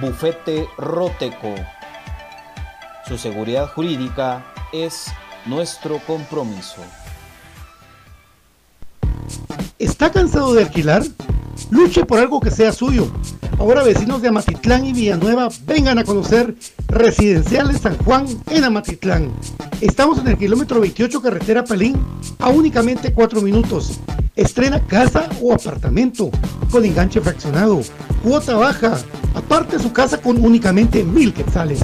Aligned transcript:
Bufete 0.00 0.68
Roteco. 0.76 1.54
Su 3.08 3.16
seguridad 3.16 3.72
jurídica 3.72 4.44
es 4.72 5.06
nuestro 5.46 6.00
compromiso. 6.06 6.82
¿Está 9.78 10.12
cansado 10.12 10.52
de 10.52 10.64
alquilar? 10.64 11.02
Luche 11.70 12.04
por 12.04 12.18
algo 12.18 12.40
que 12.40 12.50
sea 12.50 12.72
suyo. 12.72 13.10
Ahora 13.58 13.82
vecinos 13.82 14.20
de 14.20 14.28
Amatitlán 14.28 14.84
y 14.84 14.92
Villanueva 14.92 15.48
vengan 15.64 15.98
a 15.98 16.04
conocer 16.04 16.54
Residenciales 16.88 17.80
San 17.80 17.96
Juan 17.96 18.26
en 18.50 18.64
Amatitlán. 18.64 19.32
Estamos 19.80 20.18
en 20.18 20.28
el 20.28 20.36
kilómetro 20.36 20.78
28 20.80 21.22
carretera 21.22 21.64
Pelín 21.64 21.96
a 22.38 22.50
únicamente 22.50 23.14
4 23.14 23.40
minutos. 23.40 23.98
Estrena 24.36 24.80
casa 24.86 25.28
o 25.40 25.54
apartamento 25.54 26.30
con 26.70 26.84
enganche 26.84 27.22
fraccionado, 27.22 27.80
cuota 28.22 28.54
baja, 28.54 28.98
aparte 29.34 29.78
su 29.78 29.92
casa 29.92 30.18
con 30.18 30.44
únicamente 30.44 31.02
mil 31.02 31.32
quetzales. 31.32 31.80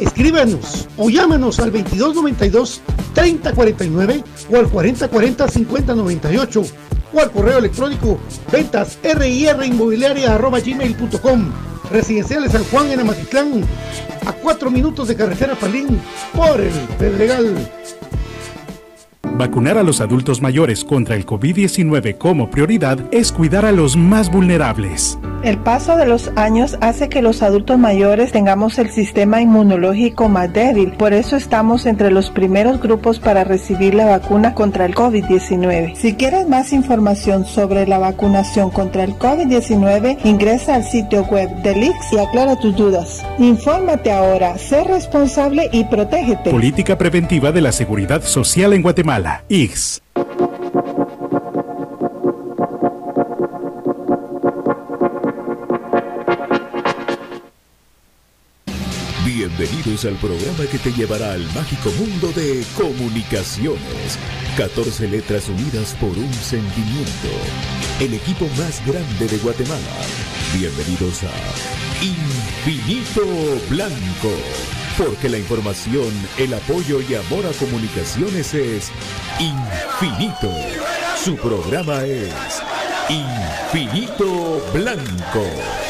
Escríbanos 0.00 0.88
o 0.96 1.08
llámanos 1.08 1.60
al 1.60 1.70
2292 1.70 2.80
3049 3.14 4.24
o 4.50 4.56
al 4.56 4.68
4040 4.68 5.48
5098 5.48 6.64
o 7.12 7.20
al 7.20 7.30
correo 7.30 7.58
electrónico 7.58 8.18
ventas 8.50 8.98
gmail.com 10.64 11.52
Residenciales 11.90 12.52
San 12.52 12.64
Juan 12.64 12.90
en 12.90 13.00
Amatitlán, 13.00 13.62
a 14.26 14.32
cuatro 14.32 14.70
minutos 14.70 15.06
de 15.08 15.16
carretera 15.16 15.54
Palín, 15.54 16.00
por 16.34 16.60
el 16.60 16.72
Pedregal. 16.98 17.54
Vacunar 19.36 19.78
a 19.78 19.82
los 19.82 20.00
adultos 20.00 20.40
mayores 20.40 20.84
contra 20.84 21.16
el 21.16 21.26
COVID-19 21.26 22.18
como 22.18 22.50
prioridad 22.50 23.00
es 23.10 23.32
cuidar 23.32 23.64
a 23.64 23.72
los 23.72 23.96
más 23.96 24.30
vulnerables. 24.30 25.18
El 25.42 25.58
paso 25.58 25.96
de 25.98 26.06
los 26.06 26.30
años 26.36 26.78
hace 26.80 27.10
que 27.10 27.20
los 27.20 27.42
adultos 27.42 27.76
mayores 27.76 28.32
tengamos 28.32 28.78
el 28.78 28.90
sistema 28.90 29.42
inmunológico 29.42 30.30
más 30.30 30.50
débil, 30.50 30.92
por 30.92 31.12
eso 31.12 31.36
estamos 31.36 31.84
entre 31.84 32.10
los 32.10 32.30
primeros 32.30 32.80
grupos 32.80 33.18
para 33.18 33.44
recibir 33.44 33.92
la 33.92 34.06
vacuna 34.06 34.54
contra 34.54 34.86
el 34.86 34.94
COVID-19. 34.94 35.96
Si 35.96 36.14
quieres 36.14 36.48
más 36.48 36.72
información 36.72 37.44
sobre 37.44 37.86
la 37.86 37.98
vacunación 37.98 38.70
contra 38.70 39.04
el 39.04 39.18
COVID-19, 39.18 40.18
ingresa 40.24 40.76
al 40.76 40.84
sitio 40.84 41.24
web 41.24 41.50
del 41.62 41.82
IX 41.84 41.94
y 42.12 42.18
aclara 42.18 42.58
tus 42.58 42.74
dudas. 42.74 43.22
Infórmate 43.38 44.12
ahora, 44.12 44.56
sé 44.56 44.82
responsable 44.84 45.68
y 45.72 45.84
protégete. 45.84 46.52
Política 46.52 46.96
preventiva 46.96 47.52
de 47.52 47.60
la 47.60 47.72
seguridad 47.72 48.22
social 48.22 48.72
en 48.72 48.80
Guatemala. 48.80 49.23
IX. 49.48 50.02
Bienvenidos 59.24 60.04
al 60.04 60.14
programa 60.16 60.66
que 60.70 60.78
te 60.78 60.92
llevará 60.92 61.32
al 61.32 61.44
mágico 61.54 61.90
mundo 61.92 62.32
de 62.32 62.64
comunicaciones. 62.76 64.18
14 64.56 65.08
letras 65.08 65.48
unidas 65.48 65.94
por 66.00 66.10
un 66.10 66.32
sentimiento. 66.34 67.28
El 68.00 68.14
equipo 68.14 68.46
más 68.58 68.84
grande 68.86 69.26
de 69.26 69.38
Guatemala. 69.38 69.80
Bienvenidos 70.54 71.22
a 71.24 72.04
Infinito 72.04 73.22
Blanco. 73.70 74.83
Porque 74.96 75.28
la 75.28 75.38
información, 75.38 76.12
el 76.38 76.54
apoyo 76.54 77.00
y 77.00 77.14
amor 77.16 77.44
a 77.46 77.52
comunicaciones 77.52 78.54
es 78.54 78.92
infinito. 79.40 80.52
Su 81.22 81.36
programa 81.36 82.04
es 82.04 82.32
Infinito 83.08 84.64
Blanco. 84.72 85.83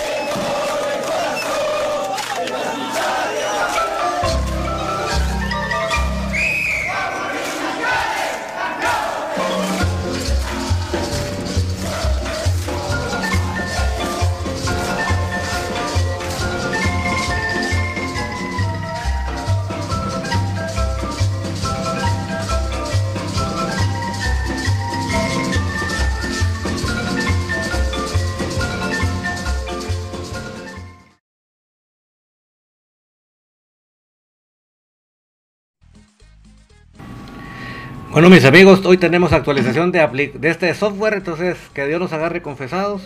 Bueno, 38.15 38.31
mis 38.31 38.45
amigos, 38.45 38.87
hoy 38.87 38.97
tenemos 38.97 39.33
actualización 39.33 39.91
de, 39.91 40.31
de 40.39 40.49
este 40.49 40.73
software, 40.73 41.15
entonces 41.15 41.57
que 41.75 41.85
Dios 41.89 41.99
nos 41.99 42.13
agarre 42.13 42.43
confesados. 42.43 43.03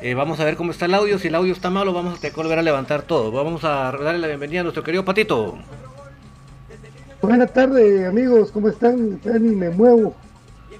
Eh, 0.00 0.14
vamos 0.14 0.40
a 0.40 0.44
ver 0.44 0.56
cómo 0.56 0.72
está 0.72 0.86
el 0.86 0.94
audio. 0.94 1.16
Si 1.20 1.28
el 1.28 1.36
audio 1.36 1.52
está 1.52 1.70
malo, 1.70 1.92
vamos 1.92 2.14
a 2.14 2.20
tener 2.20 2.34
que 2.34 2.42
volver 2.42 2.58
a 2.58 2.62
levantar 2.62 3.02
todo. 3.02 3.30
Vamos 3.30 3.62
a 3.62 3.92
darle 3.92 4.18
la 4.18 4.26
bienvenida 4.26 4.58
a 4.58 4.62
nuestro 4.64 4.82
querido 4.82 5.04
Patito. 5.04 5.58
Buenas 7.20 7.52
tardes, 7.52 8.04
amigos. 8.04 8.50
¿Cómo 8.50 8.68
están? 8.68 9.20
Ya 9.20 9.38
ni 9.38 9.54
me 9.54 9.70
muevo. 9.70 10.16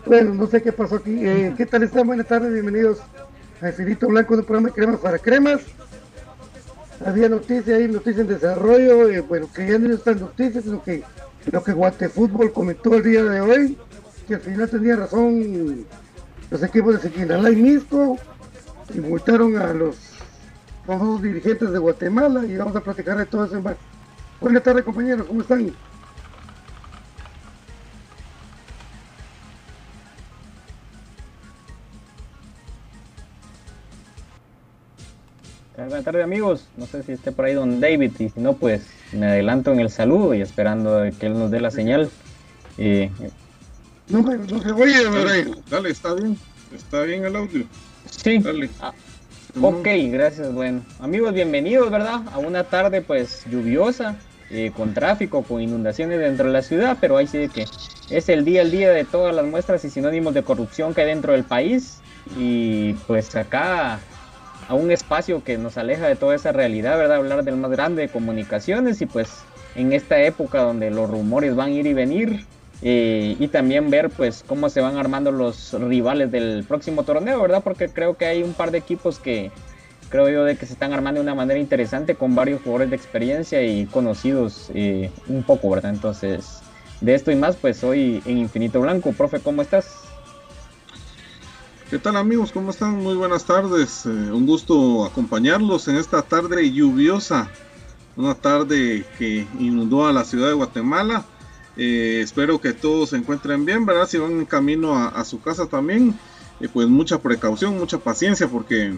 Bueno, 0.06 0.34
no 0.34 0.48
sé 0.48 0.60
qué 0.60 0.72
pasó 0.72 0.96
aquí. 0.96 1.24
Eh, 1.24 1.54
¿Qué 1.56 1.64
tal 1.64 1.84
están? 1.84 2.04
Buenas 2.04 2.26
tardes, 2.26 2.52
bienvenidos 2.52 2.98
a 3.60 3.68
Infinito 3.68 4.08
Blanco, 4.08 4.34
un 4.34 4.42
programa 4.42 4.70
de 4.70 4.74
cremas 4.74 4.98
para 4.98 5.20
cremas. 5.20 5.60
Había 7.06 7.28
noticias 7.28 7.78
ahí, 7.78 7.86
noticias 7.86 8.18
en 8.18 8.26
desarrollo. 8.26 9.08
Eh, 9.08 9.20
bueno, 9.20 9.48
que 9.54 9.68
ya 9.68 9.78
no 9.78 9.94
están 9.94 10.18
noticias, 10.18 10.64
sino 10.64 10.82
que 10.82 11.04
lo 11.50 11.62
que 11.62 11.72
Guatefútbol 11.72 12.52
comentó 12.52 12.94
el 12.94 13.02
día 13.02 13.24
de 13.24 13.40
hoy, 13.40 13.78
que 14.28 14.34
al 14.36 14.40
final 14.40 14.70
tenía 14.70 14.96
razón 14.96 15.86
los 16.50 16.62
equipos 16.62 16.94
de 16.94 17.00
Sequinalá 17.00 17.50
y 17.50 17.56
Misco, 17.56 18.18
y 18.94 19.00
multaron 19.00 19.56
a 19.56 19.72
los, 19.72 19.96
dos 20.86 21.22
dirigentes 21.22 21.70
de 21.70 21.78
Guatemala, 21.78 22.44
y 22.44 22.56
vamos 22.56 22.76
a 22.76 22.80
platicar 22.80 23.16
de 23.16 23.26
todo 23.26 23.44
eso 23.44 23.56
en 23.56 23.64
Buenas 24.40 24.62
tardes 24.62 24.84
compañeros, 24.84 25.26
¿cómo 25.26 25.40
están? 25.40 25.72
Buenas 35.88 36.04
tardes 36.04 36.22
amigos, 36.22 36.64
no 36.76 36.86
sé 36.86 37.02
si 37.02 37.12
esté 37.12 37.32
por 37.32 37.44
ahí 37.44 37.54
don 37.54 37.80
David 37.80 38.12
y 38.18 38.28
si 38.28 38.40
no 38.40 38.54
pues 38.54 38.86
me 39.12 39.26
adelanto 39.26 39.72
en 39.72 39.80
el 39.80 39.90
saludo 39.90 40.32
y 40.32 40.40
esperando 40.40 41.02
que 41.18 41.26
él 41.26 41.32
nos 41.34 41.50
dé 41.50 41.60
la 41.60 41.70
señal. 41.70 42.08
No, 44.08 44.20
no 44.20 44.62
se 44.62 44.72
oye, 44.72 45.04
dale, 45.04 45.54
dale, 45.68 45.90
está 45.90 46.14
bien, 46.14 46.38
está 46.74 47.02
bien 47.02 47.24
el 47.24 47.34
audio. 47.34 47.64
Sí. 48.10 48.38
Dale. 48.38 48.70
Ah, 48.80 48.92
ok, 49.60 49.88
gracias. 50.10 50.52
Bueno, 50.52 50.82
amigos, 51.00 51.34
bienvenidos, 51.34 51.90
¿verdad? 51.90 52.20
A 52.32 52.38
una 52.38 52.64
tarde 52.64 53.02
pues 53.02 53.44
lluviosa, 53.50 54.16
eh, 54.50 54.72
con 54.76 54.94
tráfico, 54.94 55.42
con 55.42 55.60
inundaciones 55.60 56.20
dentro 56.20 56.46
de 56.46 56.52
la 56.52 56.62
ciudad, 56.62 56.98
pero 57.00 57.16
ahí 57.16 57.26
sí 57.26 57.48
que 57.48 57.66
es 58.10 58.28
el 58.28 58.44
día 58.44 58.62
al 58.62 58.70
día 58.70 58.90
de 58.90 59.04
todas 59.04 59.34
las 59.34 59.46
muestras 59.46 59.84
y 59.84 59.90
sinónimos 59.90 60.34
de 60.34 60.42
corrupción 60.42 60.94
que 60.94 61.00
hay 61.00 61.08
dentro 61.08 61.32
del 61.32 61.44
país. 61.44 61.98
Y 62.38 62.92
pues 63.06 63.34
acá 63.34 63.98
a 64.68 64.74
un 64.74 64.90
espacio 64.90 65.42
que 65.44 65.58
nos 65.58 65.76
aleja 65.76 66.06
de 66.06 66.16
toda 66.16 66.34
esa 66.34 66.52
realidad, 66.52 66.96
¿verdad? 66.98 67.18
Hablar 67.18 67.44
del 67.44 67.56
más 67.56 67.70
grande 67.70 68.02
de 68.02 68.08
comunicaciones 68.08 69.00
y 69.00 69.06
pues 69.06 69.44
en 69.74 69.92
esta 69.92 70.20
época 70.22 70.62
donde 70.62 70.90
los 70.90 71.08
rumores 71.08 71.54
van 71.56 71.68
a 71.68 71.72
ir 71.72 71.86
y 71.86 71.94
venir 71.94 72.44
eh, 72.82 73.36
y 73.38 73.48
también 73.48 73.90
ver 73.90 74.10
pues 74.10 74.44
cómo 74.46 74.68
se 74.68 74.80
van 74.80 74.96
armando 74.96 75.30
los 75.30 75.72
rivales 75.72 76.30
del 76.30 76.64
próximo 76.66 77.04
torneo, 77.04 77.40
¿verdad? 77.40 77.62
Porque 77.62 77.88
creo 77.88 78.16
que 78.16 78.26
hay 78.26 78.42
un 78.42 78.54
par 78.54 78.70
de 78.70 78.78
equipos 78.78 79.18
que 79.18 79.50
creo 80.08 80.28
yo 80.28 80.44
de 80.44 80.56
que 80.56 80.66
se 80.66 80.74
están 80.74 80.92
armando 80.92 81.20
de 81.20 81.24
una 81.24 81.34
manera 81.34 81.58
interesante 81.58 82.16
con 82.16 82.34
varios 82.34 82.60
jugadores 82.60 82.90
de 82.90 82.96
experiencia 82.96 83.62
y 83.62 83.86
conocidos 83.86 84.70
eh, 84.74 85.10
un 85.28 85.42
poco, 85.42 85.70
¿verdad? 85.70 85.92
Entonces, 85.92 86.60
de 87.00 87.14
esto 87.14 87.30
y 87.30 87.36
más 87.36 87.56
pues 87.56 87.82
hoy 87.82 88.22
en 88.26 88.38
Infinito 88.38 88.80
Blanco. 88.80 89.12
Profe, 89.12 89.40
¿cómo 89.40 89.62
estás? 89.62 90.11
¿Qué 91.92 91.98
tal 91.98 92.16
amigos? 92.16 92.52
¿Cómo 92.52 92.70
están? 92.70 93.02
Muy 93.02 93.16
buenas 93.16 93.44
tardes. 93.44 94.06
Eh, 94.06 94.08
un 94.08 94.46
gusto 94.46 95.04
acompañarlos 95.04 95.88
en 95.88 95.96
esta 95.96 96.22
tarde 96.22 96.72
lluviosa. 96.72 97.50
Una 98.16 98.34
tarde 98.34 99.04
que 99.18 99.46
inundó 99.58 100.06
a 100.06 100.12
la 100.14 100.24
ciudad 100.24 100.48
de 100.48 100.54
Guatemala. 100.54 101.26
Eh, 101.76 102.20
espero 102.24 102.58
que 102.62 102.72
todos 102.72 103.10
se 103.10 103.18
encuentren 103.18 103.66
bien, 103.66 103.84
¿verdad? 103.84 104.08
Si 104.08 104.16
van 104.16 104.32
en 104.32 104.46
camino 104.46 104.96
a, 104.96 105.22
su 105.26 105.42
casa 105.42 105.66
también, 105.66 106.18
eh, 106.60 106.68
pues 106.72 106.88
mucha 106.88 107.20
precaución, 107.20 107.76
mucha 107.76 107.98
paciencia, 107.98 108.48
porque 108.48 108.94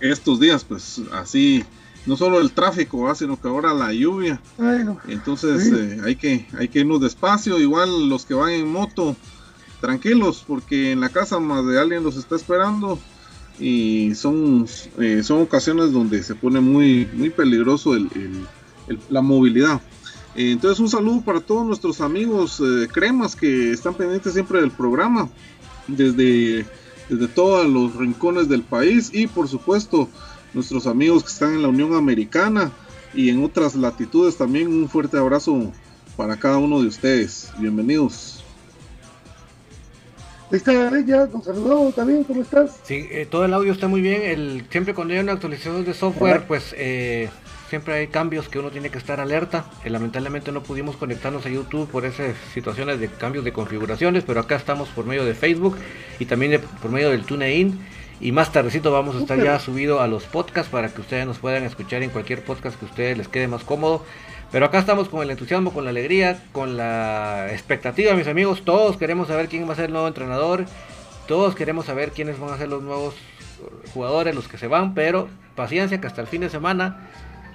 estos 0.00 0.40
días, 0.40 0.64
pues 0.64 1.00
así, 1.12 1.64
no 2.06 2.16
solo 2.16 2.40
el 2.40 2.50
tráfico, 2.50 3.14
sino 3.14 3.40
que 3.40 3.46
ahora 3.46 3.72
la 3.72 3.92
lluvia. 3.92 4.40
Entonces 5.06 5.72
hay, 6.02 6.16
que, 6.16 6.48
hay 6.58 6.66
que 6.66 6.80
irnos 6.80 7.00
despacio. 7.02 7.60
Igual 7.60 8.08
los 8.08 8.26
que 8.26 8.34
van 8.34 8.50
en 8.50 8.66
moto, 8.66 9.14
tranquilos 9.82 10.44
porque 10.46 10.92
en 10.92 11.00
la 11.00 11.10
casa 11.10 11.40
más 11.40 11.66
de 11.66 11.78
alguien 11.78 12.04
los 12.04 12.16
está 12.16 12.36
esperando 12.36 12.98
y 13.58 14.14
son, 14.14 14.66
eh, 14.98 15.22
son 15.22 15.42
ocasiones 15.42 15.92
donde 15.92 16.22
se 16.22 16.34
pone 16.34 16.60
muy, 16.60 17.06
muy 17.12 17.28
peligroso 17.28 17.94
la 19.10 19.20
movilidad. 19.20 19.82
Eh, 20.34 20.52
entonces 20.52 20.80
un 20.80 20.88
saludo 20.88 21.20
para 21.20 21.40
todos 21.40 21.66
nuestros 21.66 22.00
amigos 22.00 22.62
eh, 22.64 22.88
cremas 22.90 23.36
que 23.36 23.72
están 23.72 23.94
pendientes 23.94 24.32
siempre 24.32 24.60
del 24.60 24.70
programa 24.70 25.28
desde, 25.88 26.64
desde 27.10 27.28
todos 27.28 27.66
los 27.66 27.94
rincones 27.96 28.48
del 28.48 28.62
país 28.62 29.10
y 29.12 29.26
por 29.26 29.48
supuesto 29.48 30.08
nuestros 30.54 30.86
amigos 30.86 31.24
que 31.24 31.30
están 31.30 31.54
en 31.54 31.62
la 31.62 31.68
Unión 31.68 31.94
Americana 31.94 32.70
y 33.12 33.28
en 33.28 33.44
otras 33.44 33.74
latitudes 33.74 34.36
también 34.36 34.68
un 34.68 34.88
fuerte 34.88 35.18
abrazo 35.18 35.72
para 36.16 36.36
cada 36.36 36.58
uno 36.58 36.80
de 36.80 36.86
ustedes. 36.86 37.50
Bienvenidos. 37.58 38.31
Ahí 40.52 40.58
está 40.58 41.00
ya 41.06 41.26
nos 41.32 41.46
saludamos 41.46 41.94
también, 41.94 42.24
¿cómo 42.24 42.42
estás? 42.42 42.78
Sí, 42.82 43.08
eh, 43.10 43.26
todo 43.28 43.46
el 43.46 43.54
audio 43.54 43.72
está 43.72 43.88
muy 43.88 44.02
bien. 44.02 44.20
El, 44.20 44.66
siempre 44.68 44.92
cuando 44.92 45.14
hay 45.14 45.20
una 45.20 45.32
actualización 45.32 45.82
de 45.82 45.94
software, 45.94 46.42
pues 46.46 46.74
eh, 46.76 47.30
siempre 47.70 47.94
hay 47.94 48.08
cambios 48.08 48.50
que 48.50 48.58
uno 48.58 48.70
tiene 48.70 48.90
que 48.90 48.98
estar 48.98 49.18
alerta. 49.18 49.64
Eh, 49.82 49.88
lamentablemente 49.88 50.52
no 50.52 50.62
pudimos 50.62 50.96
conectarnos 50.96 51.46
a 51.46 51.48
YouTube 51.48 51.88
por 51.88 52.04
esas 52.04 52.36
situaciones 52.52 53.00
de 53.00 53.08
cambios 53.08 53.46
de 53.46 53.52
configuraciones, 53.54 54.24
pero 54.24 54.40
acá 54.40 54.56
estamos 54.56 54.90
por 54.90 55.06
medio 55.06 55.24
de 55.24 55.32
Facebook 55.32 55.78
y 56.18 56.26
también 56.26 56.60
por 56.82 56.90
medio 56.90 57.08
del 57.08 57.24
TuneIn. 57.24 57.80
Y 58.20 58.32
más 58.32 58.52
tardecito 58.52 58.92
vamos 58.92 59.16
a 59.16 59.20
estar 59.20 59.42
ya 59.42 59.58
subido 59.58 60.02
a 60.02 60.06
los 60.06 60.24
podcasts 60.24 60.70
para 60.70 60.92
que 60.92 61.00
ustedes 61.00 61.24
nos 61.26 61.38
puedan 61.38 61.64
escuchar 61.64 62.02
en 62.02 62.10
cualquier 62.10 62.44
podcast 62.44 62.78
que 62.78 62.84
a 62.84 62.88
ustedes 62.90 63.16
les 63.16 63.28
quede 63.28 63.48
más 63.48 63.64
cómodo. 63.64 64.04
Pero 64.52 64.66
acá 64.66 64.78
estamos 64.78 65.08
con 65.08 65.22
el 65.22 65.30
entusiasmo, 65.30 65.72
con 65.72 65.84
la 65.84 65.90
alegría, 65.90 66.44
con 66.52 66.76
la 66.76 67.50
expectativa, 67.50 68.12
mis 68.12 68.28
amigos. 68.28 68.62
Todos 68.66 68.98
queremos 68.98 69.28
saber 69.28 69.48
quién 69.48 69.66
va 69.66 69.72
a 69.72 69.76
ser 69.76 69.86
el 69.86 69.92
nuevo 69.92 70.06
entrenador. 70.06 70.66
Todos 71.26 71.54
queremos 71.54 71.86
saber 71.86 72.12
quiénes 72.12 72.38
van 72.38 72.50
a 72.50 72.58
ser 72.58 72.68
los 72.68 72.82
nuevos 72.82 73.14
jugadores, 73.94 74.34
los 74.34 74.48
que 74.48 74.58
se 74.58 74.66
van. 74.66 74.92
Pero 74.92 75.28
paciencia 75.56 76.02
que 76.02 76.06
hasta 76.06 76.20
el 76.20 76.26
fin 76.26 76.42
de 76.42 76.50
semana 76.50 77.08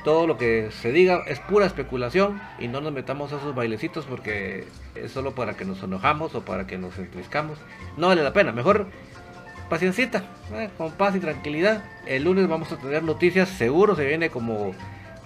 todo 0.04 0.26
lo 0.26 0.40
que 0.40 0.72
se 0.72 0.92
diga 0.92 1.22
es 1.28 1.40
pura 1.40 1.68
especulación 1.68 2.42
y 2.58 2.68
no 2.68 2.82
nos 2.82 2.94
metamos 2.94 3.32
a 3.32 3.38
esos 3.38 3.54
bailecitos 3.54 4.06
porque 4.06 4.66
es 4.96 5.12
solo 5.12 5.36
para 5.36 5.56
que 5.56 5.66
nos 5.66 5.84
enojamos 5.84 6.34
o 6.34 6.42
para 6.46 6.66
que 6.66 6.80
nos 6.80 6.98
entriscamos. 6.98 7.60
No 7.96 8.08
vale 8.08 8.24
la 8.24 8.34
pena. 8.34 8.52
Mejor 8.52 8.88
paciencita, 9.70 10.24
eh, 10.54 10.70
con 10.80 10.94
paz 10.94 11.16
y 11.16 11.20
tranquilidad. 11.20 11.84
El 12.08 12.24
lunes 12.24 12.48
vamos 12.48 12.72
a 12.72 12.78
tener 12.78 13.04
noticias. 13.04 13.50
Seguro 13.50 13.96
se 13.96 14.06
viene 14.06 14.32
como 14.32 14.74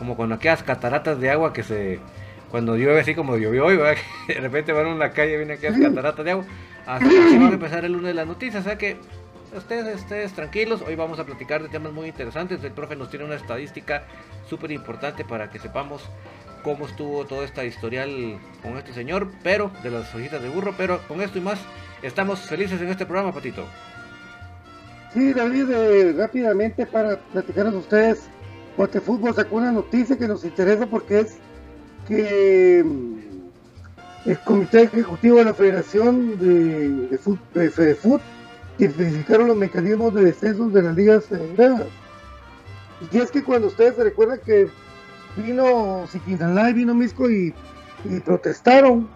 como 0.02 0.18
con 0.18 0.34
aquellas 0.34 0.64
cataratas 0.64 1.20
de 1.20 1.30
agua 1.30 1.54
que 1.54 1.62
se 1.62 2.00
cuando 2.50 2.76
llueve 2.76 3.02
así 3.02 3.14
como 3.14 3.38
llovió 3.38 3.68
hoy, 3.68 3.78
de 4.28 4.34
repente 4.34 4.74
van 4.74 4.88
a 4.88 4.90
una 4.96 5.12
calle 5.12 5.34
y 5.34 5.38
vienen 5.38 5.58
aquellas 5.60 5.80
cataratas 5.80 6.26
de 6.26 6.32
agua. 6.32 6.46
Así, 6.88 7.06
va 7.38 7.50
a 7.50 7.52
empezar 7.52 7.86
el 7.86 7.92
lunes 7.92 8.08
de 8.08 8.14
las 8.16 8.26
noticias, 8.26 8.62
o 8.62 8.68
sea 8.68 8.80
que 8.80 8.98
ustedes, 9.56 10.02
ustedes 10.02 10.34
tranquilos, 10.34 10.82
hoy 10.88 10.96
vamos 10.96 11.20
a 11.20 11.24
platicar 11.24 11.62
de 11.62 11.70
temas 11.70 11.94
muy 11.94 12.08
interesantes. 12.08 12.64
El 12.64 12.72
profe 12.72 12.96
nos 12.96 13.12
tiene 13.12 13.26
una 13.26 13.36
estadística 13.36 14.02
súper 14.50 14.72
importante 14.72 15.24
para 15.24 15.52
que 15.52 15.60
sepamos 15.60 16.02
cómo 16.64 16.88
estuvo 16.88 17.24
toda 17.26 17.46
esta 17.46 17.64
historial 17.64 18.40
con 18.64 18.78
este 18.78 18.94
señor, 18.94 19.28
pero 19.44 19.70
de 19.84 19.92
las 19.92 20.16
hojitas 20.16 20.42
de 20.42 20.50
burro, 20.50 20.74
pero 20.76 21.00
con 21.08 21.22
esto 21.22 21.38
y 21.38 21.42
más, 21.42 21.60
estamos 22.02 22.40
felices 22.40 22.82
en 22.82 22.90
este 22.90 23.06
programa, 23.06 23.32
Patito. 23.32 23.68
Sí, 25.14 25.32
David, 25.32 25.70
eh, 25.70 26.14
rápidamente 26.18 26.88
para 26.88 27.18
platicar 27.18 27.68
a 27.68 27.70
ustedes 27.70 28.32
porque 28.78 29.02
Fútbol 29.02 29.34
sacó 29.36 29.58
una 29.58 29.72
noticia 29.72 30.18
que 30.18 30.28
nos 30.28 30.44
interesa 30.44 30.86
porque 30.86 31.22
es 31.22 31.38
que 32.08 32.84
mm, 32.86 34.30
el 34.30 34.40
Comité 34.40 34.84
Ejecutivo 34.84 35.38
de 35.38 35.46
la 35.46 35.54
Federación 35.54 36.38
de, 36.40 37.08
de, 37.08 37.18
Fut, 37.96 38.22
los 38.78 39.58
mecanismos 39.58 40.14
de 40.14 40.26
descenso 40.26 40.70
de 40.70 40.84
las 40.84 40.96
ligas 40.96 41.26
federadas. 41.26 41.88
Y 43.12 43.18
es 43.18 43.32
que 43.32 43.44
cuando 43.44 43.68
ustedes 43.68 43.96
se 43.96 44.04
recuerdan 44.04 44.40
que 44.46 44.68
vino 45.38 46.06
Siquinalá 46.08 46.70
y 46.70 46.74
vino 46.74 46.94
Misco 46.94 47.30
y, 47.30 47.54
protestaron 48.26 49.08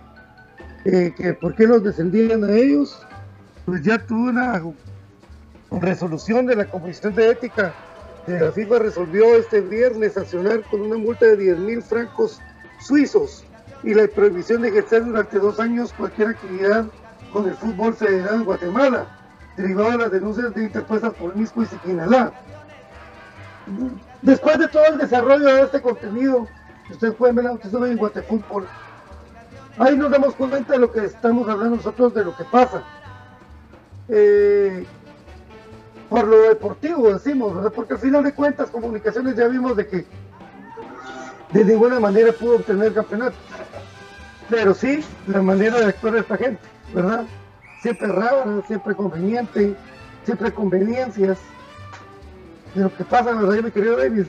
eh, 0.86 1.12
que 1.18 1.34
por 1.34 1.56
qué 1.56 1.66
los 1.66 1.84
descendían 1.84 2.44
a 2.44 2.52
ellos, 2.52 3.00
pues 3.66 3.82
ya 3.82 3.98
tuvo 3.98 4.30
una 4.30 4.62
resolución 5.72 6.46
de 6.46 6.56
la 6.56 6.66
Comisión 6.66 7.16
de 7.16 7.32
Ética 7.32 7.74
la 8.28 8.52
FIFA 8.52 8.80
resolvió 8.80 9.36
este 9.36 9.62
viernes 9.62 10.14
sancionar 10.14 10.62
con 10.64 10.82
una 10.82 10.98
multa 10.98 11.26
de 11.26 11.38
10 11.38 11.60
mil 11.60 11.82
francos 11.84 12.42
suizos 12.80 13.44
y 13.84 13.94
la 13.94 14.08
prohibición 14.08 14.64
de 14.64 14.70
ejercer 14.70 15.06
durante 15.06 15.38
dos 15.38 15.60
años 15.60 15.94
cualquier 15.94 16.30
actividad 16.30 16.86
con 17.32 17.48
el 17.48 17.54
fútbol 17.54 17.94
federal 17.94 18.36
en 18.36 18.46
Guatemala, 18.46 19.06
derivado 19.58 19.92
de 19.92 19.98
las 19.98 20.12
denuncias 20.12 20.56
de 20.56 20.64
interpuestas 20.64 21.14
por 21.14 21.36
Misco 21.36 21.62
y 21.62 21.66
Siquinalá. 21.68 22.34
Después 24.22 24.58
de 24.58 24.68
todo 24.70 24.86
el 24.86 24.98
desarrollo 24.98 25.46
de 25.46 25.62
este 25.62 25.82
contenido, 25.82 26.48
ustedes 26.90 27.14
pueden 27.14 27.36
ver 27.36 27.46
la 27.46 27.52
noticia 27.52 27.78
en 27.78 27.98
Guatefútbol. 27.98 28.66
ahí 29.78 29.96
nos 29.98 30.10
damos 30.10 30.34
cuenta 30.36 30.74
de 30.74 30.80
lo 30.80 30.92
que 30.92 31.06
estamos 31.06 31.48
hablando 31.48 31.76
nosotros, 31.76 32.14
de 32.14 32.26
lo 32.26 32.36
que 32.36 32.46
pasa. 32.46 32.84
Eh, 34.08 34.86
por 36.16 36.28
lo 36.28 36.44
deportivo 36.44 37.12
decimos, 37.12 37.70
porque 37.74 37.96
al 37.96 38.00
final 38.00 38.24
de 38.24 38.34
cuentas 38.34 38.70
comunicaciones 38.70 39.36
ya 39.36 39.50
vimos 39.50 39.76
de 39.76 39.86
que 39.86 40.06
de 41.52 41.66
ninguna 41.66 42.00
manera 42.00 42.32
pudo 42.32 42.56
obtener 42.56 42.94
campeonato. 42.94 43.36
Pero 44.50 44.74
sí, 44.74 45.04
la 45.28 45.42
manera 45.42 45.78
de 45.78 45.88
actuar 45.88 46.14
de 46.14 46.20
esta 46.22 46.38
gente, 46.38 46.62
¿verdad? 46.94 47.26
Siempre 47.82 48.08
rara, 48.08 48.46
siempre 48.66 48.96
conveniente, 48.96 49.76
siempre 50.24 50.54
conveniencias. 50.54 51.38
De 52.74 52.84
lo 52.84 52.96
que 52.96 53.04
pasa, 53.04 53.34
¿verdad, 53.34 53.62
mi 53.62 53.72
querido 53.72 53.98
David? 53.98 54.28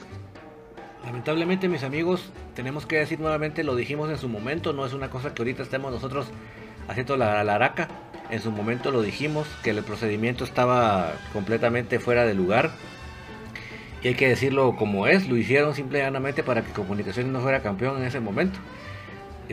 Lamentablemente, 1.04 1.68
mis 1.68 1.84
amigos, 1.84 2.32
tenemos 2.56 2.84
que 2.84 2.98
decir 2.98 3.20
nuevamente, 3.20 3.62
lo 3.62 3.76
dijimos 3.76 4.10
en 4.10 4.18
su 4.18 4.28
momento, 4.28 4.72
no 4.72 4.84
es 4.86 4.92
una 4.92 5.08
cosa 5.08 5.32
que 5.32 5.40
ahorita 5.40 5.62
estemos 5.62 5.92
nosotros 5.92 6.26
haciendo 6.88 7.16
la, 7.16 7.44
la 7.44 7.54
araca. 7.54 7.86
En 8.30 8.40
su 8.40 8.50
momento 8.50 8.90
lo 8.90 9.02
dijimos, 9.02 9.46
que 9.62 9.70
el 9.70 9.82
procedimiento 9.82 10.44
estaba 10.44 11.14
completamente 11.32 11.98
fuera 11.98 12.24
de 12.24 12.34
lugar. 12.34 12.70
Y 14.02 14.08
hay 14.08 14.14
que 14.14 14.28
decirlo 14.28 14.76
como 14.76 15.06
es, 15.06 15.28
lo 15.28 15.36
hicieron 15.36 15.74
simplemente 15.74 16.42
para 16.42 16.62
que 16.62 16.72
Comunicaciones 16.72 17.32
no 17.32 17.40
fuera 17.40 17.62
campeón 17.62 17.98
en 17.98 18.04
ese 18.04 18.20
momento. 18.20 18.58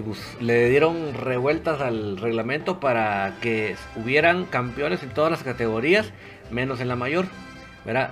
Pues, 0.01 0.20
le 0.39 0.70
dieron 0.70 1.13
revueltas 1.13 1.80
al 1.80 2.18
reglamento 2.18 2.80
para 2.80 3.36
que 3.42 3.75
hubieran 3.96 4.46
campeones 4.46 5.03
en 5.03 5.10
todas 5.10 5.30
las 5.30 5.44
categorías, 5.44 6.12
menos 6.50 6.82
en 6.82 6.88
la 6.88 6.96
mayor. 6.96 7.27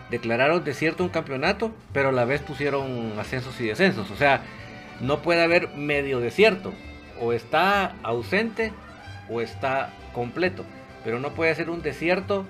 Declararon 0.10 0.64
desierto 0.64 1.04
un 1.04 1.10
campeonato, 1.10 1.72
pero 1.94 2.10
a 2.10 2.12
la 2.12 2.26
vez 2.26 2.42
pusieron 2.42 3.14
ascensos 3.20 3.60
y 3.60 3.68
descensos. 3.68 4.12
O 4.12 4.16
sea, 4.16 4.44
no 5.00 5.22
puede 5.22 5.42
haber 5.42 5.70
medio 5.70 6.20
desierto. 6.20 6.72
O 7.20 7.34
está 7.34 7.96
ausente 8.04 8.74
o 9.30 9.42
está 9.42 9.94
completo. 10.14 10.66
Pero 11.04 11.20
no 11.20 11.34
puede 11.34 11.54
ser 11.56 11.70
un 11.70 11.82
desierto 11.82 12.46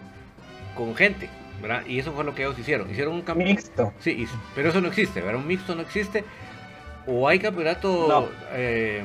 con 0.76 0.96
gente. 0.96 1.30
¿verdad? 1.62 1.86
Y 1.86 2.00
eso 2.00 2.12
fue 2.12 2.24
lo 2.24 2.34
que 2.34 2.44
ellos 2.44 2.58
hicieron. 2.58 2.90
Hicieron 2.90 3.14
un 3.14 3.22
campeonato. 3.22 3.56
Mixto. 3.56 3.94
Sí, 4.00 4.28
pero 4.56 4.70
eso 4.70 4.82
no 4.82 4.88
existe. 4.88 5.22
¿verdad? 5.22 5.42
Un 5.42 5.48
mixto 5.48 5.76
no 5.76 5.82
existe. 5.82 6.24
O 7.08 7.28
hay 7.28 7.40
campeonato 7.40 8.30
eh, 8.52 9.04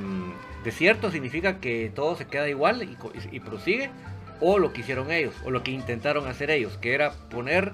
desierto, 0.65 1.11
significa 1.11 1.61
que 1.61 1.91
todo 1.95 2.17
se 2.17 2.27
queda 2.27 2.49
igual 2.49 2.83
y, 2.83 2.97
y, 3.35 3.41
prosigue. 3.41 3.91
O 4.41 4.59
lo 4.59 4.73
que 4.73 4.83
hicieron 4.83 5.11
ellos, 5.11 5.35
o 5.45 5.51
lo 5.51 5.63
que 5.63 5.71
intentaron 5.71 6.27
hacer 6.27 6.51
ellos, 6.51 6.77
que 6.77 6.93
era 6.95 7.13
poner 7.31 7.73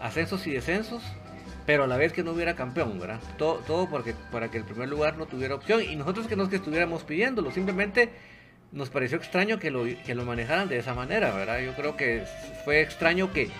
ascensos 0.00 0.46
y 0.46 0.50
descensos 0.50 1.02
pero 1.66 1.84
a 1.84 1.86
la 1.86 1.96
vez 1.96 2.12
que 2.12 2.24
no 2.24 2.32
hubiera 2.32 2.56
campeón, 2.56 2.98
¿verdad? 2.98 3.20
Todo, 3.38 3.58
todo 3.66 3.88
porque, 3.88 4.14
para 4.32 4.50
que 4.50 4.58
el 4.58 4.64
primer 4.64 4.88
lugar 4.88 5.16
no 5.16 5.26
tuviera 5.26 5.54
opción 5.54 5.80
y 5.82 5.94
nosotros 5.94 6.26
que 6.26 6.34
no 6.34 6.42
es 6.42 6.48
que 6.48 6.56
estuviéramos 6.56 7.04
pidiéndolo, 7.04 7.52
simplemente 7.52 8.10
nos 8.72 8.90
pareció 8.90 9.18
extraño 9.18 9.58
que 9.58 9.70
lo, 9.70 9.84
que 9.84 10.14
lo 10.14 10.24
manejaran 10.24 10.68
de 10.68 10.78
esa 10.78 10.94
manera, 10.94 11.32
¿verdad? 11.32 11.60
Yo 11.60 11.74
creo 11.74 11.96
que 11.96 12.24
fue 12.64 12.80
extraño 12.80 13.32
que 13.32 13.50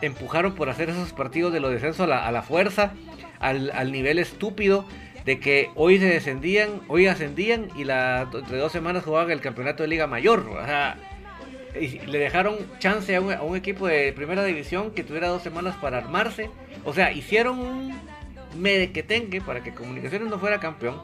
empujaron 0.00 0.54
por 0.54 0.68
hacer 0.68 0.90
esos 0.90 1.12
partidos 1.12 1.52
de 1.52 1.60
los 1.60 1.70
descensos 1.70 2.00
a 2.00 2.06
la, 2.06 2.26
a 2.26 2.32
la 2.32 2.42
fuerza, 2.42 2.92
al, 3.38 3.70
al, 3.72 3.92
nivel 3.92 4.18
estúpido 4.18 4.86
de 5.24 5.40
que 5.40 5.70
hoy 5.74 5.98
se 5.98 6.06
descendían, 6.06 6.80
hoy 6.88 7.06
ascendían 7.06 7.68
y 7.76 7.84
la, 7.84 8.28
entre 8.32 8.58
dos 8.58 8.72
semanas 8.72 9.04
jugaban 9.04 9.30
el 9.30 9.40
campeonato 9.40 9.82
de 9.82 9.88
Liga 9.88 10.06
Mayor, 10.06 10.48
o 10.48 10.64
sea, 10.64 10.96
y 11.80 11.98
le 12.06 12.18
dejaron 12.18 12.56
chance 12.78 13.14
a 13.14 13.20
un, 13.20 13.32
a 13.32 13.42
un, 13.42 13.56
equipo 13.56 13.86
de 13.86 14.12
primera 14.12 14.44
división 14.44 14.92
que 14.92 15.04
tuviera 15.04 15.28
dos 15.28 15.42
semanas 15.42 15.76
para 15.76 15.98
armarse. 15.98 16.48
O 16.84 16.94
sea, 16.94 17.12
hicieron 17.12 17.58
un 17.58 18.00
medequetengue 18.56 19.40
para 19.40 19.62
que 19.62 19.74
Comunicaciones 19.74 20.28
no 20.28 20.38
fuera 20.38 20.58
campeón. 20.58 21.02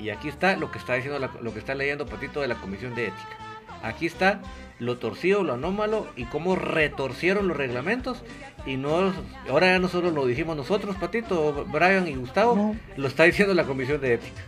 Y 0.00 0.10
aquí 0.10 0.28
está 0.28 0.56
lo 0.56 0.70
que 0.70 0.78
está 0.78 0.94
diciendo 0.94 1.18
la, 1.18 1.30
lo 1.40 1.52
que 1.52 1.58
está 1.58 1.74
leyendo 1.74 2.06
Patito 2.06 2.40
de 2.40 2.48
la 2.48 2.54
Comisión 2.56 2.94
de 2.94 3.08
Ética. 3.08 3.36
Aquí 3.82 4.06
está 4.06 4.40
lo 4.78 4.96
torcido, 4.98 5.42
lo 5.42 5.54
anómalo 5.54 6.06
y 6.16 6.24
cómo 6.24 6.56
retorcieron 6.56 7.48
los 7.48 7.56
reglamentos. 7.56 8.22
Y 8.66 8.76
no 8.76 9.12
ahora 9.48 9.68
ya 9.68 9.78
nosotros 9.78 10.12
lo 10.12 10.26
dijimos 10.26 10.56
nosotros, 10.56 10.96
Patito, 10.96 11.66
Brian 11.70 12.08
y 12.08 12.14
Gustavo, 12.14 12.56
no. 12.56 12.76
lo 12.96 13.08
está 13.08 13.24
diciendo 13.24 13.54
la 13.54 13.64
Comisión 13.64 14.00
de 14.00 14.14
Ética. 14.14 14.42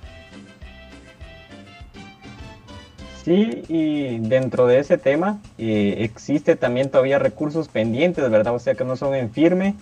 Sí, 3.24 3.62
y 3.68 4.18
dentro 4.18 4.66
de 4.66 4.80
ese 4.80 4.98
tema 4.98 5.38
eh, 5.56 5.98
existe 6.00 6.56
también 6.56 6.90
todavía 6.90 7.20
recursos 7.20 7.68
pendientes, 7.68 8.28
¿verdad? 8.28 8.54
O 8.54 8.58
sea 8.58 8.74
que 8.74 8.84
no 8.84 8.96
son 8.96 9.14
en 9.14 9.30
firme 9.30 9.76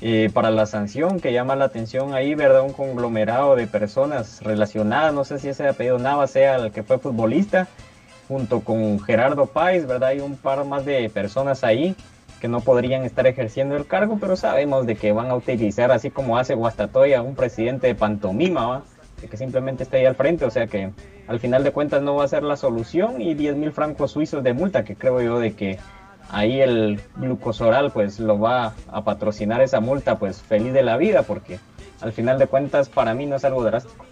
eh, 0.00 0.30
para 0.32 0.50
la 0.50 0.66
sanción 0.66 1.20
que 1.20 1.32
llama 1.32 1.56
la 1.56 1.66
atención 1.66 2.12
ahí, 2.12 2.34
¿verdad? 2.34 2.62
Un 2.62 2.72
conglomerado 2.72 3.56
de 3.56 3.66
personas 3.66 4.42
relacionadas, 4.42 5.14
no 5.14 5.24
sé 5.24 5.38
si 5.38 5.48
ese 5.48 5.66
apellido 5.66 5.98
Nava 5.98 6.26
sea 6.26 6.56
el 6.56 6.70
que 6.70 6.82
fue 6.82 6.98
futbolista, 6.98 7.66
junto 8.28 8.60
con 8.60 9.00
Gerardo 9.00 9.46
Páez, 9.46 9.86
¿verdad? 9.86 10.10
Hay 10.10 10.20
un 10.20 10.36
par 10.36 10.64
más 10.64 10.84
de 10.84 11.08
personas 11.08 11.64
ahí 11.64 11.96
que 12.40 12.48
no 12.48 12.60
podrían 12.60 13.04
estar 13.04 13.26
ejerciendo 13.26 13.76
el 13.76 13.86
cargo, 13.86 14.18
pero 14.20 14.36
sabemos 14.36 14.86
de 14.86 14.96
que 14.96 15.12
van 15.12 15.30
a 15.30 15.34
utilizar, 15.34 15.90
así 15.90 16.10
como 16.10 16.36
hace 16.36 16.54
Guastatoya, 16.54 17.22
un 17.22 17.34
presidente 17.34 17.86
de 17.86 17.94
pantomima, 17.94 18.66
¿va? 18.66 18.82
Que 19.30 19.36
simplemente 19.38 19.84
esté 19.84 19.98
ahí 19.98 20.04
al 20.04 20.14
frente, 20.14 20.44
o 20.44 20.50
sea 20.50 20.66
que 20.66 20.90
al 21.26 21.40
final 21.40 21.64
de 21.64 21.72
cuentas 21.72 22.02
no 22.02 22.16
va 22.16 22.24
a 22.24 22.28
ser 22.28 22.42
la 22.42 22.56
solución 22.56 23.22
y 23.22 23.32
10 23.32 23.56
mil 23.56 23.72
francos 23.72 24.12
suizos 24.12 24.44
de 24.44 24.52
multa, 24.52 24.84
que 24.84 24.94
creo 24.94 25.22
yo 25.22 25.38
de 25.38 25.54
que 25.54 25.78
ahí 26.30 26.60
el 26.60 27.00
glucosoral 27.16 27.90
pues 27.90 28.18
lo 28.18 28.38
va 28.38 28.74
a 28.90 29.04
patrocinar 29.04 29.60
esa 29.60 29.80
multa 29.80 30.18
pues 30.18 30.42
feliz 30.42 30.72
de 30.72 30.82
la 30.82 30.96
vida, 30.96 31.22
porque 31.22 31.58
al 32.00 32.12
final 32.12 32.38
de 32.38 32.46
cuentas 32.46 32.88
para 32.88 33.14
mí 33.14 33.26
no 33.26 33.36
es 33.36 33.44
algo 33.44 33.64
drástico. 33.64 34.04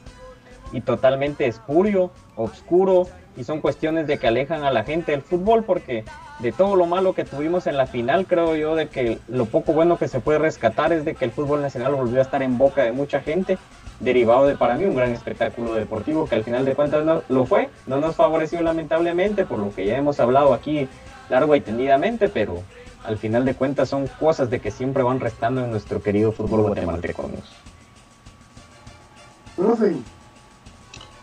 Y 0.73 0.80
totalmente 0.80 1.47
espurio, 1.47 2.11
oscuro 2.37 3.06
y 3.37 3.44
son 3.44 3.61
cuestiones 3.61 4.06
de 4.06 4.18
que 4.18 4.28
alejan 4.28 4.64
a 4.64 4.71
la 4.71 4.85
gente 4.85 5.12
del 5.12 5.23
fútbol 5.23 5.64
porque 5.64 6.04
de 6.38 6.52
todo 6.52 6.76
lo 6.76 6.87
malo 6.87 7.14
que 7.14 7.25
tuvimos 7.25 7.66
en 7.66 7.76
la 7.76 7.87
final 7.87 8.26
creo 8.26 8.56
yo 8.56 8.75
de 8.75 8.88
que 8.88 9.18
lo 9.28 9.47
poco 9.47 9.73
bueno 9.73 9.99
que 9.99 10.09
se 10.09 10.21
puede 10.21 10.38
rescatar 10.38 10.92
es 10.92 11.04
de 11.04 11.14
que 11.14 11.25
el 11.25 11.30
fútbol 11.30 11.62
nacional 11.62 11.94
volvió 11.94 12.18
a 12.18 12.23
estar 12.23 12.42
en 12.42 12.59
boca 12.59 12.83
de 12.83 12.92
mucha 12.92 13.21
gente 13.21 13.59
derivado 14.00 14.47
de 14.47 14.56
para 14.56 14.75
mí 14.76 14.85
un 14.85 14.97
gran 14.97 15.12
espectáculo 15.12 15.75
deportivo 15.75 16.26
que 16.26 16.35
al 16.35 16.44
final 16.44 16.64
de 16.64 16.75
cuentas 16.75 17.04
no, 17.04 17.23
lo 17.28 17.44
fue, 17.44 17.71
no 17.87 17.99
nos 17.99 18.16
favoreció 18.16 18.61
lamentablemente 18.62 19.44
por 19.44 19.59
lo 19.59 19.75
que 19.75 19.87
ya 19.87 19.97
hemos 19.97 20.18
hablado 20.21 20.54
aquí 20.54 20.88
largo 21.28 21.54
y 21.57 21.61
tendidamente, 21.61 22.28
pero 22.28 22.62
al 23.04 23.19
final 23.19 23.45
de 23.45 23.54
cuentas 23.54 23.88
son 23.88 24.07
cosas 24.07 24.50
de 24.50 24.61
que 24.61 24.71
siempre 24.71 25.02
van 25.02 25.21
restando 25.21 25.64
en 25.64 25.71
nuestro 25.71 26.02
querido 26.02 26.33
fútbol 26.33 26.62
guatemalteco. 26.62 27.31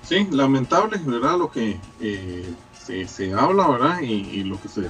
Sí, 0.04 0.28
lamentable, 0.32 1.00
¿verdad? 1.06 1.38
Lo 1.38 1.52
que 1.52 1.80
eh, 2.00 2.54
se, 2.78 3.08
se, 3.08 3.34
habla, 3.34 3.68
¿verdad? 3.68 4.02
Y, 4.02 4.14
y 4.14 4.44
lo 4.44 4.60
que 4.62 4.68
se, 4.68 4.90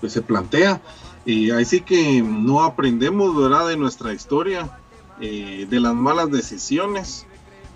pues, 0.00 0.12
se 0.12 0.22
plantea. 0.22 0.80
Y 1.24 1.50
ahí 1.50 1.64
sí 1.64 1.80
que 1.80 2.22
no 2.22 2.62
aprendemos, 2.62 3.36
¿verdad? 3.36 3.68
De 3.68 3.76
nuestra 3.76 4.12
historia, 4.12 4.78
eh, 5.20 5.66
de 5.68 5.80
las 5.80 5.94
malas 5.94 6.30
decisiones. 6.30 7.26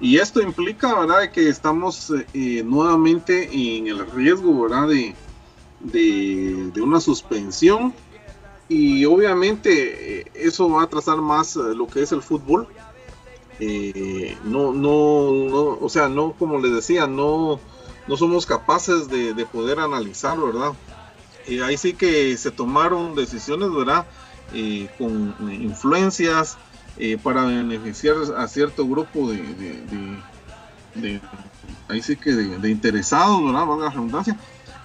Y 0.01 0.19
esto 0.19 0.43
implica, 0.43 0.99
¿verdad? 0.99 1.31
Que 1.31 1.49
estamos 1.49 2.13
eh, 2.35 2.63
nuevamente 2.65 3.49
en 3.53 3.87
el 3.87 4.11
riesgo, 4.11 4.63
¿verdad? 4.63 4.89
De, 4.89 5.15
de, 5.81 6.73
una 6.81 7.01
suspensión. 7.01 7.95
Y 8.69 9.05
obviamente 9.05 10.21
eh, 10.21 10.33
eso 10.35 10.69
va 10.69 10.83
a 10.83 10.85
atrasar 10.85 11.19
más 11.19 11.57
lo 11.57 11.87
que 11.87 12.03
es 12.03 12.13
el 12.13 12.23
fútbol. 12.23 12.67
Eh, 13.61 14.37
no, 14.45 14.73
no, 14.73 15.31
no, 15.33 15.79
o 15.81 15.89
sea, 15.89 16.09
no, 16.09 16.33
como 16.33 16.59
les 16.59 16.73
decía, 16.73 17.07
no, 17.07 17.61
no 18.07 18.17
somos 18.17 18.45
capaces 18.45 19.09
de, 19.09 19.35
de 19.35 19.47
poder 19.47 19.79
analizar, 19.79 20.39
¿verdad? 20.39 20.73
Eh, 21.47 21.63
ahí 21.63 21.77
sí 21.77 21.95
que 21.95 22.37
se 22.37 22.51
tomaron 22.51 23.15
decisiones, 23.15 23.73
¿verdad? 23.73 24.05
Eh, 24.53 24.89
con 24.99 25.35
influencias 25.53 26.57
eh, 26.99 27.19
para 27.23 27.45
beneficiar 27.45 28.17
a 28.37 28.49
cierto 28.49 28.87
grupo 28.87 29.31
de 29.31 31.21
ahí 31.89 32.01
sí 32.03 32.17
que 32.17 32.33
de, 32.33 32.71
interesados, 32.71 33.45
¿verdad? 33.45 33.67
Valga 33.67 33.85
la 33.85 33.91
redundancia. 33.91 34.37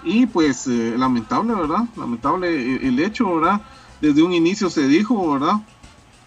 Y 0.03 0.25
pues 0.25 0.67
lamentable, 0.67 1.53
¿verdad? 1.53 1.85
Lamentable 1.95 2.75
el, 2.75 2.85
el 2.85 2.99
hecho, 2.99 3.35
¿verdad? 3.35 3.61
Desde 4.01 4.23
un 4.23 4.33
inicio 4.33 4.69
se 4.69 4.87
dijo, 4.87 5.33
¿verdad? 5.33 5.61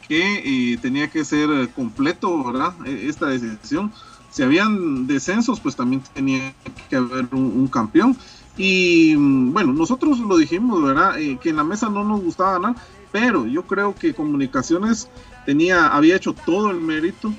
que 0.09 0.43
eh, 0.45 0.78
tenía 0.78 1.09
que 1.09 1.25
ser 1.25 1.69
completo, 1.71 2.45
¿verdad? 2.45 2.75
E, 2.87 3.09
esta 3.09 3.26
decisión. 3.26 3.93
Si 4.31 4.43
habían 4.43 5.07
descensos, 5.07 5.61
pues 5.61 5.76
también 5.76 6.02
tenía 6.12 6.54
que 6.90 6.97
haber 6.97 7.28
un, 7.33 7.69
campeón. 7.69 8.16
Y 8.57 9.14
bueno, 9.14 9.73
nosotros 9.73 10.19
lo 10.19 10.37
dijimos, 10.37 10.83
¿verdad? 10.83 11.21
Eh, 11.21 11.38
que 11.40 11.50
en 11.50 11.57
la 11.57 11.64
mesa 11.64 11.88
no 11.88 12.04
nos 12.04 12.21
gustaba 12.23 12.54
ganar, 12.54 12.75
pero 13.12 13.47
yo 13.47 13.62
creo 13.62 13.95
que 13.95 14.12
Comunicaciones 14.12 15.09
tenía, 15.47 15.87
había 15.87 16.16
hecho 16.16 16.35
todo 16.35 16.71
el 16.71 16.81
mérito 16.81 17.33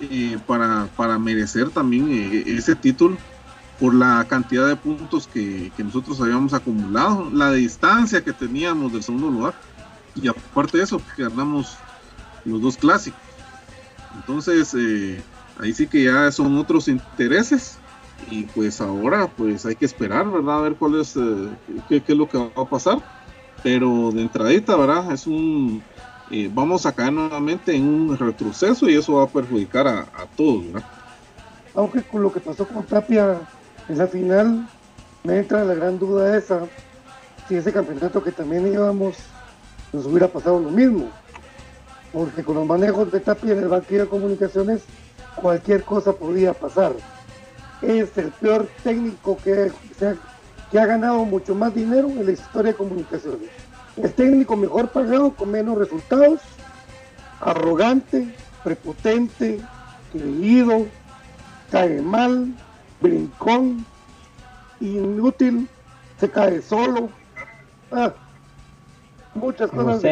eh, 0.00 0.38
para, 0.46 0.88
para, 0.94 1.18
merecer 1.18 1.70
también 1.70 2.08
eh, 2.10 2.44
ese 2.46 2.74
título 2.76 3.16
por 3.78 3.94
la 3.94 4.24
cantidad 4.28 4.66
de 4.66 4.76
puntos 4.76 5.26
que, 5.26 5.70
que 5.76 5.84
nosotros 5.84 6.20
habíamos 6.20 6.54
acumulado, 6.54 7.30
la 7.30 7.52
distancia 7.52 8.24
que 8.24 8.32
teníamos 8.32 8.92
del 8.92 9.02
segundo 9.02 9.30
lugar. 9.30 9.54
Y 10.14 10.28
aparte 10.28 10.78
de 10.78 10.84
eso, 10.84 11.00
que 11.14 11.24
ganamos 11.24 11.76
los 12.44 12.62
dos 12.62 12.76
clásicos. 12.76 13.20
Entonces, 14.16 14.74
eh, 14.74 15.20
ahí 15.60 15.72
sí 15.72 15.86
que 15.86 16.04
ya 16.04 16.30
son 16.32 16.56
otros 16.56 16.88
intereses 16.88 17.78
y 18.30 18.44
pues 18.44 18.80
ahora 18.80 19.28
pues 19.28 19.66
hay 19.66 19.76
que 19.76 19.84
esperar, 19.84 20.30
¿verdad? 20.30 20.58
A 20.58 20.62
ver 20.62 20.74
cuál 20.76 21.00
es, 21.00 21.16
eh, 21.16 21.48
qué, 21.88 22.02
es 22.06 22.16
lo 22.16 22.28
que 22.28 22.38
va 22.38 22.50
a 22.56 22.64
pasar. 22.64 22.98
Pero 23.62 24.10
de 24.12 24.22
entradita, 24.22 24.76
¿verdad? 24.76 25.12
Es 25.12 25.26
un, 25.26 25.82
eh, 26.30 26.50
vamos 26.52 26.86
a 26.86 26.92
caer 26.92 27.12
nuevamente 27.12 27.74
en 27.74 27.86
un 27.86 28.16
retroceso 28.16 28.88
y 28.88 28.94
eso 28.94 29.14
va 29.14 29.24
a 29.24 29.28
perjudicar 29.28 29.86
a, 29.86 30.06
todos, 30.36 30.66
¿verdad? 30.72 30.88
Aunque 31.74 32.02
con 32.02 32.22
lo 32.22 32.32
que 32.32 32.40
pasó 32.40 32.66
con 32.66 32.84
Tapia 32.84 33.40
en 33.88 33.98
la 33.98 34.06
final, 34.06 34.68
me 35.24 35.38
entra 35.38 35.64
la 35.64 35.74
gran 35.74 35.98
duda 35.98 36.36
esa, 36.36 36.60
si 37.48 37.56
ese 37.56 37.72
campeonato 37.72 38.22
que 38.22 38.32
también 38.32 38.66
íbamos 38.72 39.16
nos 39.92 40.06
hubiera 40.06 40.28
pasado 40.28 40.60
lo 40.60 40.70
mismo. 40.70 41.10
Porque 42.12 42.42
con 42.42 42.56
los 42.56 42.66
manejos 42.66 43.10
de 43.12 43.20
Tapia 43.20 43.52
en 43.52 43.58
el 43.58 43.68
banquillo 43.68 44.02
de 44.02 44.08
comunicaciones, 44.08 44.82
cualquier 45.36 45.82
cosa 45.84 46.12
podía 46.12 46.52
pasar 46.52 46.92
es 47.82 48.16
el 48.16 48.30
peor 48.32 48.68
técnico 48.82 49.36
que, 49.36 49.70
que 50.70 50.78
ha 50.78 50.86
ganado 50.86 51.24
mucho 51.24 51.54
más 51.54 51.74
dinero 51.74 52.08
en 52.08 52.26
la 52.26 52.32
historia 52.32 52.72
de 52.72 52.78
comunicaciones. 52.78 53.50
El 53.96 54.12
técnico 54.12 54.56
mejor 54.56 54.88
pagado 54.88 55.30
con 55.32 55.50
menos 55.50 55.78
resultados, 55.78 56.40
arrogante, 57.40 58.34
prepotente, 58.64 59.60
creído, 60.12 60.86
cae 61.70 62.00
mal, 62.02 62.54
brincón, 63.00 63.84
inútil, 64.80 65.68
se 66.18 66.30
cae 66.30 66.62
solo. 66.62 67.08
Ah, 67.90 68.12
muchas 69.34 69.70
cosas. 69.70 70.02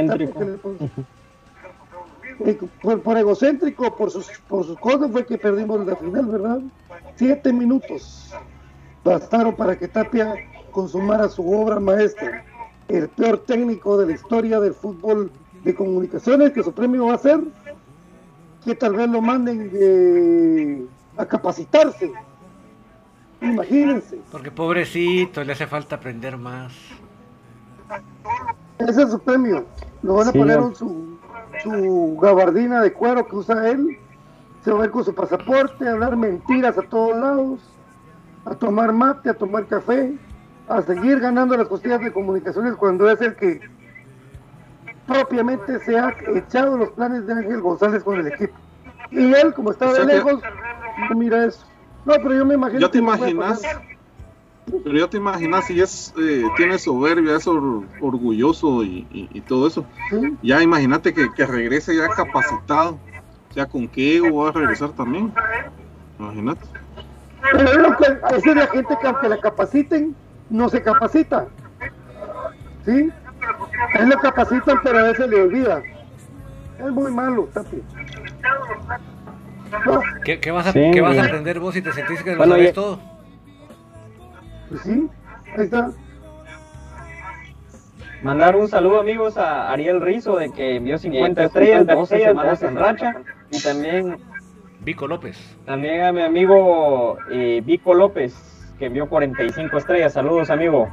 Por, 2.83 3.17
egocéntrico, 3.17 3.97
por 3.97 4.11
sus, 4.11 4.29
por 4.49 4.65
sus 4.65 4.79
cosas 4.79 5.11
fue 5.13 5.25
que 5.25 5.39
perdimos 5.39 5.87
la 5.87 5.97
final, 5.97 6.27
¿verdad? 6.27 6.61
Siete 7.17 7.53
minutos 7.53 8.35
bastaron 9.05 9.55
para 9.55 9.79
que 9.79 9.87
Tapia 9.87 10.35
consumara 10.73 11.29
su 11.29 11.49
obra 11.49 11.79
maestra. 11.79 12.45
El 12.89 13.09
peor 13.09 13.39
técnico 13.39 13.97
de 13.97 14.07
la 14.07 14.13
historia 14.13 14.61
del 14.61 14.75
fútbol 14.75 15.31
de 15.63 15.75
comunicaciones, 15.75 16.53
que 16.53 16.63
su 16.63 16.73
premio 16.73 17.07
va 17.07 17.15
a 17.15 17.19
ser 17.19 17.41
que 18.65 18.75
tal 18.75 18.95
vez 18.95 19.09
lo 19.09 19.21
manden 19.21 19.71
eh, 19.75 20.87
a 21.17 21.27
capacitarse. 21.27 22.13
Imagínense. 23.45 24.21
Porque 24.31 24.51
pobrecito, 24.51 25.45
le 25.45 25.53
hace 25.53 25.67
falta 25.67 25.97
aprender 25.97 26.37
más. 26.37 26.73
Ese 28.79 29.03
es 29.03 29.11
su 29.11 29.21
premio. 29.21 29.65
Lo 30.03 30.15
van 30.15 30.29
a 30.29 30.33
poner 30.33 30.59
en 30.59 30.75
su 30.75 31.15
su 31.63 32.19
gabardina 32.21 32.81
de 32.81 32.93
cuero 32.93 33.27
que 33.27 33.37
usa 33.37 33.71
él, 33.71 33.99
se 34.65 34.71
va 34.71 34.79
a 34.79 34.81
ver 34.83 34.91
con 34.91 35.05
su 35.05 35.15
pasaporte, 35.15 35.87
a 35.87 35.93
hablar 35.93 36.17
mentiras 36.17 36.77
a 36.79 36.83
todos 36.83 37.17
lados, 37.17 37.61
a 38.45 38.55
tomar 38.55 38.93
mate, 38.93 39.31
a 39.31 39.35
tomar 39.35 39.67
café, 39.67 40.15
a 40.69 40.83
seguir 40.83 41.21
ganando 41.21 41.57
las 41.57 41.69
costillas 41.69 42.01
de 42.01 42.13
comunicaciones 42.13 42.75
cuando 42.77 43.09
es 43.11 43.21
el 43.21 43.37
que 43.37 43.61
propiamente 45.07 45.79
se 45.81 45.99
ha 45.99 46.15
echado 46.35 46.79
los 46.79 46.91
planes 46.91 47.27
de 47.27 47.35
Ángel 47.35 47.61
González 47.61 48.03
con 48.03 48.19
el 48.19 48.29
equipo. 48.29 48.55
Y 49.11 49.33
él, 49.35 49.53
como 49.55 49.71
estaba 49.71 49.93
de 49.93 50.07
lejos, 50.07 50.41
no 51.11 51.17
mira 51.17 51.45
eso. 51.45 51.67
No, 52.05 52.15
pero 52.15 52.35
yo 52.35 52.45
me 52.45 52.55
imagino. 52.55 52.81
¿Ya 52.81 52.91
te 52.91 52.99
imaginas? 52.99 53.63
Pero 54.67 54.99
ya 54.99 55.09
te 55.09 55.17
imaginas 55.19 55.67
si 55.67 55.81
es, 55.81 56.15
eh, 56.19 56.45
tiene 56.57 56.79
soberbia, 56.79 57.37
es 57.37 57.47
orgulloso 57.47 58.83
y, 58.83 59.43
todo 59.47 59.67
eso. 59.67 59.85
Ya 60.43 60.63
imagínate 60.63 61.13
que, 61.13 61.47
regrese 61.47 61.97
ya 61.97 62.09
capacitado. 62.09 62.99
Ya 63.55 63.67
con 63.67 63.87
qué 63.87 64.17
ego 64.17 64.43
va 64.43 64.49
a 64.49 64.53
regresar 64.53 64.91
también. 64.91 65.33
Imagínate. 66.19 66.67
Pero 67.53 67.97
es 68.37 68.47
la 68.47 68.67
gente 68.67 68.97
que 69.01 69.07
aunque 69.07 69.29
la 69.29 69.39
capaciten, 69.39 70.17
no 70.51 70.69
se 70.69 70.83
capacita. 70.83 71.47
¿Sí? 72.85 73.11
Él 73.95 74.09
lo 74.09 74.19
capacitan, 74.19 74.81
pero 74.83 74.99
a 74.99 75.03
veces 75.05 75.29
le 75.29 75.43
olvida. 75.43 75.83
Es 76.79 76.91
muy 76.91 77.13
malo, 77.13 77.49
Tapi. 77.53 77.83
¿Qué, 80.25 80.51
vas 80.51 80.67
a, 80.67 80.73
¿qué 80.73 81.01
vas 81.01 81.19
a 81.19 81.25
aprender 81.25 81.61
vos 81.61 81.75
si 81.75 81.83
te 81.83 81.93
sentís 81.93 82.23
que 82.23 82.35
lo 82.35 82.45
sabes 82.45 82.73
todo? 82.73 83.01
Pues 84.69 84.81
sí, 84.83 85.09
ahí 85.57 85.65
está. 85.65 85.91
Mandar 88.23 88.57
un 88.57 88.69
saludo 88.69 89.01
amigos 89.01 89.37
a 89.37 89.71
Ariel 89.71 90.01
Rizo 90.01 90.37
de 90.37 90.51
que 90.51 90.77
envió 90.77 90.97
50 90.97 91.45
estrellas, 91.45 91.87
12 91.87 92.21
semanas 92.21 92.63
en 92.63 92.77
racha 92.77 93.17
y 93.51 93.63
también 93.63 94.17
Vico 94.81 95.07
López. 95.07 95.39
También 95.67 96.03
a 96.03 96.13
mi 96.13 96.23
amigo 96.23 97.19
eh, 97.31 97.61
Vico 97.65 97.93
López 97.93 98.35
que 98.79 98.87
envió 98.87 99.09
45 99.09 99.77
estrellas. 99.77 100.15
Saludos 100.15 100.51
amigo. 100.51 100.89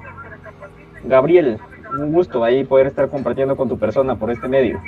Gabriel, 1.06 1.58
un 1.98 2.12
gusto 2.12 2.44
ahí 2.44 2.64
poder 2.64 2.88
estar 2.88 3.10
compartiendo 3.10 3.56
con 3.56 3.70
tu 3.70 3.80
persona 3.80 4.16
por 4.16 4.30
este 4.30 4.48
medio. 4.48 4.82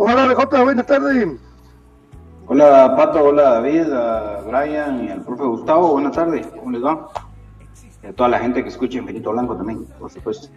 Hola 0.00 0.32
BJ, 0.32 0.62
buenas 0.62 0.86
tardes. 0.86 1.28
Hola 2.46 2.94
Pato, 2.96 3.24
hola 3.24 3.42
David, 3.54 3.92
a 3.92 4.42
Brian 4.46 5.04
y 5.04 5.08
al 5.10 5.24
profe 5.24 5.42
Gustavo, 5.42 5.90
buenas 5.94 6.12
tardes, 6.12 6.46
¿cómo 6.46 6.70
les 6.70 6.84
va? 6.84 7.08
Y 8.04 8.06
a 8.06 8.12
toda 8.12 8.28
la 8.28 8.38
gente 8.38 8.62
que 8.62 8.68
escucha 8.68 8.98
Infinito 8.98 9.32
Blanco 9.32 9.56
también, 9.56 9.86
por 9.98 10.08
supuesto. 10.08 10.50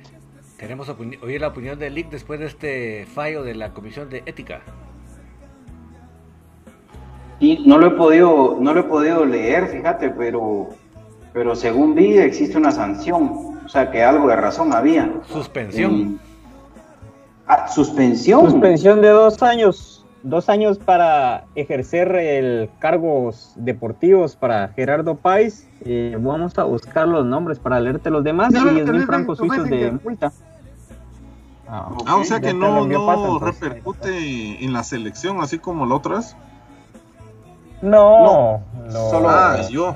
Queremos 0.59 0.87
oír 1.23 1.41
la 1.41 1.47
opinión 1.47 1.79
de 1.79 1.89
Lick 1.89 2.11
después 2.11 2.39
de 2.39 2.45
este 2.45 3.07
fallo 3.07 3.41
de 3.41 3.55
la 3.55 3.73
Comisión 3.73 4.11
de 4.11 4.21
Ética. 4.27 4.61
Y 7.39 7.67
no 7.67 7.79
lo 7.79 7.87
he 7.87 7.91
podido, 7.91 8.57
no 8.59 8.75
lo 8.75 8.81
he 8.81 8.83
podido 8.83 9.25
leer, 9.25 9.69
fíjate, 9.69 10.11
pero, 10.11 10.69
pero 11.33 11.55
según 11.55 11.95
vi 11.95 12.19
existe 12.19 12.59
una 12.59 12.69
sanción, 12.69 13.57
o 13.65 13.67
sea 13.67 13.89
que 13.89 14.03
algo 14.03 14.27
de 14.27 14.35
razón 14.35 14.71
había. 14.71 15.11
Suspensión. 15.27 16.19
Ah, 17.53 17.67
suspensión. 17.67 18.49
Suspensión 18.49 19.01
de 19.01 19.09
dos 19.09 19.43
años 19.43 20.01
dos 20.23 20.49
años 20.49 20.77
para 20.77 21.45
ejercer 21.55 22.15
el 22.15 22.69
cargos 22.79 23.53
deportivos 23.55 24.35
para 24.35 24.69
Gerardo 24.69 25.15
Páez. 25.15 25.67
Eh, 25.83 26.15
vamos 26.19 26.57
a 26.57 26.63
buscar 26.63 27.07
los 27.07 27.25
nombres 27.25 27.59
para 27.59 27.79
leerte 27.79 28.09
los 28.09 28.23
demás 28.23 28.53
y 28.53 28.69
10 28.69 28.87
mil 28.91 29.05
francos 29.05 29.39
suizos 29.39 29.67
de 29.69 29.91
multa. 29.91 30.31
Ah, 31.67 31.89
ah 32.05 32.17
o 32.17 32.23
sea 32.23 32.39
que 32.39 32.53
no, 32.53 32.85
no 32.85 33.39
repercute 33.39 34.63
en 34.63 34.73
la 34.73 34.83
selección 34.83 35.41
así 35.41 35.57
como 35.57 35.85
la 35.85 35.95
otras. 35.95 36.35
No, 37.81 38.63
no, 38.85 38.91
Solo 39.09 39.29
ah, 39.29 39.61
yo. 39.69 39.95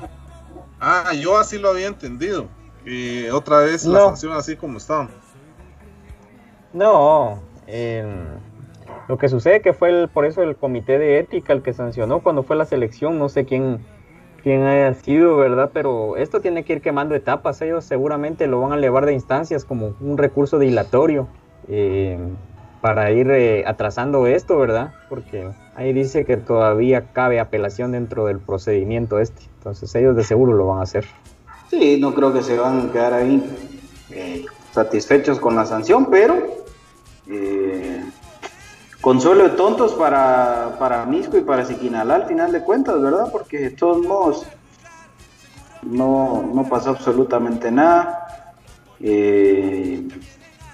Ah, 0.80 1.12
yo 1.14 1.38
así 1.38 1.58
lo 1.58 1.70
había 1.70 1.86
entendido. 1.86 2.46
Y 2.84 3.28
otra 3.28 3.58
vez 3.60 3.84
la 3.84 4.00
sanción 4.00 4.32
así 4.32 4.56
como 4.56 4.78
estaban. 4.78 5.08
No, 6.76 7.38
lo 9.08 9.16
que 9.16 9.30
sucede 9.30 9.62
que 9.62 9.72
fue 9.72 9.88
el, 9.88 10.08
por 10.08 10.26
eso 10.26 10.42
el 10.42 10.56
comité 10.56 10.98
de 10.98 11.18
ética 11.18 11.54
el 11.54 11.62
que 11.62 11.72
sancionó 11.72 12.20
cuando 12.20 12.42
fue 12.42 12.54
la 12.54 12.66
selección, 12.66 13.18
no 13.18 13.30
sé 13.30 13.46
quién, 13.46 13.78
quién 14.42 14.62
haya 14.64 14.92
sido, 14.92 15.38
¿verdad? 15.38 15.70
Pero 15.72 16.18
esto 16.18 16.42
tiene 16.42 16.64
que 16.64 16.74
ir 16.74 16.82
quemando 16.82 17.14
etapas, 17.14 17.62
ellos 17.62 17.86
seguramente 17.86 18.46
lo 18.46 18.60
van 18.60 18.72
a 18.72 18.74
elevar 18.76 19.06
de 19.06 19.14
instancias 19.14 19.64
como 19.64 19.94
un 20.00 20.18
recurso 20.18 20.58
dilatorio 20.58 21.28
eh, 21.68 22.18
para 22.82 23.10
ir 23.10 23.30
eh, 23.30 23.64
atrasando 23.66 24.26
esto, 24.26 24.58
¿verdad? 24.58 24.92
Porque 25.08 25.48
ahí 25.76 25.94
dice 25.94 26.26
que 26.26 26.36
todavía 26.36 27.12
cabe 27.14 27.40
apelación 27.40 27.92
dentro 27.92 28.26
del 28.26 28.38
procedimiento 28.38 29.18
este, 29.18 29.44
entonces 29.56 29.94
ellos 29.94 30.14
de 30.14 30.24
seguro 30.24 30.52
lo 30.52 30.66
van 30.66 30.80
a 30.80 30.82
hacer. 30.82 31.06
Sí, 31.70 31.98
no 31.98 32.14
creo 32.14 32.34
que 32.34 32.42
se 32.42 32.58
van 32.58 32.90
a 32.90 32.92
quedar 32.92 33.14
ahí 33.14 33.42
eh, 34.10 34.44
satisfechos 34.76 35.40
con 35.40 35.56
la 35.56 35.66
sanción, 35.66 36.06
pero 36.10 36.64
consuelo 39.06 39.44
de 39.44 39.50
tontos 39.50 39.94
para, 39.94 40.76
para 40.80 41.04
Misco 41.06 41.36
y 41.36 41.42
para 41.42 41.64
Siquinalá 41.64 42.16
al 42.16 42.26
final 42.26 42.50
de 42.50 42.60
cuentas, 42.62 43.00
¿verdad? 43.00 43.30
Porque 43.30 43.58
de 43.58 43.70
todos 43.70 44.04
modos 44.04 44.44
no, 45.82 46.50
no 46.52 46.68
pasó 46.68 46.90
absolutamente 46.90 47.70
nada. 47.70 48.54
Eh, 48.98 50.08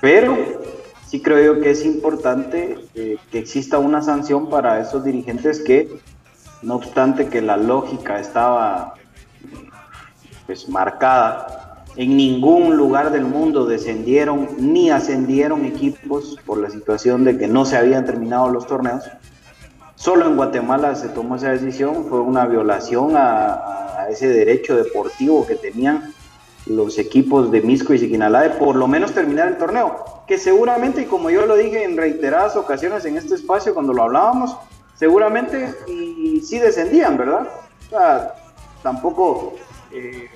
pero 0.00 0.34
sí 1.06 1.20
creo 1.20 1.56
yo 1.56 1.60
que 1.60 1.72
es 1.72 1.84
importante 1.84 2.78
eh, 2.94 3.18
que 3.30 3.38
exista 3.38 3.78
una 3.78 4.00
sanción 4.00 4.48
para 4.48 4.80
esos 4.80 5.04
dirigentes 5.04 5.60
que, 5.60 6.00
no 6.62 6.76
obstante 6.76 7.28
que 7.28 7.42
la 7.42 7.58
lógica 7.58 8.18
estaba 8.18 8.94
pues 10.46 10.70
marcada 10.70 11.61
en 11.96 12.16
ningún 12.16 12.76
lugar 12.76 13.12
del 13.12 13.24
mundo 13.24 13.66
descendieron 13.66 14.48
ni 14.58 14.90
ascendieron 14.90 15.64
equipos 15.64 16.38
por 16.46 16.58
la 16.58 16.70
situación 16.70 17.24
de 17.24 17.36
que 17.36 17.48
no 17.48 17.64
se 17.64 17.76
habían 17.76 18.06
terminado 18.06 18.48
los 18.48 18.66
torneos. 18.66 19.04
Solo 19.94 20.26
en 20.26 20.36
Guatemala 20.36 20.94
se 20.94 21.08
tomó 21.10 21.36
esa 21.36 21.50
decisión, 21.50 22.06
fue 22.08 22.20
una 22.20 22.46
violación 22.46 23.12
a, 23.16 24.06
ese 24.10 24.28
derecho 24.28 24.74
deportivo 24.76 25.46
que 25.46 25.54
tenían 25.54 26.12
los 26.66 26.98
equipos 26.98 27.52
de 27.52 27.60
Misco 27.60 27.94
y 27.94 27.98
Siquinalá 27.98 28.42
de 28.42 28.50
por 28.50 28.74
lo 28.74 28.88
menos 28.88 29.12
terminar 29.12 29.48
el 29.48 29.58
torneo, 29.58 30.24
que 30.26 30.38
seguramente, 30.38 31.02
y 31.02 31.04
como 31.04 31.30
yo 31.30 31.46
lo 31.46 31.54
dije 31.54 31.84
en 31.84 31.96
reiteradas 31.96 32.56
ocasiones 32.56 33.04
en 33.04 33.16
este 33.16 33.36
espacio 33.36 33.74
cuando 33.74 33.92
lo 33.92 34.02
hablábamos, 34.02 34.56
seguramente 34.96 35.72
y, 35.86 36.40
sí 36.40 36.58
descendían, 36.58 37.16
¿verdad? 37.16 37.48
tampoco 38.82 39.54
eh, 39.92 40.28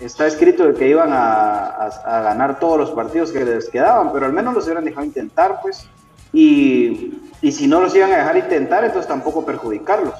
está 0.00 0.26
escrito 0.26 0.72
que 0.74 0.88
iban 0.88 1.10
a, 1.12 1.90
ganar 2.04 2.58
todos 2.58 2.78
los 2.78 2.90
partidos 2.90 3.32
que 3.32 3.44
les 3.44 3.68
quedaban, 3.68 4.12
pero 4.12 4.26
al 4.26 4.32
menos 4.32 4.54
los 4.54 4.64
hubieran 4.64 4.84
dejado 4.84 5.04
intentar, 5.04 5.60
pues. 5.62 5.86
Y, 6.32 7.14
y 7.42 7.52
si 7.52 7.66
no 7.66 7.80
los 7.80 7.94
iban 7.94 8.12
a 8.12 8.18
dejar 8.18 8.36
intentar, 8.36 8.84
entonces 8.84 9.08
tampoco 9.08 9.44
perjudicarlos. 9.44 10.14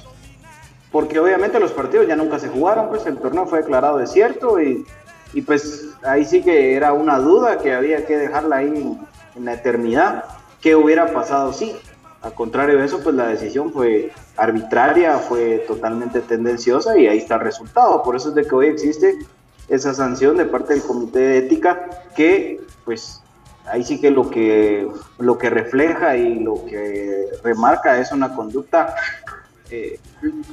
Porque 0.91 1.21
obviamente 1.21 1.61
los 1.61 1.73
partidos 1.73 2.09
ya 2.09 2.17
nunca 2.17 2.39
se 2.39 2.49
jugaron, 2.49 2.89
pues 2.89 3.07
el 3.07 3.17
torneo 3.19 3.47
fue 3.47 3.61
declarado 3.61 3.99
desierto 3.99 4.61
y, 4.61 4.85
y 5.33 5.43
pues 5.43 5.91
ahí 6.03 6.25
sí 6.25 6.43
que 6.43 6.75
era 6.75 6.93
una 6.93 7.19
duda 7.19 7.59
que 7.59 7.73
había 7.73 8.05
que 8.07 8.17
dejarla 8.17 8.57
ahí 8.57 8.99
en, 9.37 9.45
la 9.45 9.55
eternidad. 9.55 10.25
¿Qué 10.61 10.75
hubiera 10.75 11.13
pasado 11.13 11.53
si? 11.53 11.67
Sí. 11.67 11.77
Al 12.23 12.35
contrario 12.35 12.79
de 12.79 12.85
eso, 12.85 13.01
pues 13.03 13.15
la 13.15 13.29
decisión 13.29 13.73
fue 13.73 14.13
arbitraria, 14.37 15.17
fue 15.17 15.65
totalmente 15.67 16.21
tendenciosa 16.21 16.99
y 16.99 17.07
ahí 17.07 17.17
está 17.19 17.37
el 17.37 17.41
resultado. 17.41 18.03
Por 18.03 18.17
eso 18.17 18.29
es 18.29 18.35
de 18.35 18.45
que 18.45 18.55
hoy 18.55 18.67
existe 18.67 19.19
esa 19.71 19.95
sanción 19.95 20.37
de 20.37 20.45
parte 20.45 20.75
del 20.75 20.83
Comité 20.83 21.21
de 21.21 21.39
Ética 21.39 21.89
que, 22.15 22.61
pues, 22.85 23.23
ahí 23.67 23.85
sí 23.85 24.01
que 24.01 24.11
lo 24.11 24.29
que, 24.29 24.89
lo 25.19 25.39
que 25.39 25.49
refleja 25.49 26.17
y 26.17 26.41
lo 26.41 26.65
que 26.67 27.27
remarca 27.43 27.99
es 27.99 28.13
una 28.13 28.35
conducta 28.35 28.95
eh, 29.71 30.01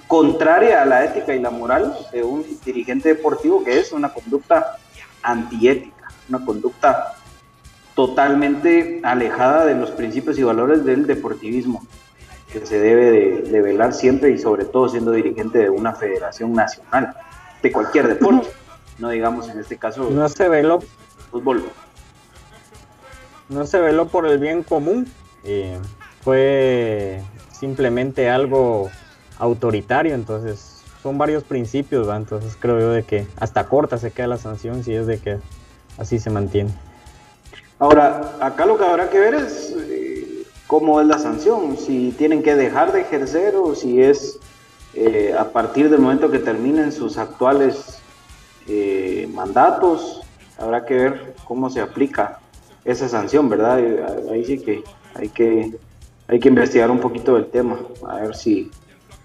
contraria 0.08 0.84
a 0.84 0.86
la 0.86 1.04
ética 1.04 1.34
y 1.34 1.42
la 1.42 1.50
moral 1.50 1.98
de 2.12 2.24
un 2.24 2.46
dirigente 2.64 3.10
deportivo 3.10 3.64
que 3.64 3.80
es 3.80 3.92
una 3.92 4.10
conducta 4.10 4.78
antiética, 5.24 6.08
una 6.30 6.46
conducta 6.46 7.16
totalmente 7.96 9.02
alejada 9.04 9.66
de 9.66 9.74
los 9.74 9.90
principios 9.90 10.38
y 10.38 10.44
valores 10.44 10.86
del 10.86 11.08
deportivismo, 11.08 11.84
que 12.54 12.64
se 12.64 12.80
debe 12.80 13.42
de, 13.42 13.62
velar 13.62 13.94
siempre 13.94 14.30
y 14.30 14.38
sobre 14.38 14.66
todo 14.66 14.88
siendo 14.88 15.12
dirigente 15.12 15.58
de 15.58 15.72
una 15.72 15.94
federación 15.94 16.54
nacional, 16.54 17.16
de 17.64 17.72
cualquier 17.72 18.08
deporte, 18.08 18.48
no 19.00 19.10
digamos 19.10 19.50
en 19.50 19.60
este 19.60 19.78
caso 19.78 20.10
no 20.10 20.28
se 20.30 20.50
veló 20.50 20.82
fútbol. 21.32 21.64
No 23.50 23.66
se 23.66 23.80
veló 23.80 24.08
por 24.08 24.28
el 24.28 24.40
bien 24.40 24.64
común, 24.64 25.08
eh, 25.44 25.78
fue 26.22 27.22
simplemente 27.52 28.30
algo 28.30 28.90
autoritario, 29.40 30.16
entonces 30.16 30.82
son 31.02 31.18
varios 31.18 31.44
principios, 31.44 32.08
entonces 32.14 32.58
creo 32.60 32.80
yo 32.80 32.90
de 32.92 33.04
que 33.04 33.26
hasta 33.40 33.68
corta 33.68 33.98
se 33.98 34.12
queda 34.12 34.28
la 34.28 34.38
sanción 34.38 34.84
si 34.84 34.94
es 34.94 35.08
de 35.08 35.20
que 35.20 35.38
así 35.98 36.20
se 36.20 36.30
mantiene. 36.30 36.72
Ahora, 37.80 38.36
acá 38.42 38.66
lo 38.66 38.78
que 38.78 38.84
habrá 38.84 39.10
que 39.10 39.20
ver 39.20 39.36
es 39.36 39.74
eh, 39.78 40.44
cómo 40.66 41.00
es 41.00 41.08
la 41.08 41.20
sanción, 41.20 41.78
si 41.78 42.12
tienen 42.18 42.44
que 42.44 42.56
dejar 42.56 42.92
de 42.92 43.02
ejercer 43.02 43.56
o 43.56 43.76
si 43.76 44.02
es 44.02 44.40
eh, 44.94 45.36
a 45.38 45.52
partir 45.52 45.90
del 45.90 46.00
momento 46.00 46.32
que 46.32 46.40
terminen 46.40 46.92
sus 46.92 47.18
actuales 47.18 47.97
eh, 48.68 49.30
mandatos, 49.34 50.22
habrá 50.58 50.86
que 50.86 50.94
ver 50.94 51.36
cómo 51.46 51.70
se 51.70 51.82
aplica 51.82 52.40
esa 52.84 53.08
sanción, 53.08 53.50
¿verdad? 53.50 53.80
Ahí 54.32 54.46
sí 54.46 54.60
que 54.60 54.84
hay 55.16 55.30
que 55.30 55.78
hay 56.28 56.40
que 56.40 56.50
investigar 56.50 56.92
un 56.92 57.00
poquito 57.00 57.36
del 57.36 57.46
tema, 57.46 57.80
a 58.08 58.18
ver 58.18 58.36
si, 58.36 58.70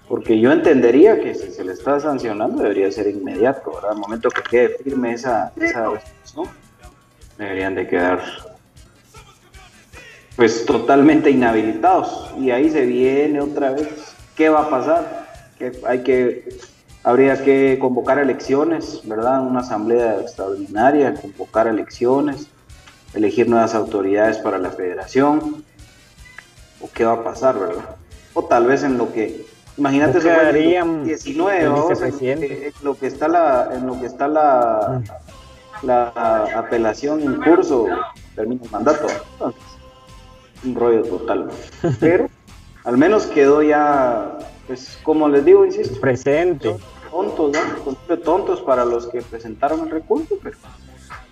porque 0.08 0.38
yo 0.38 0.52
entendería 0.52 1.20
que 1.20 1.34
si 1.34 1.50
se 1.50 1.64
le 1.64 1.72
está 1.72 1.98
sancionando 1.98 2.62
debería 2.62 2.92
ser 2.92 3.08
inmediato, 3.08 3.72
¿verdad? 3.74 3.92
Al 3.92 3.98
momento 3.98 4.30
que 4.30 4.42
quede 4.42 4.78
firme 4.78 5.12
esa, 5.12 5.52
esa 5.56 5.88
deberían 7.38 7.74
de 7.74 7.88
quedar 7.88 8.20
pues 10.36 10.64
totalmente 10.64 11.30
inhabilitados 11.30 12.30
y 12.38 12.50
ahí 12.50 12.70
se 12.70 12.86
viene 12.86 13.40
otra 13.40 13.72
vez 13.72 14.14
qué 14.36 14.48
va 14.48 14.62
a 14.62 14.70
pasar 14.70 15.28
que 15.58 15.72
hay 15.86 16.02
que 16.02 16.56
habría 17.04 17.42
que 17.42 17.78
convocar 17.80 18.18
elecciones 18.18 19.00
verdad 19.04 19.42
una 19.42 19.60
asamblea 19.60 20.20
extraordinaria 20.20 21.14
convocar 21.14 21.66
elecciones 21.66 22.46
elegir 23.14 23.48
nuevas 23.48 23.74
autoridades 23.74 24.38
para 24.38 24.58
la 24.58 24.70
federación. 24.70 25.64
O 26.80 26.90
qué 26.92 27.04
va 27.04 27.12
a 27.12 27.24
pasar 27.24 27.58
verdad 27.58 27.96
o 28.34 28.44
tal 28.44 28.66
vez 28.66 28.82
en 28.82 28.98
lo 28.98 29.12
que 29.12 29.46
imagínate 29.76 30.18
eso 30.18 30.28
19 31.04 31.62
en, 31.62 31.70
lo 32.82 32.98
que 32.98 33.06
está 33.06 33.28
la 33.28 33.68
en 33.72 33.86
lo 33.86 34.00
que 34.00 34.06
está 34.06 34.28
la 34.28 35.02
la 35.82 36.46
apelación 36.56 37.20
en 37.20 37.36
curso 37.36 37.86
termina 38.34 38.62
el 38.64 38.70
mandato. 38.70 39.06
un 40.64 40.74
rollo 40.74 41.02
total. 41.02 41.50
Pero 42.00 42.28
al 42.84 42.96
menos 42.96 43.26
quedó 43.26 43.62
ya, 43.62 44.38
pues 44.72 44.98
como 45.02 45.28
les 45.28 45.44
digo, 45.44 45.66
insisto, 45.66 46.00
presente. 46.00 46.74
Tontos, 47.10 47.52
¿no? 47.52 47.58
Tontos 48.16 48.62
para 48.62 48.86
los 48.86 49.06
que 49.06 49.20
presentaron 49.20 49.80
el 49.80 49.90
recurso, 49.90 50.38
pero 50.42 50.56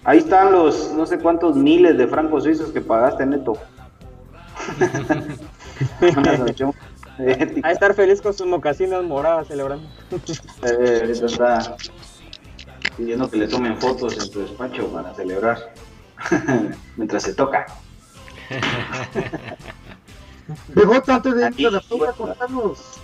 ahí 0.04 0.18
están 0.18 0.52
los 0.52 0.92
no 0.92 1.06
sé 1.06 1.18
cuántos 1.18 1.56
miles 1.56 1.96
de 1.96 2.06
francos 2.06 2.44
suizos 2.44 2.70
que 2.70 2.82
pagaste 2.82 3.24
neto. 3.24 3.54
a 7.62 7.72
estar 7.72 7.94
feliz 7.94 8.20
con 8.20 8.34
sus 8.34 8.46
mocasinas 8.46 9.02
moradas 9.04 9.48
celebrando. 9.48 9.88
Eh, 10.62 11.14
pidiendo 12.98 13.30
que 13.30 13.38
le 13.38 13.48
tomen 13.48 13.78
fotos 13.78 14.22
en 14.22 14.30
tu 14.30 14.40
despacho 14.40 14.86
para 14.88 15.14
celebrar 15.14 15.72
mientras 16.98 17.22
se 17.22 17.32
toca. 17.32 17.64
Dejó 20.68 20.94
antes 21.06 21.34
de 21.34 21.52
ir 21.56 21.68
a 21.68 21.70
la 21.70 21.78
a 21.78 22.12
contarnos 22.12 23.00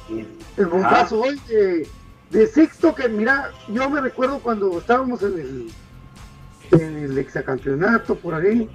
el 0.57 0.71
caso 0.83 1.21
hoy 1.21 1.41
de, 1.49 1.89
de, 2.31 2.47
Sixto, 2.47 2.95
que 2.95 3.09
mira, 3.09 3.51
yo 3.69 3.89
me 3.91 4.01
recuerdo 4.01 4.39
cuando 4.39 4.79
estábamos 4.79 5.23
en 5.23 5.39
el, 5.39 6.81
en 6.81 6.97
el 7.05 7.19
exacampeonato 7.19 8.15
por 8.15 8.35
ahí, 8.35 8.69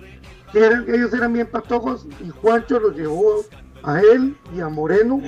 que 0.51 0.65
eran, 0.65 0.85
ellos 0.93 1.13
eran 1.13 1.33
bien 1.33 1.47
patojos 1.47 2.05
y 2.23 2.29
Juancho 2.29 2.79
los 2.79 2.95
llevó 2.95 3.43
a 3.83 3.99
él 3.99 4.37
y 4.55 4.61
a 4.61 4.69
Moreno 4.69 5.21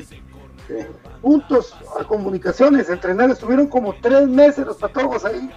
juntos 1.21 1.75
a 1.99 2.03
comunicaciones, 2.03 2.89
a 2.89 2.93
entrenar, 2.93 3.29
estuvieron 3.29 3.67
como 3.67 3.93
tres 4.01 4.27
meses 4.27 4.65
los 4.65 4.77
patojos 4.77 5.25
ahí. 5.25 5.49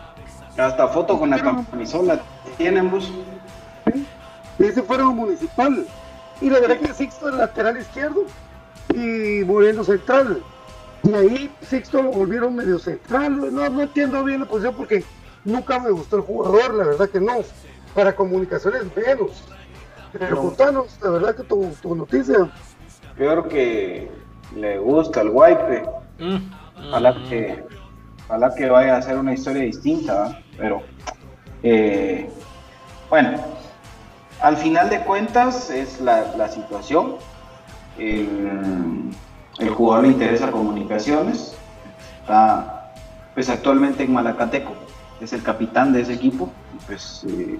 Hasta 0.57 0.89
foto 0.89 1.19
con 1.19 1.31
la 1.31 1.39
camisola 1.43 2.21
tienen, 2.57 2.91
bus. 2.91 3.11
Y 4.59 4.65
ese 4.65 4.83
fueron 4.83 5.15
municipal. 5.15 5.87
Y 6.41 6.51
la 6.51 6.61
verdad 6.61 6.79
que 6.79 6.93
Sixto 6.93 7.29
era 7.29 7.39
lateral 7.39 7.79
izquierdo 7.79 8.25
y 8.95 9.45
Moreno 9.45 9.85
central. 9.85 10.43
Y 11.03 11.15
ahí 11.15 11.51
Sixto 11.63 12.03
lo 12.03 12.11
volvieron 12.11 12.55
medio 12.55 12.79
central. 12.79 13.55
No, 13.55 13.69
no 13.69 13.83
entiendo 13.83 14.23
bien 14.25 14.41
la 14.41 14.47
posición 14.47 14.75
porque 14.75 15.05
nunca 15.45 15.79
me 15.79 15.91
gustó 15.91 16.17
el 16.17 16.23
jugador, 16.23 16.75
la 16.75 16.85
verdad 16.85 17.09
que 17.09 17.21
no. 17.21 17.39
Para 17.95 18.15
comunicaciones 18.15 18.83
menos. 18.95 19.45
Pero 20.13 20.39
contanos, 20.39 20.99
la 21.03 21.11
verdad 21.11 21.37
que 21.37 21.43
tu, 21.45 21.75
tu 21.81 21.95
noticia. 21.95 22.51
Peor 23.17 23.49
que 23.49 24.11
le 24.55 24.79
gusta 24.79 25.23
el 25.23 25.31
wipe. 25.31 25.85
Mm. 26.19 26.51
Ojalá 26.89 27.15
que 27.29 27.65
ojalá 28.27 28.55
que 28.55 28.69
vaya 28.69 28.97
a 28.97 29.03
ser 29.03 29.17
una 29.17 29.33
historia 29.33 29.63
distinta, 29.63 30.43
pero 30.59 30.83
eh, 31.63 32.29
bueno, 33.09 33.39
al 34.41 34.57
final 34.57 34.91
de 34.91 35.01
cuentas 35.01 35.71
es 35.71 36.01
la, 36.01 36.49
situación. 36.49 37.17
El, 37.99 39.11
jugador 39.75 40.05
le 40.05 40.13
interesa 40.13 40.51
comunicaciones, 40.51 41.57
está 42.21 42.93
pues 43.35 43.49
actualmente 43.49 44.05
en 44.05 44.13
Malacateco, 44.13 44.73
es 45.21 45.33
el 45.33 45.43
capitán 45.43 45.93
de 45.93 46.03
ese 46.03 46.15
equipo, 46.15 46.51
pues, 46.87 47.25
eh, 47.29 47.59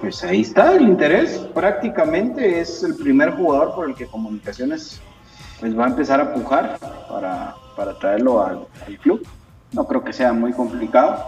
pues 0.00 0.22
ahí 0.24 0.42
está 0.42 0.74
el 0.74 0.82
interés, 0.82 1.38
prácticamente 1.54 2.60
es 2.60 2.82
el 2.82 2.94
primer 2.96 3.32
jugador 3.32 3.74
por 3.74 3.88
el 3.88 3.94
que 3.94 4.06
Comunicaciones 4.06 5.00
pues 5.60 5.78
va 5.78 5.84
a 5.84 5.88
empezar 5.88 6.20
a 6.20 6.34
pujar 6.34 6.78
para, 7.08 7.54
traerlo 7.98 8.42
al 8.42 8.66
club 9.02 9.26
no 9.72 9.86
creo 9.86 10.02
que 10.02 10.12
sea 10.12 10.32
muy 10.32 10.52
complicado. 10.52 11.24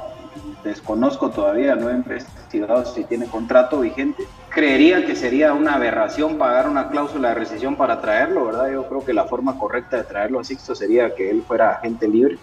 Desconozco 0.64 1.30
todavía, 1.30 1.76
no 1.76 1.90
he 1.90 1.92
investigado 1.92 2.84
si 2.84 3.04
tiene 3.04 3.26
contrato 3.26 3.80
vigente. 3.80 4.24
Creería 4.58 5.06
que 5.06 5.14
sería 5.14 5.52
una 5.52 5.76
aberración 5.76 6.36
pagar 6.36 6.68
una 6.68 6.88
cláusula 6.88 7.28
de 7.28 7.36
rescisión 7.36 7.76
para 7.76 8.00
traerlo, 8.00 8.46
¿verdad? 8.46 8.72
Yo 8.72 8.88
creo 8.88 9.04
que 9.04 9.12
la 9.12 9.24
forma 9.26 9.56
correcta 9.56 9.98
de 9.98 10.02
traerlo 10.02 10.40
a 10.40 10.44
Sixto 10.44 10.74
sería 10.74 11.14
que 11.14 11.30
él 11.30 11.44
fuera 11.46 11.74
agente 11.74 12.08
libre, 12.08 12.38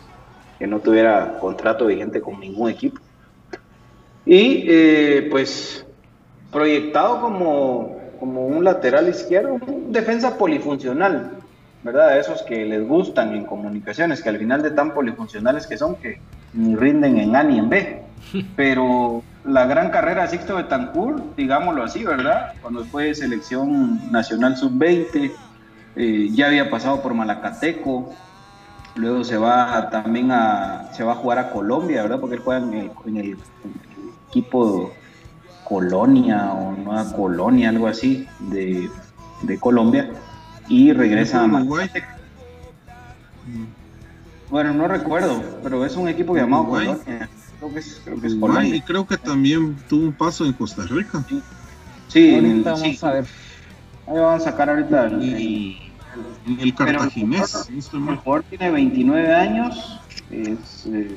que 0.58 0.66
no 0.66 0.80
tuviera 0.80 1.38
contrato 1.42 1.88
vigente 1.88 2.22
con 2.22 2.40
ningún 2.40 2.70
equipo. 2.70 3.02
Y 4.26 4.64
eh, 4.66 5.28
pues 5.30 5.86
proyectado 6.54 7.20
como, 7.20 8.00
como 8.18 8.48
un 8.48 8.64
lateral 8.64 9.10
izquierdo, 9.10 9.60
defensa 9.90 10.38
polifuncional, 10.38 11.32
¿verdad? 11.84 12.18
Esos 12.18 12.44
que 12.44 12.64
les 12.64 12.88
gustan 12.88 13.36
en 13.36 13.44
comunicaciones, 13.44 14.24
que 14.24 14.30
al 14.30 14.38
final 14.38 14.62
de 14.62 14.72
tan 14.72 14.94
polifuncionales 14.94 15.68
que 15.68 15.78
son, 15.78 15.98
que 15.98 16.22
ni 16.54 16.78
rinden 16.78 17.18
en 17.18 17.36
A 17.36 17.44
ni 17.44 17.60
en 17.60 17.68
B. 17.68 18.04
Pero 18.56 19.22
la 19.46 19.66
gran 19.66 19.90
carrera 19.92 20.24
de 20.24 20.30
Sixto 20.30 20.56
Betancourt, 20.56 21.36
digámoslo 21.36 21.84
así, 21.84 22.04
¿verdad? 22.04 22.54
Cuando 22.62 22.84
fue 22.86 23.14
selección 23.14 24.12
nacional 24.12 24.58
sub-20, 24.58 25.32
eh, 25.96 26.30
ya 26.32 26.48
había 26.48 26.70
pasado 26.70 27.02
por 27.02 27.14
Malacateco, 27.14 28.14
Luego 28.96 29.26
se 29.26 29.38
va 29.38 29.90
también 29.90 30.32
a, 30.32 30.90
se 30.94 31.04
va 31.04 31.14
a 31.14 31.16
jugar 31.16 31.38
a 31.38 31.50
Colombia, 31.52 32.04
¿verdad? 32.04 32.20
Porque 32.20 32.38
él 32.38 32.42
juega 32.42 32.66
en 32.66 32.74
el, 32.74 32.92
en 33.06 33.18
el 33.18 33.38
equipo 34.30 34.92
Colonia 35.66 36.54
o 36.54 36.72
Nueva 36.72 37.12
Colonia, 37.12 37.70
algo 37.70 37.88
así, 37.88 38.26
de, 38.40 38.90
de 39.42 39.60
Colombia. 39.60 40.12
Y 40.70 40.94
regresa 40.94 41.42
a 41.42 41.46
Uruguay. 41.46 41.90
Bueno, 44.50 44.74
no 44.74 44.88
recuerdo, 44.88 45.44
pero 45.62 45.86
es 45.86 45.98
un 45.98 46.08
equipo 46.08 46.36
llamado. 46.36 46.66
Colonia. 46.66 47.30
Creo 47.60 47.74
que 47.74 47.80
es, 47.80 48.02
creo 48.04 48.22
que 48.22 48.28
es 48.28 48.74
y 48.74 48.82
creo 48.82 49.08
que 49.08 49.18
también 49.18 49.76
tuvo 49.90 50.06
un 50.06 50.14
paso 50.14 50.46
en 50.46 50.54
Costa 50.54 50.84
Rica. 50.84 51.24
Sí, 52.08 52.36
en 52.36 52.46
el- 52.46 52.58
sí. 52.58 52.64
vamos 52.64 53.04
a 53.04 53.12
ver. 53.14 53.26
Ahí 54.08 54.18
van 54.20 54.36
a 54.36 54.40
sacar 54.40 54.70
ahorita 54.70 55.06
el, 55.08 55.22
el- 55.24 55.78
el 56.60 56.74
Pero- 56.74 57.00
cartaginés. 57.00 57.68
el 57.70 57.82
jugador 58.18 58.44
tiene 58.50 58.72
29 58.72 59.34
años. 59.36 60.00
Es, 60.30 60.86
eh, 60.88 61.16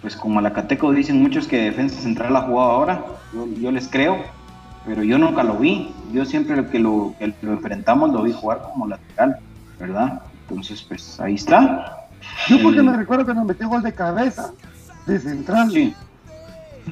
pues 0.00 0.16
como 0.16 0.38
a 0.38 0.42
la 0.42 0.52
Cateco 0.52 0.92
dicen 0.92 1.20
muchos 1.20 1.46
que 1.46 1.58
defensa 1.62 2.00
central 2.00 2.34
ha 2.36 2.42
jugado 2.42 2.70
ahora. 2.70 3.04
Yo, 3.34 3.46
yo 3.60 3.70
les 3.72 3.88
creo, 3.88 4.18
pero 4.86 5.02
yo 5.02 5.18
nunca 5.18 5.42
lo 5.42 5.56
vi. 5.56 5.92
Yo 6.12 6.24
siempre 6.24 6.64
que 6.68 6.78
lo, 6.78 7.14
que 7.18 7.34
lo 7.42 7.52
enfrentamos 7.52 8.10
lo 8.12 8.22
vi 8.22 8.32
jugar 8.32 8.62
como 8.62 8.86
lateral, 8.86 9.36
¿verdad? 9.78 10.22
Entonces, 10.48 10.82
pues 10.82 11.18
ahí 11.20 11.34
está. 11.34 11.96
Yo 12.48 12.60
porque 12.62 12.82
me 12.82 12.96
recuerdo 12.96 13.26
que 13.26 13.34
nos 13.34 13.44
metió 13.46 13.68
gol 13.68 13.82
de 13.82 13.92
cabeza, 13.94 14.52
de 15.06 15.18
central, 15.20 15.70
Sí. 15.70 15.94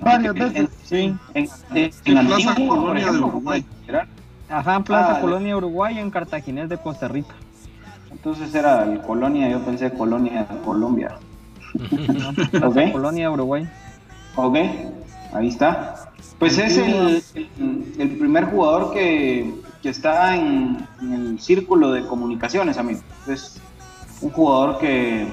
varias 0.00 0.34
En- 0.36 0.38
veces. 0.40 0.68
Sí. 0.84 1.14
En, 1.34 1.48
en, 1.74 1.90
En 2.04 2.18
en 2.18 2.26
Plaza 2.26 2.54
Colonia 2.54 3.12
de 3.12 3.18
Uruguay. 3.18 3.64
Ajá, 4.50 4.76
en 4.76 4.84
Plaza 4.84 5.16
Ah, 5.16 5.20
Colonia 5.20 5.56
Uruguay, 5.56 5.98
en 5.98 6.10
Cartaginés 6.10 6.68
de 6.68 6.78
Costa 6.78 7.06
Rica. 7.08 7.34
Entonces 8.10 8.54
era 8.54 8.84
el 8.84 9.00
Colonia, 9.02 9.48
yo 9.48 9.60
pensé 9.60 9.90
Colonia, 9.92 10.46
Colombia. 10.64 11.16
Ok. 12.64 12.92
Colonia 12.92 13.30
Uruguay. 13.30 13.68
Ok, 14.36 14.56
ahí 15.34 15.48
está. 15.48 15.94
Pues 16.38 16.56
es 16.58 16.78
el, 16.78 17.22
el- 17.34 17.94
el 17.98 18.16
primer 18.18 18.46
jugador 18.46 18.92
que, 18.92 19.52
que 19.82 19.88
está 19.90 20.34
en, 20.36 20.78
en 21.02 21.12
el 21.12 21.40
círculo 21.40 21.92
de 21.92 22.06
comunicaciones, 22.06 22.78
amigo. 22.78 23.00
Es 23.26 23.60
un 24.22 24.30
jugador 24.30 24.78
que, 24.78 25.26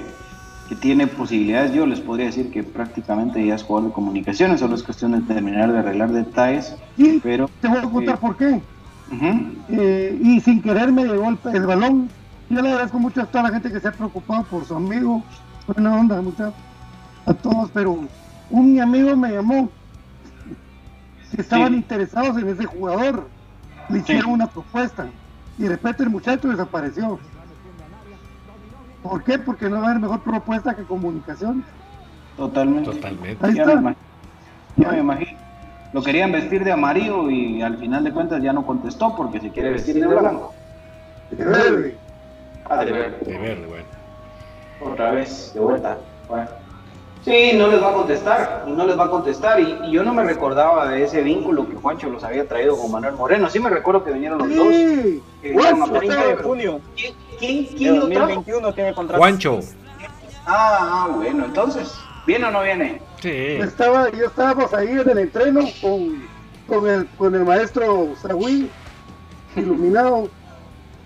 que 0.68 0.74
tiene 0.74 1.06
posibilidades. 1.06 1.72
Yo 1.72 1.86
les 1.86 2.00
podría 2.00 2.26
decir 2.26 2.50
que 2.50 2.62
prácticamente 2.62 3.44
ya 3.44 3.54
es 3.54 3.62
jugador 3.62 3.90
de 3.90 3.94
comunicaciones, 3.94 4.60
solo 4.60 4.74
es 4.74 4.82
cuestión 4.82 5.12
de 5.12 5.20
terminar 5.22 5.72
de 5.72 5.78
arreglar 5.78 6.10
detalles. 6.12 6.74
Y 6.96 7.18
Pero, 7.20 7.48
te 7.60 7.68
voy 7.68 7.78
a 7.78 7.82
contar 7.82 8.14
eh, 8.14 8.18
por 8.20 8.36
qué. 8.36 8.60
Eh, 9.68 10.18
y 10.22 10.40
sin 10.40 10.60
querer 10.62 10.90
me 10.92 11.04
llegó 11.04 11.28
el, 11.28 11.38
el 11.54 11.66
balón. 11.66 12.08
Yo 12.48 12.62
le 12.62 12.70
agradezco 12.70 12.98
mucho 12.98 13.22
a 13.22 13.26
toda 13.26 13.44
la 13.44 13.50
gente 13.50 13.70
que 13.70 13.80
se 13.80 13.88
ha 13.88 13.92
preocupado 13.92 14.44
por 14.44 14.64
su 14.64 14.74
amigo. 14.74 15.22
Buena 15.66 15.96
onda, 15.96 16.20
muchachos. 16.20 16.54
A 17.26 17.34
todos, 17.34 17.70
pero 17.72 17.98
un 18.50 18.72
mi 18.72 18.78
amigo 18.80 19.16
me 19.16 19.30
llamó. 19.32 19.68
Que 21.34 21.42
estaban 21.42 21.72
Sí. 21.72 21.78
interesados 21.78 22.36
en 22.38 22.48
ese 22.48 22.64
jugador. 22.64 23.28
Le 23.88 23.98
hicieron 23.98 24.30
una 24.32 24.46
propuesta. 24.46 25.06
Y 25.58 25.62
de 25.64 25.70
repente 25.70 26.02
el 26.04 26.10
muchacho 26.10 26.48
desapareció. 26.48 27.18
¿Por 29.08 29.22
qué? 29.24 29.38
Porque 29.38 29.68
no 29.68 29.76
va 29.80 29.82
a 29.88 29.90
haber 29.90 30.00
mejor 30.02 30.20
propuesta 30.20 30.74
que 30.74 30.82
comunicación. 30.84 31.64
totalmente. 32.36 32.90
Totalmente. 32.90 33.46
Ahí 33.46 33.54
Ya 33.54 33.64
me, 33.64 33.72
está. 33.72 33.82
imag- 33.82 33.96
ya 34.76 34.92
me 34.92 34.98
imagino. 34.98 35.38
Lo 35.92 36.02
querían 36.02 36.32
vestir 36.32 36.64
de 36.64 36.72
amarillo 36.72 37.30
y 37.30 37.62
al 37.62 37.78
final 37.78 38.04
de 38.04 38.12
cuentas 38.12 38.42
ya 38.42 38.52
no 38.52 38.66
contestó 38.66 39.14
porque 39.16 39.40
se 39.40 39.50
quiere 39.50 39.70
vestir 39.70 39.94
de 40.00 40.06
blanco. 40.06 40.52
De 41.30 41.44
verde. 41.44 41.96
Ah, 42.68 42.84
de 42.84 42.92
verde. 42.92 43.18
De 43.24 43.38
verde, 43.38 43.66
bueno. 43.66 43.84
Otra 44.92 45.10
vez, 45.12 45.52
de 45.54 45.60
vuelta. 45.60 45.96
Bueno. 46.28 46.48
Sí, 47.24 47.52
no 47.56 47.66
les 47.68 47.82
va 47.82 47.90
a 47.90 47.94
contestar, 47.94 48.64
no 48.68 48.86
les 48.86 48.96
va 48.98 49.04
a 49.06 49.10
contestar. 49.10 49.58
Y, 49.58 49.78
y 49.86 49.92
yo 49.92 50.04
no 50.04 50.12
me 50.14 50.22
recordaba 50.22 50.86
de 50.88 51.02
ese 51.02 51.22
vínculo 51.22 51.68
que 51.68 51.74
Juancho 51.74 52.08
los 52.10 52.22
había 52.22 52.46
traído 52.46 52.76
con 52.76 52.92
Manuel 52.92 53.14
Moreno. 53.14 53.48
Sí 53.48 53.58
me 53.58 53.70
recuerdo 53.70 54.04
que 54.04 54.12
vinieron 54.12 54.38
los 54.38 54.54
dos. 54.54 54.68
Sí. 54.68 55.22
que 55.42 55.48
vinieron 55.50 55.82
a 55.82 55.86
Juancho, 55.86 55.98
30 55.98 56.14
platicar, 56.16 56.36
de 56.36 56.42
junio 56.44 56.80
¿Quién, 56.94 57.14
quién, 57.38 57.64
de 57.66 57.74
quién 57.76 57.98
lo 58.00 58.06
trajo? 58.08 58.26
2021 58.26 58.74
tiene 58.74 58.94
contrato. 58.94 59.20
Juancho. 59.20 59.60
Ah, 60.46 61.06
ah, 61.06 61.08
bueno, 61.14 61.44
entonces, 61.44 61.92
¿viene 62.26 62.46
o 62.46 62.50
no 62.50 62.62
viene? 62.62 63.00
Sí. 63.20 63.30
Estaba, 63.30 64.10
yo 64.10 64.26
estábamos 64.26 64.72
ahí 64.74 64.88
en 64.90 65.08
el 65.10 65.18
entreno 65.18 65.60
con, 65.80 66.22
con, 66.68 66.88
el, 66.88 67.06
con 67.18 67.34
el 67.34 67.44
maestro 67.44 68.14
Sagui, 68.22 68.70
iluminado. 69.56 70.28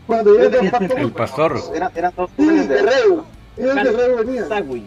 Cuando 0.06 0.34
yo 0.36 0.50
Yo 0.50 0.50
tenía- 0.50 0.98
El 0.98 1.12
pastor. 1.12 1.58
Eran, 1.74 1.90
eran 1.94 2.12
dos 2.16 2.30
Sí, 2.36 2.44
de 2.46 2.66
Guerrero. 2.66 3.24
Era 3.56 3.72
el 3.80 3.88
Guerrero 3.90 4.16
venía. 4.16 4.46
Sagui. 4.46 4.86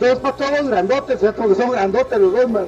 Dos 0.00 0.18
pastores 0.18 0.68
grandotes, 0.68 1.20
ya 1.20 1.32
todos 1.32 1.56
son 1.56 1.70
grandotes 1.70 2.18
los 2.18 2.32
dos, 2.32 2.50
man. 2.50 2.66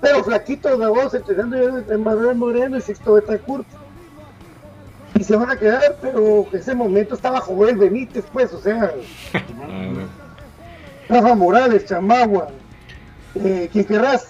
Pero 0.00 0.22
flaquitos 0.24 0.78
de 0.78 0.86
voz, 0.86 1.14
entrenando 1.14 1.56
yo 1.56 1.72
de 1.80 1.96
Manuel 1.98 2.36
Moreno 2.36 2.76
y 2.76 2.80
Sixto 2.82 3.14
Betancourt. 3.14 3.66
Y 5.18 5.24
se 5.24 5.36
van 5.36 5.50
a 5.50 5.56
quedar, 5.56 5.96
pero 6.02 6.46
en 6.52 6.58
ese 6.58 6.74
momento 6.74 7.14
estaba 7.14 7.40
Joel 7.40 7.76
Benítez, 7.76 8.24
pues, 8.32 8.52
o 8.52 8.60
sea, 8.60 8.92
Rafa 11.08 11.34
Morales, 11.34 11.86
Chamagua, 11.86 12.48
eh, 13.36 13.68
quien 13.72 13.84
querrás. 13.84 14.28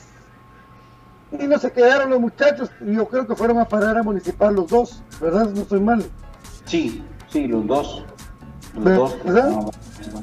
Y 1.33 1.47
no 1.47 1.59
se 1.59 1.73
quedaron 1.73 2.11
los 2.11 2.21
muchachos, 2.21 2.71
y 2.81 2.95
yo 2.95 3.07
creo 3.09 3.27
que 3.27 3.35
fueron 3.35 3.59
a 3.59 3.65
parar 3.67 3.99
a 3.99 4.03
Municipal 4.03 4.55
los 4.55 4.69
dos, 4.69 5.03
¿verdad? 5.21 5.49
No 5.51 5.63
estoy 5.63 5.81
mal. 5.81 6.05
Sí, 6.67 7.03
sí, 7.31 7.47
los 7.49 7.67
dos. 7.67 8.05
Los 8.75 8.85
¿Verdad? 8.85 8.99
dos. 8.99 9.25
¿Verdad? 9.25 9.49
No, 9.51 9.71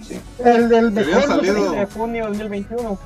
sí. 0.03 0.21
El 0.43 0.69
del 0.69 0.91
mejor. 0.91 1.23
salido- 1.23 1.55
30 1.71 1.79
de 1.79 1.85
junio 1.87 2.27
2021. 2.27 2.97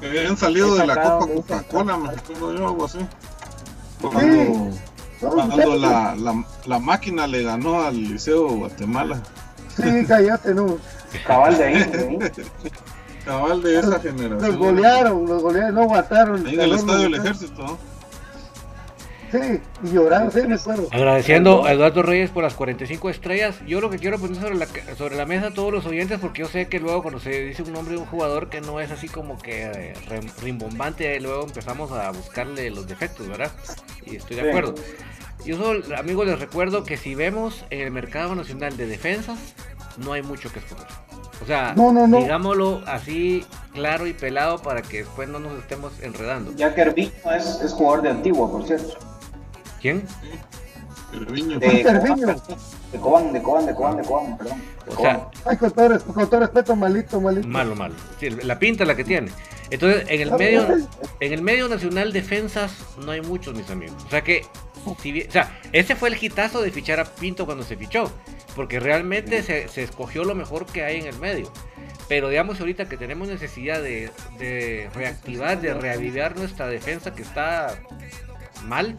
Que 0.00 0.06
habían 0.08 0.36
salido 0.36 0.74
de 0.74 0.86
la 0.86 0.94
Copa 1.00 1.26
de 1.26 1.34
Coca-Cola, 1.34 1.96
me 1.96 2.08
acuerdo 2.08 2.52
yo, 2.54 2.68
algo 2.68 2.84
así. 2.86 2.98
Sí. 2.98 3.06
Cuando, 4.02 4.44
Son 4.54 4.72
cuando 5.30 5.76
la, 5.76 6.14
la, 6.16 6.44
la 6.66 6.78
máquina 6.78 7.26
le 7.26 7.42
ganó 7.42 7.82
al 7.82 7.96
Liceo 7.96 8.48
Guatemala. 8.48 9.22
Sí, 9.76 10.04
cállate, 10.06 10.54
no. 10.54 10.78
Cabal 11.26 11.56
de 11.58 11.64
ahí. 11.64 12.18
Cabal 13.24 13.62
de 13.62 13.78
esa 13.78 13.88
Los 13.88 14.02
generación. 14.02 14.58
golearon, 14.58 15.26
los 15.26 15.42
golearon, 15.42 15.74
no 15.74 15.82
aguantaron. 15.82 16.46
Ahí 16.46 16.54
en 16.54 16.60
el 16.60 16.72
estadio 16.74 17.02
del 17.04 17.14
ejército. 17.14 17.62
¿no? 17.62 17.94
Sí, 19.32 19.60
y 19.82 19.90
lloraron, 19.90 20.30
sí, 20.30 20.42
me 20.46 20.54
acuerdo. 20.54 20.86
Agradeciendo 20.92 21.64
a 21.64 21.72
Eduardo 21.72 22.02
Reyes 22.02 22.30
por 22.30 22.44
las 22.44 22.54
45 22.54 23.10
estrellas. 23.10 23.56
Yo 23.66 23.80
lo 23.80 23.90
que 23.90 23.98
quiero 23.98 24.16
poner 24.18 24.36
sobre 24.40 24.54
la, 24.54 24.68
sobre 24.96 25.16
la 25.16 25.26
mesa 25.26 25.48
a 25.48 25.50
todos 25.54 25.72
los 25.72 25.86
oyentes, 25.86 26.20
porque 26.20 26.42
yo 26.42 26.48
sé 26.48 26.68
que 26.68 26.78
luego 26.78 27.02
cuando 27.02 27.18
se 27.18 27.30
dice 27.42 27.62
un 27.62 27.72
nombre 27.72 27.94
de 27.94 28.00
un 28.00 28.06
jugador 28.06 28.48
que 28.48 28.60
no 28.60 28.78
es 28.78 28.92
así 28.92 29.08
como 29.08 29.36
que 29.38 29.64
eh, 29.64 29.94
rim- 30.08 30.30
rimbombante, 30.40 31.18
luego 31.20 31.42
empezamos 31.46 31.90
a 31.90 32.12
buscarle 32.12 32.70
los 32.70 32.86
defectos, 32.86 33.26
¿verdad? 33.26 33.50
Y 34.06 34.16
estoy 34.16 34.36
de 34.36 34.42
Sí. 34.42 34.48
Yo 35.44 35.56
solo, 35.58 35.96
amigos, 35.96 36.26
les 36.26 36.38
recuerdo 36.38 36.84
que 36.84 36.96
si 36.96 37.14
vemos 37.14 37.64
en 37.70 37.80
el 37.80 37.90
mercado 37.90 38.34
nacional 38.34 38.76
de 38.76 38.86
defensas, 38.86 39.38
no 39.98 40.12
hay 40.12 40.22
mucho 40.22 40.50
que 40.52 40.60
escoger. 40.60 40.86
O 41.42 41.46
sea, 41.46 41.74
No, 41.76 41.92
no, 41.92 42.06
no. 42.06 42.18
digámoslo 42.18 42.82
así 42.86 43.44
claro 43.74 44.06
y 44.06 44.12
pelado 44.14 44.62
para 44.62 44.80
que 44.82 44.98
después 44.98 45.28
no 45.28 45.38
nos 45.40 45.58
estemos 45.58 45.92
enredando. 46.00 46.52
Ya 46.56 46.74
que 46.74 46.80
Hervino 46.82 47.10
es, 47.36 47.60
es 47.60 47.72
jugador 47.72 48.02
de 48.02 48.10
Antigua, 48.10 48.50
por 48.50 48.66
cierto. 48.66 48.94
¿Quién? 49.82 50.06
De 51.12 51.82
Cerviño. 51.82 52.36
De 52.94 53.00
Cobán, 53.00 53.32
de 53.32 53.42
Cobán, 53.42 53.66
de 53.66 53.74
Cobán, 53.74 53.96
de 53.96 54.02
Cobán, 54.04 54.38
perdón. 54.38 54.62
De 54.86 54.92
O 54.92 54.94
Cobán. 54.94 55.16
sea, 55.16 55.50
Ay, 55.50 55.56
con 55.56 55.70
todo, 55.72 56.00
con 56.00 56.30
todo 56.30 56.40
respeto, 56.40 56.76
malito, 56.76 57.20
malito. 57.20 57.48
Malo, 57.48 57.74
malo. 57.74 57.94
Sí, 58.20 58.30
la 58.30 58.56
pinta 58.58 58.84
es 58.84 58.88
la 58.88 58.94
que 58.94 59.02
tiene. 59.04 59.30
Entonces, 59.70 60.04
en 60.08 60.20
el 60.20 60.30
medio, 60.32 60.66
en 61.20 61.32
el 61.32 61.42
medio 61.42 61.68
nacional 61.68 62.12
defensas 62.12 62.72
no 63.04 63.10
hay 63.10 63.20
muchos, 63.20 63.54
mis 63.56 63.68
amigos. 63.70 63.96
O 64.06 64.10
sea 64.10 64.22
que, 64.22 64.46
si 65.02 65.10
bien- 65.10 65.28
o 65.28 65.32
sea, 65.32 65.58
ese 65.72 65.96
fue 65.96 66.08
el 66.10 66.22
hitazo 66.22 66.62
de 66.62 66.70
fichar 66.70 67.00
a 67.00 67.04
Pinto 67.04 67.46
cuando 67.46 67.64
se 67.64 67.76
fichó, 67.76 68.12
porque 68.54 68.78
realmente 68.78 69.42
se, 69.42 69.66
se 69.68 69.82
escogió 69.82 70.22
lo 70.24 70.36
mejor 70.36 70.64
que 70.66 70.84
hay 70.84 71.00
en 71.00 71.06
el 71.06 71.18
medio. 71.18 71.50
Pero 72.08 72.28
digamos 72.28 72.60
ahorita 72.60 72.88
que 72.88 72.96
tenemos 72.96 73.26
necesidad 73.26 73.82
de, 73.82 74.10
de 74.38 74.88
reactivar, 74.94 75.60
de 75.60 75.74
reavivar 75.74 76.36
nuestra 76.36 76.68
defensa 76.68 77.12
que 77.14 77.22
está 77.22 77.74
mal, 78.66 78.96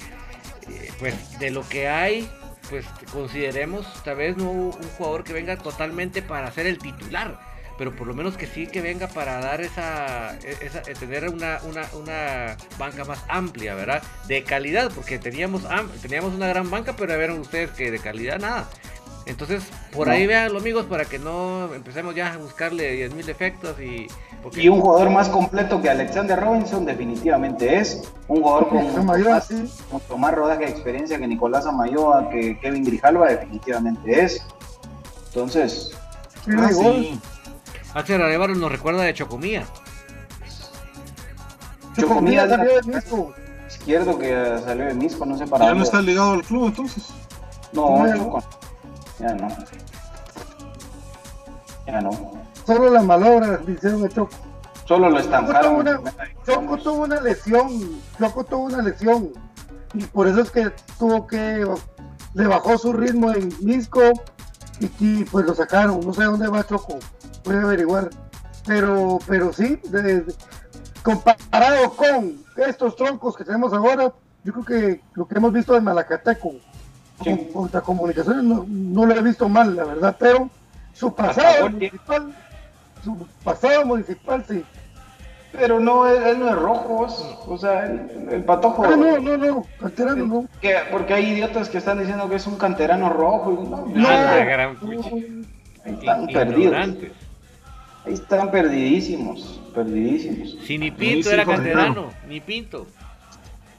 eh, 0.69 0.91
pues 0.99 1.39
de 1.39 1.51
lo 1.51 1.62
que 1.69 1.88
hay, 1.88 2.27
pues 2.69 2.86
consideremos 3.12 3.86
tal 4.04 4.17
vez 4.17 4.38
no 4.38 4.49
un 4.51 4.71
jugador 4.97 5.23
que 5.23 5.34
venga 5.34 5.58
totalmente 5.58 6.21
para 6.21 6.51
ser 6.51 6.65
el 6.67 6.78
titular, 6.78 7.39
pero 7.78 7.95
por 7.95 8.08
lo 8.08 8.13
menos 8.13 8.38
que 8.38 8.47
sí 8.47 8.67
que 8.67 8.82
venga 8.82 9.08
para 9.08 9.39
dar 9.39 9.62
esa, 9.62 10.38
e, 10.43 10.58
esa 10.65 10.80
eh, 10.80 10.93
tener 10.99 11.28
una, 11.30 11.60
una, 11.63 11.84
una 11.93 12.58
banca 12.78 13.04
más 13.04 13.19
amplia, 13.28 13.75
¿verdad? 13.75 14.01
De 14.28 14.43
calidad, 14.43 14.91
porque 14.93 15.19
teníamos 15.19 15.65
am- 15.65 15.89
teníamos 16.01 16.34
una 16.34 16.47
gran 16.47 16.69
banca, 16.71 16.95
pero 16.95 17.12
ya 17.12 17.17
vieron 17.17 17.39
ustedes 17.39 17.71
que 17.71 17.91
de 17.91 17.99
calidad 17.99 18.39
nada. 18.39 18.69
Entonces, 19.27 19.63
por 19.91 20.07
ahí 20.09 20.23
No. 20.23 20.29
véanlo 20.29 20.59
amigos 20.59 20.85
para 20.85 21.05
que 21.05 21.17
no 21.17 21.73
empecemos 21.73 22.13
ya 22.13 22.33
a 22.33 22.38
buscarle 22.38 22.95
10.000 23.09 23.25
defectos 23.25 23.79
y... 23.79 24.07
porque- 24.43 24.61
Y 24.61 24.69
un 24.69 24.81
jugador 24.81 25.09
más 25.09 25.29
completo 25.29 25.81
que 25.81 25.89
Alexander 25.89 26.39
Robinson 26.39 26.85
definitivamente 26.85 27.77
es. 27.79 28.03
Un 28.27 28.41
jugador 28.43 28.69
con 28.69 29.05
más, 29.05 29.51
mucho 29.91 30.17
más 30.17 30.33
rodaje 30.33 30.65
de 30.65 30.71
experiencia 30.71 31.17
que 31.17 31.27
Nicolás 31.27 31.65
Amayoa, 31.65 32.29
que 32.29 32.59
Kevin 32.59 32.83
Grijalva 32.83 33.27
definitivamente 33.29 34.23
es. 34.23 34.45
Entonces, 35.29 35.91
Ah, 36.55 36.69
sí. 36.71 37.19
Arevalo 38.13 38.53
nos 38.53 38.71
recuerda 38.71 39.01
de 39.01 39.13
Chocomía. 39.15 39.65
Chocomía 41.97 42.47
salió 42.47 42.75
de 42.81 42.93
Misco. 42.93 43.33
Izquierdo 43.67 44.17
que 44.19 44.59
salió 44.63 44.85
de 44.85 44.93
Misco, 44.93 45.25
no 45.25 45.38
sé 45.38 45.47
para 45.47 45.65
¿Ya 45.65 45.73
no 45.73 45.83
está 45.83 46.01
ligado 46.01 46.33
al 46.33 46.43
club 46.43 46.67
entonces? 46.67 47.07
No, 47.73 48.05
Choco. 48.15 48.43
Ya 49.19 49.34
no. 49.36 49.47
Ya 51.88 52.01
no. 52.01 52.12
Solo 52.65 52.89
la 52.89 53.01
malobra 53.01 53.60
le 53.65 53.73
hicieron 53.73 54.06
a 54.06 54.10
Choco. 54.10 54.36
Solo 54.86 55.10
lo 55.10 55.19
estancaron. 55.19 55.84
Choco 55.84 55.84
tuvo, 55.84 55.93
una, 55.93 56.01
Choco 56.45 56.78
tuvo 56.78 57.04
una 57.04 57.21
lesión. 57.21 58.01
Choco 58.19 58.43
tuvo 58.43 58.63
una 58.65 58.82
lesión. 58.82 59.32
Y 59.93 60.04
por 60.06 60.28
eso 60.28 60.41
es 60.41 60.51
que 60.51 60.71
tuvo 60.99 61.28
que. 61.28 61.65
Le 62.34 62.47
bajó 62.47 62.78
su 62.78 62.91
ritmo 62.93 63.32
en 63.32 63.54
Misco. 63.62 64.01
Y, 64.80 64.89
y 64.99 65.25
pues 65.25 65.45
lo 65.45 65.56
sacaron. 65.56 66.01
No 66.01 66.13
sé 66.13 66.23
dónde 66.23 66.47
va 66.47 66.65
Choco. 66.65 66.99
Voy 67.45 67.56
a 67.56 67.62
averiguar. 67.62 68.10
Pero, 68.65 69.19
pero 69.28 69.54
sí, 69.54 69.80
de, 69.89 70.01
de, 70.01 70.36
comparado 71.04 71.91
con 71.91 72.43
estos 72.58 72.95
troncos 72.95 73.38
que 73.38 73.43
tenemos 73.43 73.71
ahora, 73.73 74.12
yo 74.43 74.54
creo 74.54 74.65
que 74.65 75.01
lo 75.13 75.28
que 75.28 75.36
hemos 75.38 75.54
visto 75.54 75.78
en 75.78 75.84
Malacateco 75.84 76.54
sí. 77.23 77.49
contra 77.54 77.82
comunicaciones 77.82 78.43
no, 78.43 78.65
no, 78.67 79.06
lo 79.06 79.15
he 79.15 79.21
visto 79.21 79.47
mal, 79.49 79.75
la 79.75 79.86
verdad, 79.86 80.15
pero 80.19 80.49
su 80.93 81.13
pasado 81.13 81.69
municipal, 81.69 82.34
su 83.04 83.28
pasado 83.43 83.86
municipal 83.86 84.43
sí. 84.47 84.63
Pero 85.51 85.80
no, 85.80 86.06
él, 86.06 86.21
él 86.23 86.39
no 86.39 86.49
es 86.49 86.56
rojo, 86.56 87.08
o 87.47 87.58
sea, 87.58 87.86
el, 87.86 88.28
el 88.30 88.43
patojo. 88.43 88.84
Ah, 88.84 88.95
no, 88.97 89.19
no, 89.19 89.38
no, 89.38 89.65
canterano 89.80 90.25
no. 90.25 90.47
Que, 90.62 90.75
porque 90.91 91.13
hay 91.13 91.30
idiotas 91.32 91.69
que 91.69 91.78
están 91.78 91.99
diciendo 91.99 92.28
que 92.30 92.36
es 92.36 92.45
un 92.45 92.58
canterano 92.58 93.10
rojo. 93.10 93.54
Y 93.54 93.69
no, 93.69 93.86
no, 93.88 94.10
la 94.10 94.43
gran... 94.43 94.78
están 95.86 96.28
perdidos. 96.28 96.75
Ahí 98.06 98.13
están 98.13 98.51
perdidísimos, 98.51 99.62
perdidísimos. 99.73 100.58
Si 100.65 100.78
ni 100.78 100.91
Pinto 100.91 101.32
era 101.32 101.45
canterano, 101.45 102.12
ni 102.28 102.39
Pinto. 102.39 102.86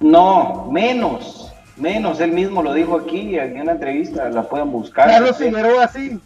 No, 0.01 0.69
menos, 0.71 1.53
menos. 1.77 2.21
Él 2.21 2.33
mismo 2.33 2.63
lo 2.63 2.73
dijo 2.73 2.97
aquí 2.97 3.39
en 3.39 3.61
una 3.61 3.73
entrevista, 3.73 4.29
la 4.29 4.43
pueden 4.43 4.71
buscar. 4.71 5.09
Carlos 5.09 5.37
Figueroa 5.37 5.89
sí. 5.89 6.21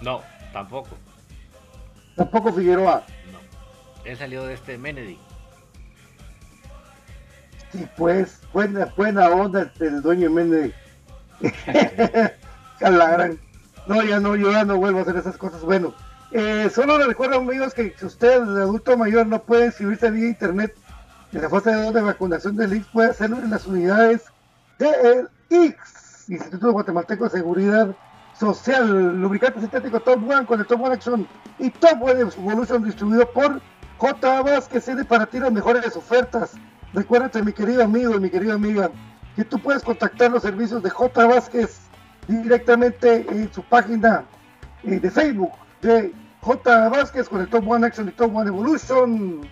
No, 0.00 0.22
tampoco. 0.52 0.90
Tampoco 2.16 2.52
Figueroa. 2.52 3.02
No. 3.32 3.38
Él 4.04 4.16
salió 4.16 4.44
de 4.44 4.54
este 4.54 4.78
Menedy. 4.78 5.18
Sí, 7.72 7.86
pues, 7.96 8.40
buena, 8.52 8.92
buena 8.96 9.28
onda 9.28 9.72
el 9.80 10.02
dueño 10.02 10.28
de 10.28 10.34
Menedy. 10.34 10.74
la 12.80 13.10
gran. 13.10 13.38
No, 13.86 14.02
ya 14.02 14.20
no, 14.20 14.36
yo 14.36 14.50
ya 14.50 14.64
no 14.64 14.76
vuelvo 14.76 15.00
a 15.00 15.02
hacer 15.02 15.16
esas 15.16 15.36
cosas. 15.36 15.62
Bueno, 15.62 15.94
eh, 16.32 16.70
solo 16.72 16.98
le 16.98 17.06
recuerdo 17.06 17.36
amigos 17.36 17.74
que 17.74 17.94
si 17.98 18.06
usted, 18.06 18.42
el 18.42 18.56
adulto 18.62 18.96
mayor, 18.96 19.26
no 19.26 19.42
puede 19.42 19.66
inscribirse 19.66 20.10
vía 20.10 20.28
internet 20.28 20.74
en 21.32 21.42
la 21.42 21.48
fase 21.48 21.70
de 21.70 22.00
vacunación 22.00 22.56
del 22.56 22.74
IX, 22.74 22.86
puede 22.92 23.10
hacerlo 23.10 23.38
en 23.38 23.50
las 23.50 23.66
unidades 23.66 24.22
del 24.78 25.28
IX, 25.50 25.74
Instituto 26.28 26.72
Guatemalteco 26.72 27.24
de 27.24 27.30
Seguridad 27.30 27.94
Social, 28.38 29.20
lubricante 29.20 29.60
sintético 29.60 30.00
Top 30.00 30.28
One 30.28 30.44
con 30.46 30.58
el 30.58 30.66
Top 30.66 30.82
One 30.82 30.94
Action 30.94 31.26
y 31.58 31.70
Top 31.70 32.02
One 32.02 32.20
Evolution 32.20 32.82
distribuido 32.82 33.30
por 33.30 33.60
J. 33.98 34.42
Vázquez, 34.42 34.84
tiene 34.84 35.04
para 35.04 35.26
ti 35.26 35.38
las 35.38 35.52
mejores 35.52 35.96
ofertas. 35.96 36.54
Recuérdate, 36.92 37.42
mi 37.42 37.52
querido 37.52 37.84
amigo 37.84 38.14
y 38.16 38.20
mi 38.20 38.30
querida 38.30 38.54
amiga, 38.54 38.90
que 39.36 39.44
tú 39.44 39.58
puedes 39.58 39.82
contactar 39.82 40.30
los 40.32 40.42
servicios 40.42 40.82
de 40.82 40.90
J. 40.90 41.26
Vázquez 41.26 41.80
directamente 42.26 43.26
en 43.28 43.52
su 43.52 43.62
página 43.62 44.24
eh, 44.82 44.98
de 44.98 45.10
Facebook 45.10 45.52
de 45.82 46.12
J. 46.40 46.88
Vázquez 46.88 47.28
con 47.28 47.40
el 47.40 47.48
Top 47.48 47.68
One 47.68 47.86
Action 47.86 48.08
y 48.08 48.12
Top 48.12 48.34
One 48.34 48.48
Evolution. 48.48 49.48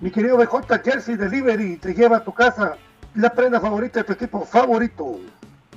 Mi 0.00 0.10
querido 0.10 0.36
BJ 0.36 0.78
Jersey 0.84 1.16
Delivery 1.16 1.76
te 1.76 1.94
lleva 1.94 2.18
a 2.18 2.24
tu 2.24 2.32
casa 2.32 2.76
la 3.14 3.30
prenda 3.30 3.60
favorita 3.60 4.00
de 4.00 4.04
tu 4.04 4.12
equipo 4.12 4.40
favorito. 4.40 5.18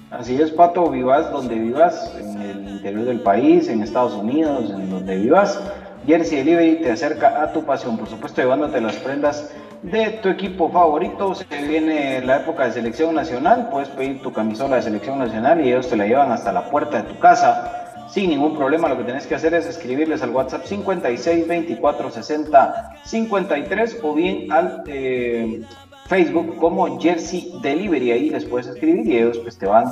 Así 0.10 0.42
es, 0.42 0.52
Pato, 0.52 0.90
vivas 0.90 1.32
donde 1.32 1.56
vivas, 1.56 2.16
en 2.18 2.42
el 2.42 2.70
interior 2.70 3.06
del 3.06 3.20
país, 3.20 3.68
en 3.68 3.84
Estados 3.84 4.14
Unidos, 4.14 4.72
en 4.72 4.90
donde 4.90 5.18
vivas. 5.18 5.60
Jersey 6.06 6.38
Delivery 6.38 6.82
te 6.82 6.92
acerca 6.92 7.44
a 7.44 7.52
tu 7.52 7.66
pasión, 7.66 7.98
por 7.98 8.08
supuesto, 8.08 8.42
llevándote 8.42 8.80
las 8.80 8.96
prendas 8.96 9.52
de 9.84 10.12
tu 10.22 10.30
equipo 10.30 10.70
favorito. 10.70 11.36
Se 11.36 11.46
viene 11.68 12.22
la 12.22 12.38
época 12.38 12.66
de 12.66 12.72
selección 12.72 13.14
nacional, 13.14 13.68
puedes 13.70 13.90
pedir 13.90 14.22
tu 14.22 14.32
camisola 14.32 14.78
de 14.78 14.84
selección 14.84 15.20
nacional 15.20 15.60
y 15.60 15.70
ellos 15.70 15.90
te 15.90 15.98
la 15.98 16.08
llevan 16.08 16.32
hasta 16.32 16.54
la 16.54 16.70
puerta 16.70 17.02
de 17.02 17.10
tu 17.14 17.20
casa 17.20 18.08
sin 18.10 18.30
ningún 18.30 18.56
problema. 18.56 18.88
Lo 18.88 18.98
que 18.98 19.04
tenés 19.04 19.28
que 19.28 19.36
hacer 19.36 19.54
es 19.54 19.66
escribirles 19.66 20.22
al 20.24 20.30
WhatsApp 20.30 20.64
56 20.64 21.48
24 21.48 22.12
60 22.12 22.94
53 23.04 24.00
o 24.04 24.14
bien 24.14 24.52
al 24.52 24.84
eh, 24.88 25.64
Facebook 26.08 26.58
como 26.58 27.00
Jersey 27.00 27.52
Delivery. 27.62 28.12
Ahí 28.12 28.30
les 28.30 28.46
puedes 28.46 28.68
escribir 28.68 29.08
y 29.08 29.18
ellos 29.18 29.38
pues 29.40 29.58
te 29.58 29.66
van 29.66 29.86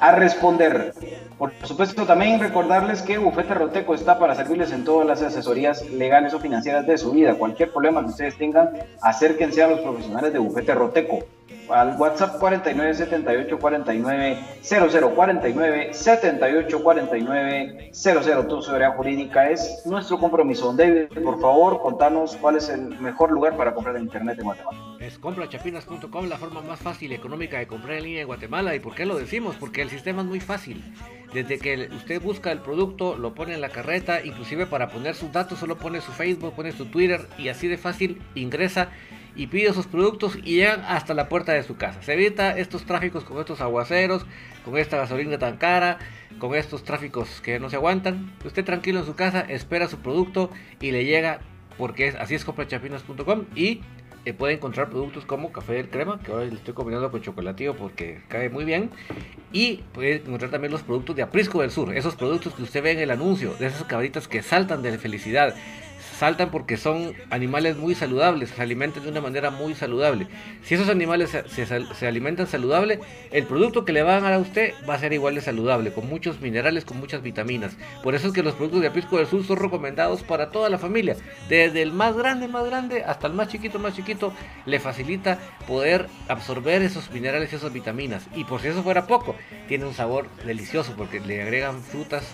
a 0.00 0.12
responder. 0.12 0.94
Por 1.38 1.52
supuesto, 1.62 2.04
también 2.04 2.40
recordarles 2.40 3.02
que 3.02 3.18
Bufete 3.18 3.54
Roteco 3.54 3.94
está 3.94 4.18
para 4.18 4.34
servirles 4.34 4.72
en 4.72 4.84
todas 4.84 5.06
las 5.06 5.22
asesorías 5.22 5.88
legales 5.90 6.34
o 6.34 6.40
financieras 6.40 6.86
de 6.86 6.98
su 6.98 7.12
vida. 7.12 7.34
Cualquier 7.34 7.72
problema 7.72 8.00
que 8.00 8.10
ustedes 8.10 8.36
tengan, 8.36 8.70
acérquense 9.00 9.62
a 9.62 9.68
los 9.68 9.80
profesionales 9.80 10.32
de 10.32 10.38
Bufete 10.40 10.74
Roteco 10.74 11.20
al 11.68 11.96
WhatsApp 11.98 12.38
49 12.38 12.94
78 12.94 13.58
49 13.58 14.38
00 14.62 15.14
49 15.14 15.94
78 15.94 16.82
49 16.82 17.90
00. 17.92 18.46
Tu 18.46 18.62
seguridad 18.62 18.96
jurídica 18.96 19.50
es 19.50 19.82
nuestro 19.86 20.18
compromiso. 20.18 20.72
David, 20.72 21.06
por 21.22 21.40
favor, 21.40 21.80
contanos 21.80 22.36
cuál 22.36 22.56
es 22.56 22.68
el 22.68 22.98
mejor 23.00 23.30
lugar 23.32 23.56
para 23.56 23.74
comprar 23.74 23.96
en 23.96 24.02
internet 24.02 24.38
en 24.38 24.44
Guatemala. 24.44 24.96
Es 25.00 25.18
comprachapinas.com, 25.18 26.28
la 26.28 26.36
forma 26.36 26.60
más 26.62 26.80
fácil 26.80 27.12
y 27.12 27.14
económica 27.14 27.58
de 27.58 27.66
comprar 27.66 27.98
en 27.98 28.04
línea 28.04 28.20
en 28.22 28.26
Guatemala. 28.26 28.74
¿Y 28.74 28.80
por 28.80 28.94
qué 28.94 29.06
lo 29.06 29.16
decimos? 29.16 29.56
Porque 29.58 29.82
el 29.82 29.90
sistema 29.90 30.22
es 30.22 30.28
muy 30.28 30.40
fácil. 30.40 30.82
Desde 31.32 31.58
que 31.58 31.88
usted 31.96 32.20
busca 32.20 32.52
el 32.52 32.58
producto, 32.58 33.16
lo 33.16 33.34
pone 33.34 33.54
en 33.54 33.62
la 33.62 33.70
carreta, 33.70 34.22
inclusive 34.22 34.66
para 34.66 34.90
poner 34.90 35.14
sus 35.14 35.32
datos, 35.32 35.58
solo 35.58 35.78
pone 35.78 36.00
su 36.02 36.12
Facebook, 36.12 36.52
pone 36.54 36.72
su 36.72 36.86
Twitter 36.86 37.26
y 37.38 37.48
así 37.48 37.68
de 37.68 37.78
fácil 37.78 38.20
ingresa 38.34 38.90
y 39.34 39.46
pide 39.46 39.72
sus 39.72 39.86
productos 39.86 40.36
y 40.36 40.56
llegan 40.56 40.84
hasta 40.86 41.14
la 41.14 41.28
puerta 41.28 41.52
de 41.52 41.62
su 41.62 41.76
casa. 41.76 42.02
Se 42.02 42.12
evita 42.14 42.56
estos 42.56 42.84
tráficos 42.84 43.24
con 43.24 43.38
estos 43.38 43.60
aguaceros, 43.60 44.26
con 44.64 44.76
esta 44.76 44.96
gasolina 44.96 45.38
tan 45.38 45.56
cara, 45.56 45.98
con 46.38 46.54
estos 46.54 46.84
tráficos 46.84 47.40
que 47.40 47.58
no 47.58 47.70
se 47.70 47.76
aguantan. 47.76 48.32
Usted 48.44 48.64
tranquilo 48.64 49.00
en 49.00 49.06
su 49.06 49.14
casa, 49.14 49.40
espera 49.40 49.88
su 49.88 49.98
producto 49.98 50.50
y 50.80 50.90
le 50.90 51.04
llega 51.04 51.40
porque 51.78 52.08
es, 52.08 52.14
así 52.16 52.34
es 52.34 52.44
comprachapinas.com 52.44 53.44
y 53.54 53.80
eh, 54.24 54.34
puede 54.34 54.54
encontrar 54.54 54.88
productos 54.88 55.24
como 55.24 55.50
café 55.50 55.74
del 55.74 55.88
crema, 55.88 56.20
que 56.20 56.30
ahora 56.30 56.44
le 56.44 56.54
estoy 56.54 56.74
combinando 56.74 57.10
con 57.10 57.22
chocolatillo 57.22 57.74
porque 57.74 58.20
cae 58.28 58.50
muy 58.50 58.64
bien. 58.64 58.90
Y 59.52 59.82
puede 59.92 60.16
encontrar 60.16 60.50
también 60.50 60.72
los 60.72 60.82
productos 60.82 61.16
de 61.16 61.22
Aprisco 61.22 61.60
del 61.60 61.70
Sur, 61.70 61.94
esos 61.96 62.14
productos 62.14 62.54
que 62.54 62.62
usted 62.62 62.82
ve 62.82 62.92
en 62.92 63.00
el 63.00 63.10
anuncio, 63.10 63.54
de 63.54 63.66
esas 63.66 63.84
cabritas 63.84 64.28
que 64.28 64.42
saltan 64.42 64.82
de 64.82 64.96
felicidad 64.96 65.54
saltan 66.22 66.52
porque 66.52 66.76
son 66.76 67.14
animales 67.30 67.76
muy 67.76 67.96
saludables, 67.96 68.50
se 68.50 68.62
alimentan 68.62 69.02
de 69.02 69.08
una 69.08 69.20
manera 69.20 69.50
muy 69.50 69.74
saludable. 69.74 70.28
Si 70.62 70.76
esos 70.76 70.88
animales 70.88 71.30
se, 71.30 72.06
alimentan 72.06 72.46
saludable, 72.46 73.00
el 73.32 73.44
producto 73.44 73.84
que 73.84 73.92
le 73.92 74.04
van 74.04 74.18
a 74.18 74.20
dar 74.20 74.34
a 74.34 74.38
usted 74.38 74.72
va 74.88 74.94
a 74.94 75.00
ser 75.00 75.12
igual 75.12 75.34
de 75.34 75.40
saludable, 75.40 75.92
con 75.92 76.08
muchos 76.08 76.40
minerales, 76.40 76.84
con 76.84 77.00
muchas 77.00 77.24
vitaminas. 77.24 77.76
Por 78.04 78.14
eso 78.14 78.28
es 78.28 78.32
que 78.32 78.44
los 78.44 78.54
productos 78.54 78.82
de 78.82 78.86
Aprisco 78.86 79.16
del 79.16 79.26
Sur 79.26 79.42
son 79.42 79.56
recomendados 79.56 80.22
para 80.22 80.52
toda 80.52 80.70
la 80.70 80.78
familia, 80.78 81.16
desde 81.48 81.82
el 81.82 81.92
más 81.92 82.16
grande, 82.16 82.46
más 82.46 82.66
grande, 82.66 83.02
hasta 83.02 83.26
el 83.26 83.32
más 83.32 83.48
chiquito, 83.48 83.80
más 83.80 83.96
chiquito, 83.96 84.32
le 84.64 84.78
facilita 84.78 85.40
poder 85.66 86.06
absorber 86.28 86.82
esos 86.82 87.10
minerales 87.10 87.52
y 87.52 87.56
esas 87.56 87.72
vitaminas. 87.72 88.28
Y 88.36 88.44
por 88.44 88.60
si 88.60 88.68
eso 88.68 88.84
fuera 88.84 89.08
poco, 89.08 89.34
tiene 89.66 89.86
un 89.86 89.94
sabor 89.94 90.28
delicioso 90.46 90.94
porque 90.96 91.18
le 91.18 91.42
agregan 91.42 91.82
frutas 91.82 92.32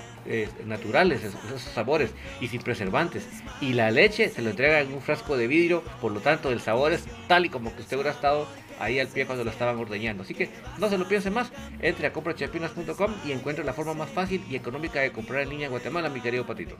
naturales, 0.66 1.24
esos, 1.24 1.60
sabores 1.62 2.10
y 2.40 2.48
sin 2.48 2.62
preservantes. 2.62 3.26
Y 3.60 3.72
la 3.72 3.90
leche 3.90 4.28
se 4.28 4.42
lo 4.42 4.50
entrega 4.50 4.80
en 4.80 4.92
un 4.92 5.00
frasco 5.00 5.36
de 5.36 5.46
vidrio, 5.46 5.82
por 6.00 6.12
lo 6.12 6.20
tanto 6.20 6.50
el 6.50 6.60
sabor 6.60 6.92
es 6.92 7.04
tal 7.26 7.46
y 7.46 7.48
como 7.48 7.74
que 7.74 7.82
usted 7.82 7.96
hubiera 7.96 8.12
estado 8.12 8.46
ahí 8.78 9.00
al 9.00 9.08
pie 9.08 9.26
cuando 9.26 9.44
lo 9.44 9.50
estaban 9.50 9.76
ordeñando. 9.76 10.22
Así 10.22 10.34
que 10.34 10.50
no 10.78 10.88
se 10.88 10.98
lo 10.98 11.08
piense 11.08 11.30
más, 11.30 11.50
entre 11.80 12.06
a 12.06 12.12
comprachapinas.com 12.12 13.14
y 13.26 13.32
encuentre 13.32 13.64
la 13.64 13.72
forma 13.72 13.94
más 13.94 14.10
fácil 14.10 14.44
y 14.48 14.56
económica 14.56 15.00
de 15.00 15.12
comprar 15.12 15.42
en 15.42 15.50
línea 15.50 15.66
en 15.66 15.72
Guatemala, 15.72 16.08
mi 16.08 16.20
querido 16.20 16.46
Patito. 16.46 16.76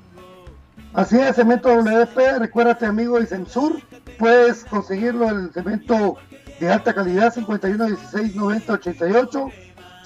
Así 0.95 1.19
es, 1.19 1.37
cemento 1.37 1.69
WP, 1.69 2.39
recuérdate 2.39 2.87
amigo 2.87 3.21
de 3.21 3.27
Semsur, 3.27 3.81
puedes 4.19 4.65
conseguirlo 4.65 5.29
el 5.29 5.53
cemento 5.53 6.17
de 6.61 6.73
alta 6.73 6.95
calidad 6.95 7.33
51 7.33 7.87
16 7.87 8.35
90 8.35 8.73
88 8.73 9.51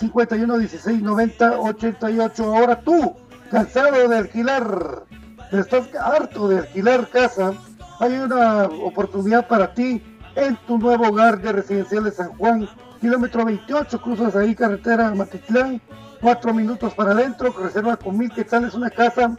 51 0.01 0.59
16 0.59 1.03
90 1.03 1.61
88 1.61 2.45
ahora 2.45 2.80
tú 2.80 3.16
cansado 3.53 4.09
de 4.09 4.16
alquilar, 4.16 5.05
estás 5.53 5.94
harto 5.94 6.48
de 6.48 6.61
alquilar 6.61 7.07
casa, 7.11 7.53
hay 8.00 8.14
una 8.14 8.64
oportunidad 8.64 9.46
para 9.46 9.74
ti 9.74 10.03
en 10.36 10.57
tu 10.66 10.78
nuevo 10.78 11.09
hogar 11.09 11.38
de 11.42 11.53
residencial 11.53 12.05
de 12.05 12.12
San 12.12 12.30
Juan, 12.38 12.66
kilómetro 13.03 13.44
28, 13.44 14.00
cruzas 14.00 14.34
ahí 14.36 14.55
carretera 14.55 15.14
Matitlán, 15.14 15.82
cuatro 16.22 16.55
minutos 16.55 16.94
para 16.94 17.11
adentro, 17.11 17.53
reserva 17.53 17.98
con 17.98 18.16
mil 18.16 18.32
quetzales 18.32 18.72
una 18.72 18.88
casa 18.88 19.36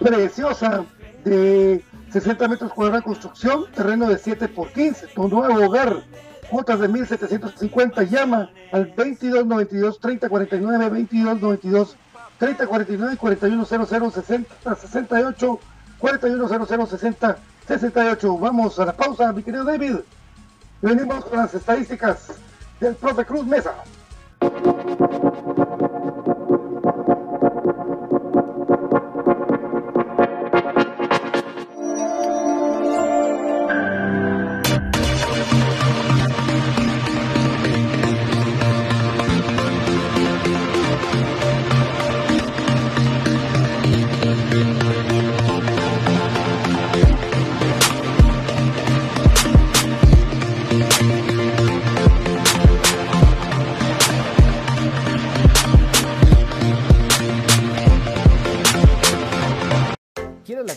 preciosa 0.00 0.84
de 1.24 1.80
60 2.10 2.48
metros 2.48 2.72
cuadrados 2.72 3.02
de 3.02 3.04
construcción, 3.04 3.66
terreno 3.72 4.08
de 4.08 4.18
7 4.18 4.48
por 4.48 4.72
15, 4.72 5.06
tu 5.14 5.28
nuevo 5.28 5.64
hogar, 5.64 6.02
cuotas 6.50 6.80
de 6.80 6.88
1750, 6.88 8.02
llama 8.02 8.50
al 8.72 8.88
2292 8.96 10.00
3049 10.00 10.84
2292 10.86 11.96
3049 12.38 13.16
4100 13.16 14.10
60 14.12 14.76
68 14.76 15.60
4100 15.98 16.86
60 16.86 17.38
68. 17.66 18.38
Vamos 18.38 18.78
a 18.78 18.86
la 18.86 18.92
pausa, 18.92 19.32
mi 19.32 19.42
querido 19.42 19.64
David. 19.64 19.96
Venimos 20.82 21.24
con 21.24 21.38
las 21.38 21.54
estadísticas 21.54 22.28
del 22.80 22.94
profe 22.94 23.24
Cruz 23.24 23.46
Mesa. 23.46 23.74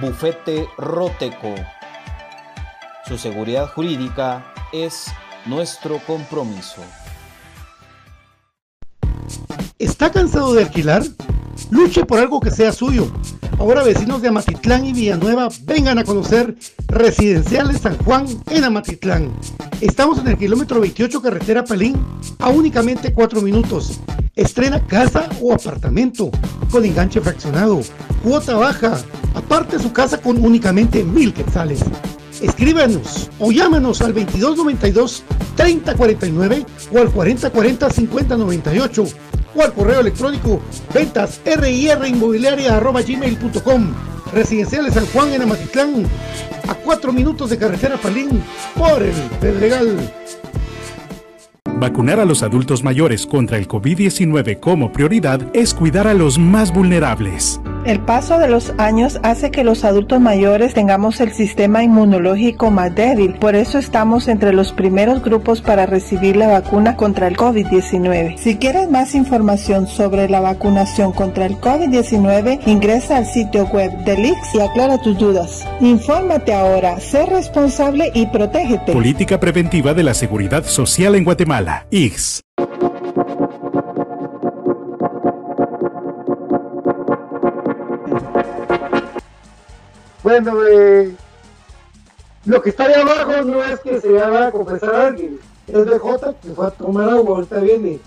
Bufete 0.00 0.68
Roteco. 0.78 1.54
Su 3.06 3.18
seguridad 3.18 3.68
jurídica 3.72 4.54
es 4.72 5.06
nuestro 5.44 5.98
compromiso. 6.06 6.82
¿Está 9.76 10.12
cansado 10.12 10.54
de 10.54 10.62
alquilar? 10.62 11.02
Luche 11.70 12.04
por 12.04 12.20
algo 12.20 12.38
que 12.38 12.52
sea 12.52 12.70
suyo. 12.72 13.10
Ahora 13.58 13.82
vecinos 13.82 14.22
de 14.22 14.28
Amatitlán 14.28 14.86
y 14.86 14.92
Villanueva 14.92 15.48
vengan 15.64 15.98
a 15.98 16.04
conocer 16.04 16.54
Residenciales 16.86 17.80
San 17.80 17.98
Juan 17.98 18.26
en 18.50 18.62
Amatitlán. 18.62 19.32
Estamos 19.80 20.20
en 20.20 20.28
el 20.28 20.38
kilómetro 20.38 20.80
28 20.80 21.20
carretera 21.20 21.64
Palín 21.64 21.96
a 22.38 22.50
únicamente 22.50 23.12
4 23.12 23.40
minutos. 23.40 24.00
Estrena 24.38 24.80
casa 24.86 25.28
o 25.42 25.52
apartamento 25.52 26.30
con 26.70 26.84
enganche 26.84 27.20
fraccionado, 27.20 27.80
cuota 28.22 28.54
baja, 28.54 28.96
aparte 29.34 29.80
su 29.80 29.92
casa 29.92 30.18
con 30.18 30.44
únicamente 30.44 31.02
mil 31.02 31.34
quetzales. 31.34 31.80
Escríbanos 32.40 33.30
o 33.40 33.50
llámanos 33.50 34.00
al 34.00 34.14
2292 34.14 35.24
3049 35.56 36.64
o 36.92 36.98
al 36.98 37.10
4040 37.10 37.90
5098 37.90 39.04
o 39.56 39.62
al 39.62 39.72
correo 39.72 40.02
electrónico 40.02 40.60
ventas 40.94 41.40
gmail.com 41.44 41.98
Residenciales 44.32 44.94
San 44.94 45.06
Juan 45.06 45.32
en 45.32 45.42
Amatitlán, 45.42 46.06
a 46.68 46.74
4 46.74 47.12
minutos 47.12 47.50
de 47.50 47.58
carretera 47.58 47.96
Palín 47.96 48.40
por 48.76 49.02
el 49.02 49.16
Pedregal. 49.40 49.96
Vacunar 51.80 52.18
a 52.18 52.24
los 52.24 52.42
adultos 52.42 52.82
mayores 52.82 53.24
contra 53.24 53.56
el 53.56 53.68
COVID-19 53.68 54.58
como 54.58 54.90
prioridad 54.90 55.40
es 55.54 55.74
cuidar 55.74 56.08
a 56.08 56.14
los 56.14 56.36
más 56.36 56.74
vulnerables. 56.74 57.60
El 57.84 58.00
paso 58.00 58.38
de 58.38 58.48
los 58.48 58.74
años 58.76 59.20
hace 59.22 59.52
que 59.52 59.62
los 59.62 59.84
adultos 59.84 60.20
mayores 60.20 60.74
tengamos 60.74 61.20
el 61.20 61.32
sistema 61.32 61.84
inmunológico 61.84 62.70
más 62.70 62.94
débil, 62.94 63.34
por 63.34 63.54
eso 63.54 63.78
estamos 63.78 64.26
entre 64.26 64.52
los 64.52 64.72
primeros 64.72 65.22
grupos 65.22 65.62
para 65.62 65.86
recibir 65.86 66.36
la 66.36 66.48
vacuna 66.48 66.96
contra 66.96 67.28
el 67.28 67.36
COVID-19. 67.36 68.36
Si 68.36 68.56
quieres 68.56 68.90
más 68.90 69.14
información 69.14 69.86
sobre 69.86 70.28
la 70.28 70.40
vacunación 70.40 71.12
contra 71.12 71.46
el 71.46 71.56
COVID-19, 71.60 72.60
ingresa 72.66 73.16
al 73.16 73.26
sitio 73.26 73.66
web 73.66 73.96
del 74.04 74.26
IX 74.26 74.36
y 74.54 74.60
aclara 74.60 75.00
tus 75.00 75.16
dudas. 75.16 75.66
Infórmate 75.80 76.52
ahora, 76.52 76.98
sé 76.98 77.24
responsable 77.24 78.10
y 78.12 78.26
protégete. 78.26 78.92
Política 78.92 79.38
preventiva 79.38 79.94
de 79.94 80.02
la 80.02 80.14
seguridad 80.14 80.64
social 80.64 81.14
en 81.14 81.24
Guatemala. 81.24 81.67
IX. 81.90 82.42
Bueno, 90.22 90.66
eh, 90.66 91.14
lo 92.44 92.62
que 92.62 92.70
está 92.70 92.84
ahí 92.84 92.94
abajo 92.94 93.42
no 93.44 93.62
es 93.62 93.80
que 93.80 94.00
se 94.00 94.12
vaya 94.12 94.48
a 94.48 94.50
confesar 94.50 94.94
a 94.94 95.06
alguien, 95.08 95.38
es 95.66 95.84
BJ 95.84 96.34
que 96.42 96.50
fue 96.54 96.66
a 96.66 96.70
tomar 96.70 97.08
agua, 97.08 97.36
ahorita 97.36 97.60
viene. 97.60 98.00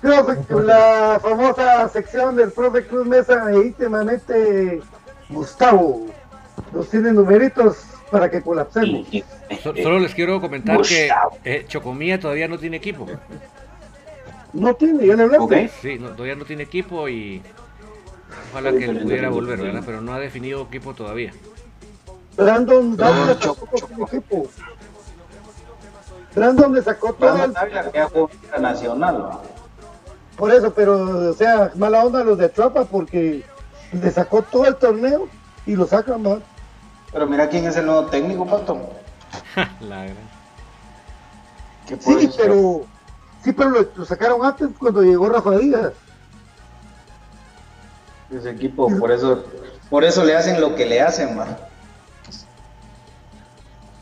Creo 0.00 0.26
que 0.26 0.54
la 0.54 1.18
famosa 1.20 1.88
sección 1.88 2.36
del 2.36 2.52
profe 2.52 2.86
Cruz 2.86 3.06
Mesa 3.06 3.52
íntimamente 3.54 4.80
Gustavo 5.28 6.06
nos 6.72 6.88
tiene 6.88 7.12
numeritos 7.12 7.78
para 8.10 8.30
que 8.30 8.42
colapsemos. 8.42 9.06
So- 9.62 9.74
solo 9.76 9.98
les 9.98 10.14
quiero 10.14 10.40
comentar 10.40 10.80
que 10.82 11.10
eh, 11.44 11.64
Chocomía 11.68 12.20
todavía 12.20 12.48
no 12.48 12.58
tiene 12.58 12.76
equipo. 12.76 13.06
No 14.52 14.74
tiene, 14.74 15.06
ya 15.06 15.16
le 15.16 15.24
hablaste. 15.24 15.70
Sí, 15.82 15.98
no, 15.98 16.10
todavía 16.10 16.36
no 16.36 16.44
tiene 16.44 16.62
equipo 16.62 17.08
y 17.08 17.42
ojalá 18.50 18.72
que 18.72 18.84
él 18.84 19.00
pudiera 19.00 19.28
volver, 19.28 19.60
¿verdad? 19.60 19.82
Pero 19.84 20.00
no 20.00 20.14
ha 20.14 20.18
definido 20.18 20.62
equipo 20.62 20.94
todavía. 20.94 21.32
Brandon 22.36 22.96
Dávila 22.96 23.34
sacó 23.34 23.66
todo 23.66 24.06
equipo. 24.06 24.46
Brandon 26.34 26.74
le 26.74 26.82
sacó 26.82 27.12
todo 27.14 27.32
Brandon 27.34 27.48
el... 27.48 27.54
Dávila 27.54 27.92
que 27.92 28.02
jugó 28.02 28.30
internacional. 28.42 29.30
Por 30.36 30.52
eso, 30.52 30.72
pero, 30.74 31.30
o 31.30 31.32
sea, 31.32 31.72
mala 31.76 32.04
onda 32.04 32.22
los 32.22 32.36
de 32.36 32.48
Trapa 32.50 32.84
porque 32.84 33.42
le 33.92 34.10
sacó 34.10 34.42
todo 34.42 34.66
el 34.66 34.76
torneo 34.76 35.28
y 35.66 35.74
lo 35.76 35.86
sacan 35.86 36.22
más. 36.22 36.38
Pero 37.16 37.26
mira 37.28 37.48
quién 37.48 37.66
es 37.66 37.74
el 37.78 37.86
nuevo 37.86 38.04
técnico, 38.08 38.44
Pato. 38.44 38.78
La 39.80 40.04
gran. 40.04 40.16
Sí, 41.86 42.30
pero, 42.36 42.84
sí, 43.42 43.54
pero 43.54 43.70
lo, 43.70 43.88
lo 43.96 44.04
sacaron 44.04 44.44
antes 44.44 44.68
cuando 44.78 45.00
llegó 45.00 45.30
Rafa 45.30 45.52
Díaz. 45.52 45.92
Ese 48.30 48.50
equipo, 48.50 48.94
por 48.98 49.10
eso, 49.10 49.44
por 49.88 50.04
eso 50.04 50.26
le 50.26 50.36
hacen 50.36 50.60
lo 50.60 50.74
que 50.74 50.84
le 50.84 51.00
hacen, 51.00 51.38
man. 51.38 51.56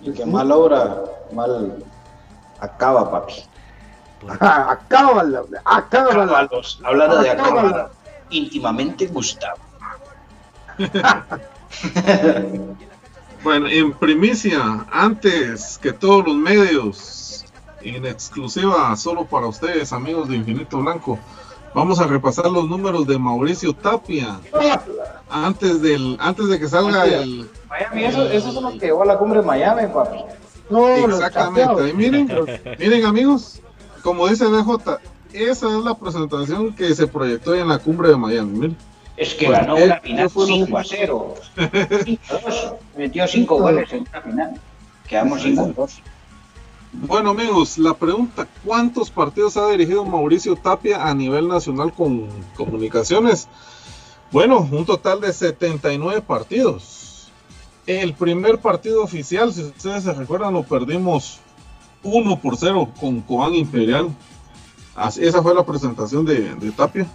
Y 0.00 0.10
que 0.10 0.26
mal 0.26 0.50
obra, 0.50 1.02
mal 1.32 1.84
acaba, 2.58 3.12
papi. 3.12 3.44
Ajá, 4.28 4.72
acábala, 4.72 5.44
acábala. 5.64 6.48
Hablando 6.82 7.22
de 7.22 7.30
Acábala. 7.30 7.68
acá, 7.68 7.90
íntimamente 8.30 9.06
Gustavo. 9.06 9.58
Bueno, 13.44 13.68
en 13.68 13.92
primicia, 13.92 14.86
antes 14.90 15.78
que 15.80 15.92
todos 15.92 16.26
los 16.26 16.34
medios, 16.34 17.44
en 17.82 18.06
exclusiva 18.06 18.96
solo 18.96 19.26
para 19.26 19.46
ustedes, 19.46 19.92
amigos 19.92 20.28
de 20.30 20.36
Infinito 20.36 20.78
Blanco, 20.78 21.18
vamos 21.74 22.00
a 22.00 22.06
repasar 22.06 22.46
los 22.50 22.66
números 22.68 23.06
de 23.06 23.18
Mauricio 23.18 23.74
Tapia 23.74 24.38
antes 25.28 25.82
del 25.82 26.16
antes 26.20 26.48
de 26.48 26.58
que 26.58 26.68
salga 26.68 27.04
el 27.04 27.50
Miami, 27.68 28.04
eso- 28.04 28.52
son 28.52 28.62
los 28.64 28.72
que 28.74 28.86
llevó 28.86 29.02
a 29.02 29.06
la 29.06 29.18
cumbre 29.18 29.40
de 29.40 29.46
Miami, 29.46 29.82
papi. 29.92 30.18
No, 30.70 30.88
exactamente. 30.88 31.90
Y 31.90 31.92
miren, 31.92 32.28
miren 32.78 33.04
amigos, 33.04 33.60
como 34.02 34.26
dice 34.28 34.46
BJ, 34.46 34.98
esa 35.34 35.66
es 35.78 35.84
la 35.84 35.94
presentación 35.94 36.74
que 36.74 36.94
se 36.94 37.06
proyectó 37.06 37.54
en 37.54 37.68
la 37.68 37.78
cumbre 37.78 38.08
de 38.08 38.16
Miami. 38.16 38.58
Miren. 38.58 38.76
Es 39.16 39.34
que 39.34 39.46
Pues, 39.46 39.58
ganó 39.60 39.76
eh, 39.78 39.84
una 39.84 40.00
final 40.00 40.22
yo 40.24 40.28
fui 40.30 40.44
uno- 40.44 40.66
5 40.66 40.78
a 40.78 40.84
0. 40.84 41.34
5 42.04 42.20
a 42.30 42.50
2. 42.50 42.72
Metió 42.96 43.26
5 43.28 43.58
goles 43.60 43.92
en 43.92 44.00
una 44.08 44.20
final. 44.22 44.60
Quedamos 45.08 45.42
5 45.42 45.60
a 45.60 45.66
2. 45.68 46.00
Bueno 46.92 47.30
amigos, 47.30 47.76
la 47.78 47.94
pregunta, 47.94 48.46
¿cuántos 48.64 49.10
partidos 49.10 49.56
ha 49.56 49.68
dirigido 49.68 50.04
Mauricio 50.04 50.54
Tapia 50.54 51.04
a 51.08 51.12
nivel 51.14 51.48
nacional 51.48 51.92
con 51.92 52.28
comunicaciones? 52.56 53.48
Bueno, 54.30 54.68
un 54.70 54.84
total 54.84 55.20
de 55.20 55.32
79 55.32 56.20
partidos. 56.22 57.28
El 57.86 58.14
primer 58.14 58.58
partido 58.58 59.02
oficial, 59.02 59.52
si 59.52 59.62
ustedes 59.62 60.04
se 60.04 60.12
recuerdan, 60.12 60.54
lo 60.54 60.62
perdimos 60.62 61.40
1 62.04 62.38
por 62.40 62.56
0 62.56 62.88
con 63.00 63.20
Cobán 63.22 63.54
Imperial. 63.54 64.08
Así- 64.94 65.24
esa 65.24 65.42
fue 65.42 65.54
la 65.54 65.64
presentación 65.66 66.24
de, 66.24 66.54
de 66.54 66.70
Tapia. 66.72 67.06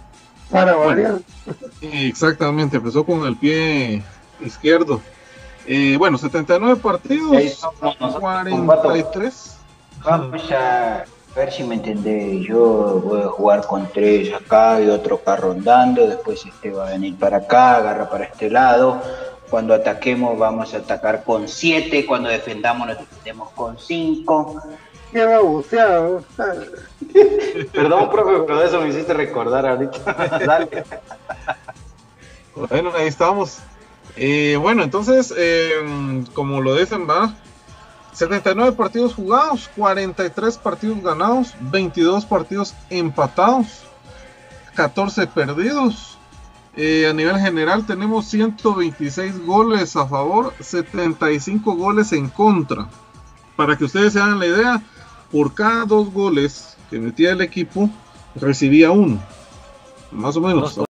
Para 0.50 0.74
Bueno. 0.74 0.88
variar. 0.88 1.14
Exactamente, 1.80 2.76
empezó 2.76 3.04
con 3.04 3.24
el 3.26 3.36
pie 3.36 4.02
izquierdo. 4.40 5.00
Eh, 5.66 5.96
bueno, 5.98 6.18
79 6.18 6.80
partidos, 6.82 7.32
Ahí 7.36 7.46
estamos 7.46 7.80
nosotros 8.00 8.20
con 8.50 8.66
Pato. 8.66 8.82
43. 8.82 9.56
Vamos 10.04 10.50
a 10.52 11.04
ver 11.36 11.52
si 11.52 11.62
me 11.62 11.76
entendés. 11.76 12.46
Yo 12.46 13.00
voy 13.04 13.22
a 13.22 13.26
jugar 13.28 13.66
con 13.66 13.86
tres 13.92 14.32
acá 14.34 14.80
y 14.80 14.88
otro 14.88 15.16
acá 15.16 15.36
rondando. 15.36 16.06
Después 16.08 16.44
este 16.44 16.70
va 16.72 16.88
a 16.88 16.90
venir 16.90 17.16
para 17.16 17.38
acá, 17.38 17.76
agarra 17.76 18.08
para 18.10 18.24
este 18.24 18.50
lado. 18.50 19.00
Cuando 19.50 19.74
ataquemos 19.74 20.38
vamos 20.38 20.74
a 20.74 20.78
atacar 20.78 21.22
con 21.24 21.46
siete. 21.48 22.06
Cuando 22.06 22.28
defendamos 22.28 22.88
nos 22.88 22.98
defendemos 22.98 23.50
con 23.50 23.78
cinco. 23.78 24.60
Qué 25.12 25.24
baboseado. 25.24 26.24
Perdón, 27.72 28.10
profe, 28.10 28.44
pero 28.46 28.62
eso 28.62 28.80
me 28.80 28.88
hiciste 28.88 29.12
recordar 29.12 29.66
ahorita. 29.66 30.12
Dale. 30.46 30.84
Bueno, 32.54 32.92
ahí 32.96 33.08
estamos. 33.08 33.58
Eh, 34.16 34.56
bueno, 34.60 34.82
entonces, 34.82 35.32
eh, 35.36 36.24
como 36.34 36.60
lo 36.60 36.74
dicen, 36.76 37.08
va. 37.08 37.34
79 38.12 38.72
partidos 38.72 39.14
jugados, 39.14 39.70
43 39.76 40.58
partidos 40.58 41.02
ganados, 41.02 41.54
22 41.60 42.24
partidos 42.26 42.74
empatados, 42.90 43.84
14 44.74 45.26
perdidos. 45.28 46.18
Eh, 46.76 47.06
a 47.08 47.12
nivel 47.12 47.38
general 47.38 47.86
tenemos 47.86 48.26
126 48.26 49.44
goles 49.44 49.96
a 49.96 50.06
favor, 50.06 50.52
75 50.60 51.74
goles 51.74 52.12
en 52.12 52.28
contra. 52.28 52.88
Para 53.56 53.76
que 53.76 53.84
ustedes 53.84 54.12
se 54.12 54.20
hagan 54.20 54.38
la 54.38 54.46
idea, 54.46 54.82
por 55.30 55.54
cada 55.54 55.84
dos 55.84 56.12
goles 56.12 56.76
que 56.90 56.98
metía 56.98 57.32
el 57.32 57.40
equipo, 57.40 57.88
recibía 58.34 58.90
uno. 58.90 59.20
Más 60.12 60.36
o 60.36 60.40
menos. 60.40 60.76
Dos- 60.76 60.86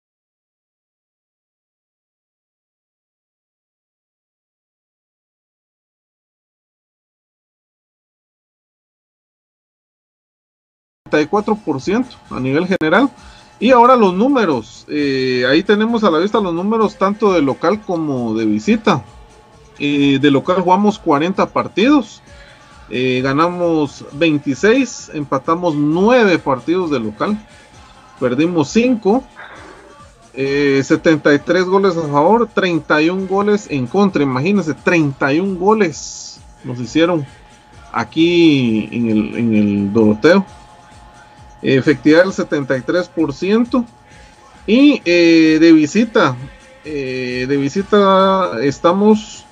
ciento 11.80 12.16
a 12.30 12.40
nivel 12.40 12.66
general. 12.66 13.10
Y 13.58 13.70
ahora 13.70 13.96
los 13.96 14.12
números. 14.14 14.84
eh, 14.88 15.44
ahí 15.48 15.62
tenemos 15.62 16.04
a 16.04 16.10
la 16.10 16.18
vista 16.18 16.40
los 16.40 16.52
números 16.52 16.96
tanto 16.98 17.32
de 17.32 17.40
local 17.42 17.80
como 17.82 18.34
de 18.34 18.44
visita. 18.44 19.02
Eh, 19.78 20.18
de 20.20 20.30
local 20.30 20.62
jugamos 20.62 20.98
40 20.98 21.46
partidos. 21.52 22.22
Eh, 22.90 23.20
ganamos 23.22 24.04
26. 24.12 25.12
Empatamos 25.14 25.74
9 25.74 26.38
partidos 26.38 26.90
de 26.90 27.00
local. 27.00 27.38
Perdimos 28.20 28.68
5. 28.70 29.24
eh, 30.34 30.82
73 30.84 31.64
goles 31.64 31.96
a 31.96 32.02
favor, 32.02 32.48
31 32.52 33.26
goles 33.26 33.66
en 33.70 33.86
contra. 33.86 34.22
Imagínense, 34.22 34.74
31 34.74 35.58
goles 35.58 36.40
nos 36.64 36.78
hicieron 36.78 37.26
aquí 37.92 38.88
en 38.92 39.10
el, 39.10 39.36
en 39.36 39.54
el 39.54 39.92
Doroteo 39.92 40.44
efectividad 41.62 42.24
del 42.24 42.32
73% 42.32 43.84
y 44.66 45.00
eh, 45.04 45.58
de 45.60 45.72
visita 45.72 46.36
eh, 46.84 47.46
de 47.48 47.56
visita 47.56 48.62
estamos 48.62 49.45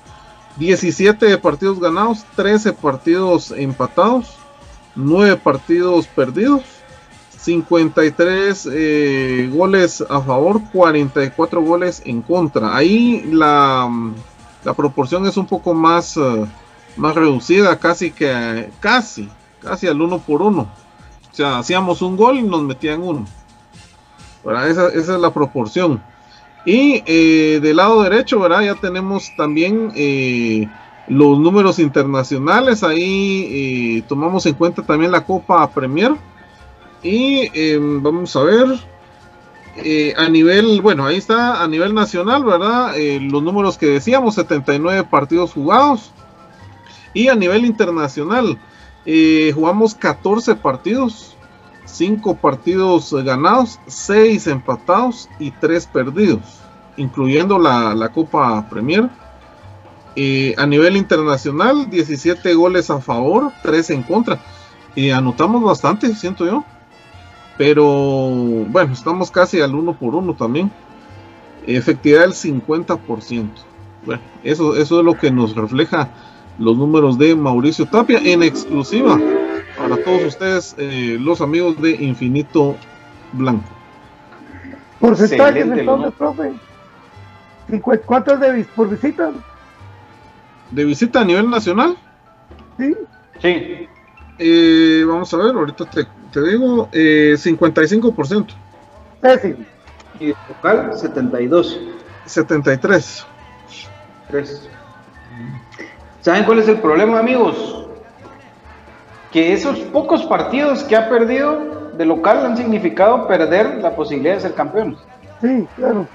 17 0.57 1.37
partidos 1.37 1.79
ganados 1.79 2.25
13 2.35 2.73
partidos 2.73 3.51
empatados 3.51 4.35
9 4.95 5.37
partidos 5.37 6.07
perdidos 6.07 6.63
53 7.37 8.69
eh, 8.71 9.49
goles 9.53 10.03
a 10.09 10.21
favor 10.21 10.61
44 10.71 11.61
goles 11.61 12.01
en 12.05 12.21
contra 12.21 12.75
ahí 12.75 13.23
la, 13.31 13.89
la 14.63 14.73
proporción 14.73 15.27
es 15.27 15.37
un 15.37 15.45
poco 15.45 15.73
más 15.73 16.17
eh, 16.17 16.45
más 16.95 17.13
reducida 17.15 17.77
casi 17.77 18.11
que 18.11 18.69
casi 18.79 19.29
casi 19.61 19.87
al 19.87 20.01
uno 20.01 20.19
por 20.19 20.41
uno 20.41 20.69
o 21.35 21.37
sea, 21.37 21.57
hacíamos 21.57 22.01
un 22.01 22.15
gol 22.15 22.37
y 22.37 22.43
nos 22.43 22.61
metían 22.61 23.03
uno. 23.03 23.25
Esa, 24.45 24.87
esa 24.87 25.15
es 25.15 25.19
la 25.19 25.33
proporción. 25.33 26.01
Y 26.65 27.03
eh, 27.05 27.59
del 27.61 27.77
lado 27.77 28.01
derecho, 28.01 28.39
¿verdad? 28.39 28.61
Ya 28.61 28.75
tenemos 28.75 29.31
también 29.37 29.91
eh, 29.95 30.67
los 31.07 31.39
números 31.39 31.77
internacionales. 31.77 32.83
Ahí 32.83 33.47
eh, 33.99 34.03
tomamos 34.07 34.45
en 34.47 34.55
cuenta 34.55 34.81
también 34.81 35.11
la 35.11 35.23
Copa 35.23 35.69
Premier. 35.69 36.13
Y 37.03 37.51
eh, 37.53 37.77
vamos 37.79 38.35
a 38.35 38.43
ver. 38.43 38.65
a 40.17 40.29
nivel, 40.29 40.81
bueno, 40.81 41.05
ahí 41.05 41.17
está, 41.17 41.61
a 41.61 41.67
nivel 41.67 41.93
nacional, 41.93 42.43
¿verdad? 42.43 42.95
Los 43.21 43.43
números 43.43 43.77
que 43.77 43.87
decíamos, 43.87 44.33
79 44.35 45.03
partidos 45.03 45.53
jugados. 45.53 46.11
Y 47.13 47.27
a 47.27 47.35
nivel 47.35 47.63
internacional, 47.63 48.57
jugamos 49.53 49.93
14 49.93 50.55
partidos, 50.55 51.34
5 51.85 52.35
partidos 52.35 53.13
ganados, 53.23 53.79
6 53.87 54.47
empatados 54.47 55.29
y 55.39 55.51
3 55.51 55.85
perdidos, 55.87 56.59
incluyendo 56.97 57.59
la, 57.59 57.93
la 57.95 58.09
Copa 58.09 58.67
Premier. 58.69 59.09
Eh, 60.17 60.55
a 60.57 60.65
nivel 60.65 60.95
internacional, 60.95 61.89
17 61.89 62.53
goles 62.53 62.89
a 62.89 62.99
favor, 62.99 63.51
3 63.63 63.89
en 63.91 64.03
contra. 64.03 64.39
Anotamos 65.13 65.61
bastante, 65.63 66.15
siento 66.15 66.45
yo. 66.45 66.63
Pero 67.57 67.83
bueno, 68.69 68.93
estamos 68.93 69.29
casi 69.29 69.61
al 69.61 69.75
1 69.75 69.93
por 69.97 70.15
1 70.15 70.33
también. 70.35 70.71
Efectividad 71.67 72.21
del 72.21 72.33
50%. 72.33 73.49
Bueno, 74.05 74.21
eso, 74.43 74.75
eso 74.75 74.99
es 74.99 75.05
lo 75.05 75.17
que 75.17 75.31
nos 75.31 75.55
refleja 75.55 76.09
los 76.59 76.77
números 76.77 77.17
de 77.17 77.35
Mauricio 77.35 77.85
Tapia 77.85 78.19
en 78.23 78.43
exclusiva 78.43 79.19
para 79.77 79.97
todos 80.03 80.23
ustedes, 80.23 80.75
eh, 80.77 81.17
los 81.19 81.41
amigos 81.41 81.79
de 81.81 81.91
Infinito 81.91 82.75
Blanco. 83.33 83.69
Porcentajes 84.99 85.65
entonces, 85.65 86.13
profe. 86.17 86.53
¿Cuántos 88.05 88.39
de 88.39 88.51
vis- 88.53 88.67
por 88.75 88.89
visita? 88.89 89.31
de 90.71 90.83
visita 90.83 91.21
a 91.21 91.25
nivel 91.25 91.49
nacional. 91.49 91.95
Sí. 92.77 92.93
Sí. 93.41 93.87
Eh, 94.39 95.03
vamos 95.07 95.33
a 95.33 95.37
ver, 95.37 95.55
ahorita 95.55 95.85
te, 95.85 96.05
te 96.31 96.41
digo, 96.41 96.89
eh, 96.91 97.35
55%, 97.37 98.53
Pésimo. 99.21 99.57
Y 100.19 100.27
de 100.27 100.35
local, 100.49 100.91
72. 100.95 101.79
73. 102.25 103.25
3. 104.29 104.69
¿Saben 106.21 106.43
cuál 106.45 106.59
es 106.59 106.67
el 106.67 106.79
problema, 106.79 107.19
amigos? 107.19 107.84
Que 109.35 109.51
esos 109.51 109.79
pocos 109.79 110.23
partidos 110.23 110.85
que 110.85 110.95
ha 110.95 111.09
perdido 111.09 111.91
de 111.97 112.05
local 112.05 112.45
han 112.45 112.55
significado 112.55 113.27
perder 113.27 113.79
la 113.81 113.93
posibilidad 113.93 114.35
de 114.35 114.39
ser 114.39 114.53
campeones. 114.53 114.97
Sí, 115.41 115.67
claro. 115.75 116.07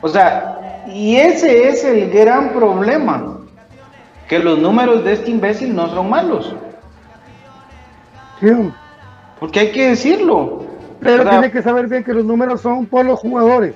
O 0.00 0.08
sea, 0.08 0.82
y 0.86 1.16
ese 1.16 1.68
es 1.68 1.84
el 1.84 2.10
gran 2.10 2.54
problema. 2.54 3.40
Que 4.26 4.38
los 4.38 4.58
números 4.58 5.04
de 5.04 5.12
este 5.12 5.32
imbécil 5.32 5.76
no 5.76 5.90
son 5.90 6.08
malos. 6.08 6.54
Sí. 8.40 8.48
Porque 9.38 9.60
hay 9.60 9.72
que 9.72 9.88
decirlo. 9.90 10.64
Pero 11.00 11.24
O 11.24 11.26
sea, 11.26 11.32
tiene 11.32 11.50
que 11.50 11.60
saber 11.60 11.88
bien 11.88 12.04
que 12.04 12.14
los 12.14 12.24
números 12.24 12.62
son 12.62 12.86
por 12.86 13.04
los 13.04 13.20
jugadores. 13.20 13.74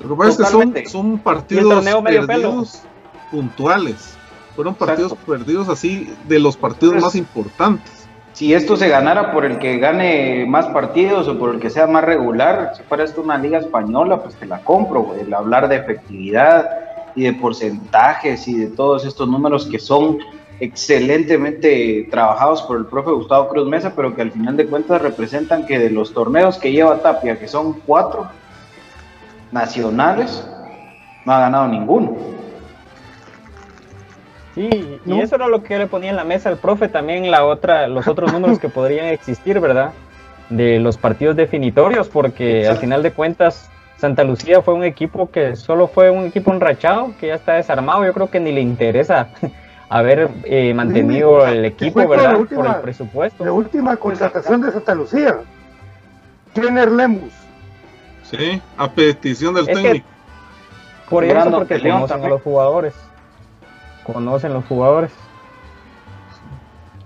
Lo 0.00 0.08
que 0.08 0.14
pasa 0.14 0.30
es 0.30 0.36
que 0.38 0.44
son, 0.44 0.52
Totalmente. 0.52 0.88
son 0.88 1.18
partidos 1.18 1.84
perdidos 2.02 2.82
puntuales. 3.30 4.16
Fueron 4.56 4.74
partidos 4.74 5.12
Exacto. 5.12 5.30
perdidos 5.30 5.68
así 5.68 6.10
de 6.26 6.38
los 6.38 6.56
partidos 6.56 7.02
más 7.02 7.14
importantes. 7.16 8.03
Si 8.34 8.52
esto 8.52 8.76
se 8.76 8.88
ganara 8.88 9.32
por 9.32 9.44
el 9.44 9.58
que 9.58 9.78
gane 9.78 10.44
más 10.46 10.66
partidos 10.66 11.28
o 11.28 11.38
por 11.38 11.54
el 11.54 11.60
que 11.60 11.70
sea 11.70 11.86
más 11.86 12.02
regular, 12.02 12.72
si 12.76 12.82
fuera 12.82 13.04
esto 13.04 13.22
una 13.22 13.38
liga 13.38 13.58
española, 13.58 14.22
pues 14.22 14.34
te 14.34 14.44
la 14.44 14.58
compro. 14.58 15.14
El 15.18 15.32
hablar 15.32 15.68
de 15.68 15.76
efectividad 15.76 16.68
y 17.14 17.22
de 17.22 17.32
porcentajes 17.34 18.48
y 18.48 18.58
de 18.58 18.66
todos 18.66 19.06
estos 19.06 19.28
números 19.28 19.66
que 19.66 19.78
son 19.78 20.18
excelentemente 20.58 22.08
trabajados 22.10 22.62
por 22.62 22.76
el 22.76 22.86
profe 22.86 23.12
Gustavo 23.12 23.48
Cruz 23.48 23.68
Mesa, 23.68 23.92
pero 23.94 24.16
que 24.16 24.22
al 24.22 24.32
final 24.32 24.56
de 24.56 24.66
cuentas 24.66 25.00
representan 25.00 25.64
que 25.64 25.78
de 25.78 25.90
los 25.90 26.12
torneos 26.12 26.58
que 26.58 26.72
lleva 26.72 26.98
Tapia, 26.98 27.38
que 27.38 27.46
son 27.46 27.74
cuatro 27.86 28.28
nacionales, 29.52 30.44
no 31.24 31.32
ha 31.32 31.38
ganado 31.38 31.68
ninguno. 31.68 32.33
Sí, 34.54 34.68
y 35.04 35.10
¿No? 35.10 35.20
eso 35.22 35.34
era 35.36 35.48
lo 35.48 35.62
que 35.62 35.74
yo 35.74 35.78
le 35.80 35.86
ponía 35.88 36.10
en 36.10 36.16
la 36.16 36.24
mesa 36.24 36.48
al 36.48 36.58
profe, 36.58 36.88
también 36.88 37.30
la 37.30 37.44
otra, 37.44 37.88
los 37.88 38.06
otros 38.06 38.32
números 38.32 38.58
que 38.58 38.68
podrían 38.68 39.06
existir, 39.06 39.58
¿verdad? 39.58 39.92
De 40.48 40.78
los 40.78 40.96
partidos 40.96 41.34
definitorios, 41.34 42.08
porque 42.08 42.68
al 42.68 42.76
final 42.76 43.02
de 43.02 43.10
cuentas 43.12 43.68
Santa 43.96 44.22
Lucía 44.22 44.62
fue 44.62 44.74
un 44.74 44.84
equipo 44.84 45.30
que 45.30 45.56
solo 45.56 45.88
fue 45.88 46.10
un 46.10 46.24
equipo 46.26 46.52
enrachado, 46.52 47.12
que 47.18 47.28
ya 47.28 47.34
está 47.34 47.54
desarmado, 47.54 48.04
yo 48.04 48.12
creo 48.12 48.30
que 48.30 48.38
ni 48.38 48.52
le 48.52 48.60
interesa 48.60 49.28
haber 49.88 50.28
eh, 50.44 50.72
mantenido 50.74 51.46
el 51.46 51.64
equipo, 51.64 52.06
¿verdad? 52.06 52.36
última- 52.36 52.62
Por 52.64 52.74
el 52.76 52.80
presupuesto. 52.82 53.44
La 53.44 53.52
última 53.52 53.96
contratación 53.96 54.60
de 54.62 54.70
Santa 54.72 54.94
Lucía. 54.94 55.36
Kenner 56.54 56.92
Lemus. 56.92 57.32
Sí, 58.22 58.60
a 58.76 58.88
petición 58.90 59.54
del 59.54 59.68
Es 59.68 59.76
que- 59.76 59.82
técnico. 59.82 60.06
Por 61.10 61.24
eso, 61.24 61.50
porque 61.50 61.80
conocen 61.80 62.24
a 62.24 62.28
los 62.28 62.42
jugadores. 62.42 62.94
Conocen 64.04 64.52
los 64.52 64.64
jugadores. 64.66 65.10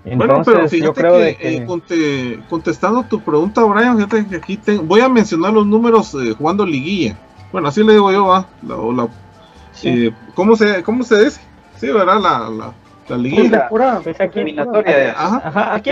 Bueno, 0.04 0.24
Entonces, 0.24 0.54
pero 0.54 0.68
fíjate 0.68 0.86
yo 0.86 0.94
creo 0.94 1.12
que, 1.14 1.18
de 1.24 1.36
que 1.36 1.56
eh, 1.56 1.66
conte- 1.66 2.42
contestando 2.48 3.02
tu 3.04 3.20
pregunta, 3.20 3.62
Brian, 3.64 3.96
fíjate 3.96 4.26
que 4.26 4.36
aquí 4.36 4.56
te- 4.56 4.78
voy 4.78 5.00
a 5.00 5.08
mencionar 5.08 5.52
los 5.52 5.66
números 5.66 6.14
eh, 6.14 6.34
jugando 6.36 6.64
liguilla. 6.64 7.16
Bueno, 7.52 7.68
así 7.68 7.82
le 7.84 7.92
digo 7.92 8.10
yo, 8.10 8.26
va. 8.26 8.46
La, 8.66 8.76
o 8.76 8.92
la- 8.92 9.08
eh, 9.82 10.10
¿cómo, 10.34 10.56
se, 10.56 10.82
¿Cómo 10.82 11.04
se 11.04 11.24
dice? 11.24 11.40
Sí, 11.76 11.88
¿verdad? 11.88 12.20
La, 12.20 12.48
la, 12.50 12.72
la 13.08 13.16
liguilla. 13.16 13.68
Pues 13.68 14.20
aquí, 14.20 14.40
Eliminatoria 14.40 15.12
Ajá. 15.12 15.42
Ajá, 15.44 15.74
aquí, 15.74 15.90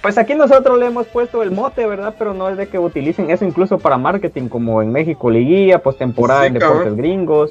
pues 0.00 0.16
aquí 0.16 0.34
nosotros 0.34 0.78
le 0.78 0.86
hemos 0.86 1.06
puesto 1.08 1.42
el 1.42 1.50
mote, 1.50 1.86
¿verdad? 1.86 2.14
Pero 2.18 2.34
no 2.34 2.48
es 2.48 2.56
de 2.56 2.68
que 2.68 2.78
utilicen 2.78 3.30
eso 3.30 3.44
incluso 3.44 3.78
para 3.78 3.98
marketing, 3.98 4.48
como 4.48 4.80
en 4.80 4.92
México 4.92 5.28
Liguilla, 5.30 5.80
postemporada 5.80 6.42
Sí, 6.42 6.46
en 6.48 6.54
deportes 6.54 6.78
cabrón. 6.78 6.96
gringos. 6.96 7.50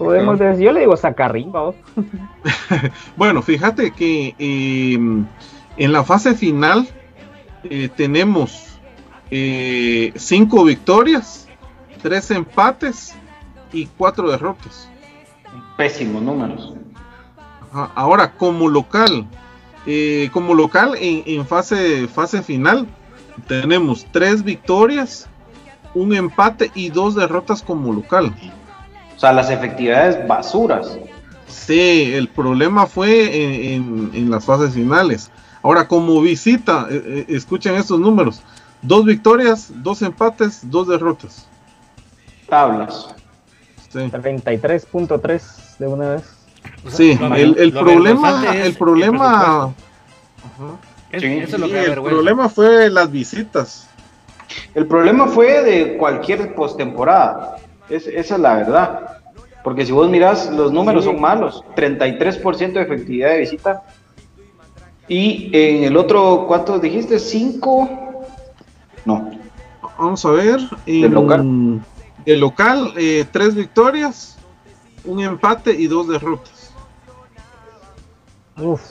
Podemos 0.00 0.38
decir, 0.38 0.64
yo 0.64 0.72
le 0.72 0.80
digo 0.80 0.96
sacarrimba, 0.96 1.60
¿vos? 1.60 1.76
Bueno, 3.18 3.42
fíjate 3.42 3.90
que 3.90 4.34
eh, 4.38 4.94
en 5.76 5.92
la 5.92 6.04
fase 6.04 6.34
final 6.34 6.88
eh, 7.64 7.90
tenemos 7.94 8.80
eh, 9.30 10.10
cinco 10.16 10.64
victorias, 10.64 11.46
tres 12.02 12.30
empates 12.30 13.14
y 13.74 13.88
cuatro 13.98 14.30
derrotas. 14.30 14.88
Pésimos 15.76 16.22
números. 16.22 16.72
Ajá, 17.70 17.92
Ahora, 17.94 18.32
como 18.32 18.70
local, 18.70 19.26
eh, 19.84 20.30
como 20.32 20.54
local 20.54 20.94
en, 20.98 21.24
en 21.26 21.46
fase, 21.46 22.08
fase 22.08 22.42
final, 22.42 22.86
tenemos 23.46 24.06
tres 24.10 24.44
victorias, 24.44 25.28
un 25.92 26.14
empate 26.14 26.70
y 26.74 26.88
dos 26.88 27.14
derrotas 27.14 27.62
como 27.62 27.92
local. 27.92 28.34
O 29.20 29.22
sea, 29.22 29.34
las 29.34 29.50
efectividades 29.50 30.26
basuras. 30.26 30.96
Sí, 31.46 32.10
el 32.14 32.26
problema 32.28 32.86
fue 32.86 33.74
en, 33.74 33.82
en- 33.84 34.10
en 34.14 34.30
las 34.30 34.46
fases 34.46 34.72
finales. 34.72 35.30
Ahora, 35.62 35.86
como 35.86 36.22
visita, 36.22 36.86
eh, 36.90 37.02
eh, 37.04 37.24
escuchen 37.36 37.74
estos 37.74 38.00
números: 38.00 38.40
dos 38.80 39.04
victorias, 39.04 39.70
dos 39.74 40.00
empates, 40.00 40.60
dos 40.70 40.88
derrotas. 40.88 41.46
Tablas. 42.48 43.08
Sí, 43.92 43.98
33.3 43.98 45.76
de 45.78 45.86
una 45.86 46.08
vez. 46.12 46.22
O 46.86 46.88
sea, 46.88 46.96
sí, 46.96 47.18
el, 47.36 47.58
el 47.58 47.72
problema, 47.72 48.54
el 48.54 48.74
problema, 48.74 49.74
presupuesto. 50.48 50.80
Es- 51.12 51.20
Sí, 51.20 51.26
eso 51.26 51.56
es 51.56 51.60
lo 51.60 51.66
sí, 51.66 51.72
que 51.72 51.76
da 51.76 51.82
el 51.82 51.88
vergüenza. 51.90 52.14
problema 52.16 52.48
fue 52.48 52.88
las 52.88 53.12
visitas. 53.12 53.86
El 54.74 54.86
problema 54.86 55.26
fue 55.26 55.62
de 55.62 55.98
cualquier 55.98 56.54
postemporada. 56.54 57.56
Es, 57.90 58.06
esa 58.06 58.34
es 58.36 58.40
la 58.40 58.54
verdad. 58.54 59.16
Porque 59.62 59.84
si 59.84 59.92
vos 59.92 60.08
mirás, 60.08 60.50
los 60.50 60.72
números 60.72 61.04
Sí. 61.04 61.10
son 61.10 61.20
malos. 61.20 61.62
33% 61.76 62.72
de 62.78 62.82
efectividad 62.82 63.30
de 63.30 63.38
visita. 63.38 63.82
Y 65.08 65.50
en 65.52 65.84
el 65.84 65.96
otro, 65.96 66.44
¿cuántos 66.46 66.80
dijiste? 66.80 67.18
¿Cinco? 67.18 67.88
No. 69.04 69.30
Vamos 69.98 70.24
a 70.24 70.30
ver. 70.30 70.60
¿Del 70.86 71.04
en- 71.04 71.14
local? 71.14 71.80
El 72.26 72.40
local, 72.40 72.92
eh, 72.96 73.24
tres 73.30 73.54
victorias, 73.54 74.38
un 75.04 75.20
empate 75.20 75.72
y 75.72 75.86
dos 75.88 76.06
derrotas. 76.08 76.72
Uf, 78.58 78.82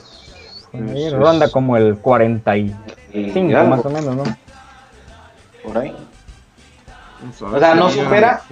ahí 0.74 1.10
ronda 1.10 1.48
como 1.50 1.76
el 1.76 1.96
45 1.98 2.76
Y 3.14 3.52
algo, 3.54 3.76
más 3.76 3.86
o 3.86 3.90
menos, 3.90 4.16
¿no? 4.16 4.24
Por 5.64 5.78
ahí. 5.78 5.94
Vamos 7.20 7.42
a 7.42 7.46
O 7.46 7.58
sea, 7.60 7.74
no 7.74 7.88
supera. 7.90 8.42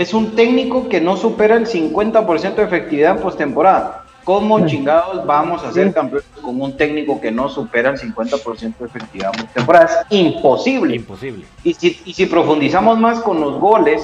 Es 0.00 0.14
un 0.14 0.34
técnico 0.34 0.88
que 0.88 0.98
no 0.98 1.14
supera 1.18 1.56
el 1.56 1.66
50% 1.66 2.54
de 2.54 2.62
efectividad 2.62 3.16
en 3.16 3.22
postemporada. 3.22 4.04
¿Cómo 4.24 4.66
chingados 4.66 5.26
vamos 5.26 5.62
a 5.62 5.72
ser 5.72 5.88
Sí. 5.88 5.92
campeones 5.92 6.26
con 6.40 6.58
un 6.58 6.74
técnico 6.74 7.20
que 7.20 7.30
no 7.30 7.50
supera 7.50 7.90
el 7.90 7.98
50% 7.98 8.78
de 8.78 8.86
efectividad 8.86 9.30
en 9.34 9.44
postemporada? 9.44 9.84
Es 9.84 10.16
imposible. 10.18 10.96
Imposible. 10.96 11.44
Y 11.64 11.74
si, 11.74 12.00
y 12.06 12.14
si 12.14 12.24
profundizamos 12.24 12.98
más 12.98 13.20
con 13.20 13.42
los 13.42 13.60
goles 13.60 14.00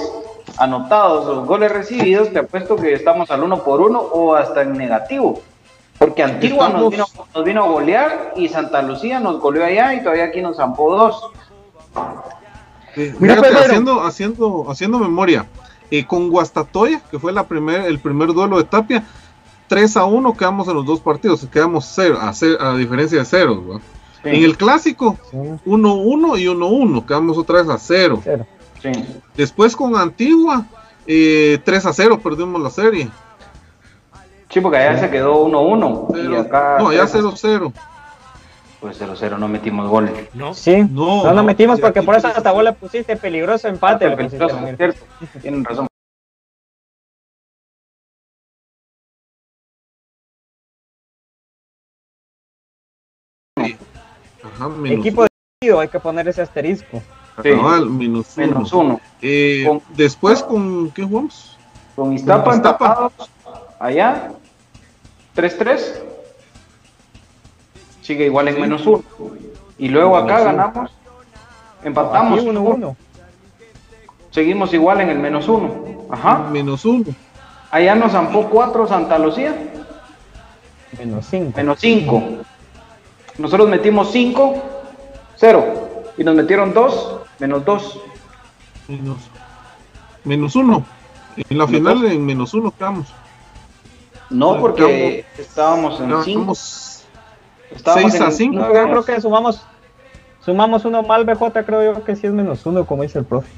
anotados, 0.59 1.25
los 1.35 1.47
goles 1.47 1.71
recibidos, 1.71 2.31
te 2.31 2.37
apuesto 2.37 2.75
que 2.75 2.93
estamos 2.93 3.31
al 3.31 3.41
uno 3.41 3.63
por 3.63 3.81
uno 3.81 3.99
o 3.99 4.35
hasta 4.35 4.61
en 4.61 4.73
negativo. 4.73 5.41
Porque 5.97 6.21
Antigua 6.21 6.69
nos 6.69 6.91
vino, 6.91 7.05
nos 7.33 7.43
vino 7.43 7.63
a 7.63 7.67
golear 7.69 8.33
y 8.35 8.49
Santa 8.49 8.83
Lucía 8.83 9.19
nos 9.19 9.39
goleó 9.39 9.65
allá 9.65 9.95
y 9.95 10.03
todavía 10.03 10.25
aquí 10.25 10.41
nos 10.41 10.57
zampó 10.57 10.95
dos. 10.95 11.31
Sí, 12.93 13.13
Mira, 13.17 13.37
fíjate, 13.37 13.65
haciendo, 13.65 14.03
haciendo, 14.03 14.65
haciendo 14.69 14.99
memoria, 14.99 15.47
eh, 15.91 16.05
con 16.05 16.29
Guastatoya, 16.29 17.01
que 17.11 17.19
fue 17.19 17.31
la 17.33 17.47
primer, 17.47 17.81
el 17.81 17.99
primer 17.99 18.33
duelo 18.33 18.57
de 18.57 18.63
Tapia, 18.63 19.03
3 19.67 19.97
a 19.97 20.05
1 20.05 20.35
quedamos 20.37 20.67
en 20.67 20.75
los 20.75 20.85
dos 20.85 20.99
partidos, 21.01 21.45
quedamos 21.51 21.85
cero, 21.93 22.17
a, 22.21 22.31
cero- 22.33 22.57
a 22.61 22.75
diferencia 22.75 23.19
de 23.19 23.25
cero. 23.25 23.63
¿va? 23.69 23.79
Sí, 24.23 24.29
En 24.29 24.43
el 24.43 24.57
clásico, 24.57 25.17
Sí, 25.31 25.37
1-1 25.37 26.39
y 26.39 26.45
1-1, 26.47 27.05
quedamos 27.05 27.37
otra 27.37 27.61
vez 27.61 27.69
a 27.69 27.77
cero. 27.77 28.19
cero. 28.23 28.45
sí. 28.81 28.91
Después 29.35 29.75
con 29.75 29.95
Antigua, 29.95 30.65
eh, 31.05 31.59
3 31.63 31.85
a 31.85 31.93
0, 31.93 32.19
perdimos 32.23 32.61
la 32.61 32.69
serie. 32.69 33.09
Sí, 34.49 34.61
porque 34.61 34.77
allá 34.77 34.97
se 34.99 35.09
quedó 35.09 35.45
1-1 35.45 36.07
y 36.09 36.13
Pero- 36.13 36.39
acá 36.41 36.77
no, 36.79 36.91
ya 36.93 37.05
0-0. 37.05 37.73
Pues 38.79 38.97
0-0 39.01 39.37
no 39.37 39.47
metimos 39.47 39.89
goles. 39.89 40.13
¿No? 40.33 40.53
Sí, 40.53 40.83
No, 40.91 41.23
no 41.23 41.33
nos 41.33 41.45
metimos 41.45 41.79
porque 41.79 42.01
por 42.03 42.15
eso 42.15 42.27
hasta 42.27 42.51
vos 42.51 42.63
le 42.63 42.73
pusiste 42.73 43.15
peligroso 43.15 43.67
empate. 43.67 44.09
pusiste, 44.11 44.37
Peligroso, 44.37 44.59
mira. 44.61 44.77
cierto. 44.77 45.05
Tienen 45.41 45.63
razón. 45.65 45.87
Ajá, 54.43 54.69
Equipo 54.85 55.23
de 55.23 55.29
partido, 55.59 55.79
hay 55.79 55.87
que 55.87 55.99
poner 55.99 56.27
ese 56.27 56.41
asterisco. 56.41 57.01
Sí, 57.43 57.51
cabal, 57.51 57.89
menos 57.89 58.37
uno. 58.37 58.47
menos 58.47 58.73
uno. 58.73 59.01
Eh, 59.21 59.63
Con- 59.67 59.81
después 59.95 60.41
con, 60.43 60.89
¿qué 60.91 61.03
jugamos? 61.03 61.57
Con 61.95 62.13
Iztapa 62.13 62.43
Con 62.45 62.55
Iztapa. 62.55 63.11
allá 63.79 64.31
3-3. 65.35 66.03
Sigue 68.07 68.27
igual 68.27 68.47
en 68.47 68.61
menos 68.61 68.87
1. 68.87 69.03
Y 69.79 69.89
luego 69.89 70.15
acá 70.15 70.39
ganamos. 70.39 70.91
Empatamos. 71.83 72.41
1-1. 72.41 72.95
Seguimos 74.31 74.73
igual 74.73 75.01
en 75.01 75.09
el 75.09 75.19
menos 75.19 75.49
1. 75.49 76.07
Ajá. 76.09 76.47
Menos 76.49 76.85
1. 76.85 77.03
Allá 77.69 77.95
nos 77.95 78.13
zampó 78.13 78.49
4 78.49 78.87
Santa 78.87 79.19
Lucía. 79.19 79.53
Menos 80.97 81.25
5. 81.25 81.51
Menos 81.57 81.79
5. 81.81 82.23
Nosotros 83.39 83.67
metimos 83.67 84.09
5, 84.13 84.55
0. 85.35 85.65
Y 86.17 86.23
nos 86.23 86.33
metieron 86.33 86.73
2, 86.73 87.19
menos 87.39 87.65
2. 87.65 87.99
Menos, 88.87 89.17
menos 90.23 90.55
1. 90.55 90.85
En 91.49 91.57
la 91.57 91.67
final 91.67 92.05
en 92.05 92.25
menos 92.25 92.53
1 92.53 92.71
quedamos. 92.71 93.13
No, 94.29 94.61
porque 94.61 95.25
estábamos 95.37 95.99
en 95.99 96.13
5. 97.75 98.09
6 98.09 98.21
a 98.21 98.31
5. 98.31 98.55
No, 98.55 98.73
yo 98.73 98.83
creo 98.83 99.05
que 99.05 99.21
sumamos 99.21 99.65
sumamos 100.47 100.85
uno 100.85 101.03
mal, 101.03 101.25
BJ, 101.25 101.65
creo 101.65 101.93
yo 101.93 102.03
que 102.05 102.15
sí 102.15 102.25
es 102.25 102.33
menos 102.33 102.65
1, 102.65 102.85
como 102.85 103.03
dice 103.03 103.19
el 103.19 103.25
profe. 103.25 103.49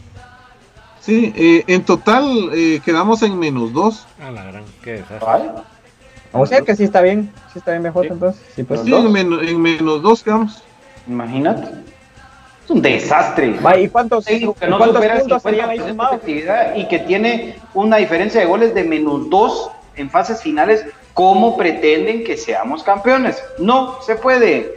Sí, 0.99 1.31
eh, 1.35 1.63
en 1.67 1.83
total 1.85 2.49
eh, 2.53 2.81
quedamos 2.83 3.21
en 3.21 3.37
menos 3.37 3.71
2. 3.73 4.07
A 4.21 4.31
la 4.31 4.43
gran, 4.43 4.63
qué 4.83 4.93
desastre. 4.93 5.51
O 6.31 6.45
sea 6.45 6.61
que 6.61 6.75
sí 6.75 6.83
está 6.83 7.01
bien, 7.01 7.31
sí 7.53 7.59
está 7.59 7.71
bien 7.71 7.83
BJ 7.83 8.13
entonces. 8.13 8.43
Sí, 8.55 8.63
pues. 8.63 8.81
sí 8.81 8.93
en, 8.93 9.11
menos, 9.11 9.43
en 9.43 9.61
menos 9.61 10.01
2 10.01 10.23
quedamos. 10.23 10.63
Imagínate. 11.07 11.69
Es 12.65 12.71
un 12.71 12.81
desastre. 12.81 13.55
¿Y 13.79 13.87
cuántos, 13.87 14.25
que 14.25 14.39
no 14.39 14.77
¿cuántos 14.77 15.05
puntos 15.05 15.43
serían 15.43 15.69
ahí 15.69 15.79
actividad 15.79 16.75
y 16.75 16.87
que 16.87 16.99
tiene 16.99 17.55
una 17.73 17.97
diferencia 17.97 18.41
de 18.41 18.47
goles 18.47 18.73
de 18.73 18.83
menos 18.83 19.29
2 19.29 19.71
en 19.95 20.09
fases 20.09 20.41
finales, 20.41 20.85
¿cómo 21.19 21.57
pretenden 21.57 22.23
que 22.23 22.37
seamos 22.37 22.81
campeones? 22.81 23.43
No 23.57 24.01
se 24.01 24.15
puede. 24.15 24.75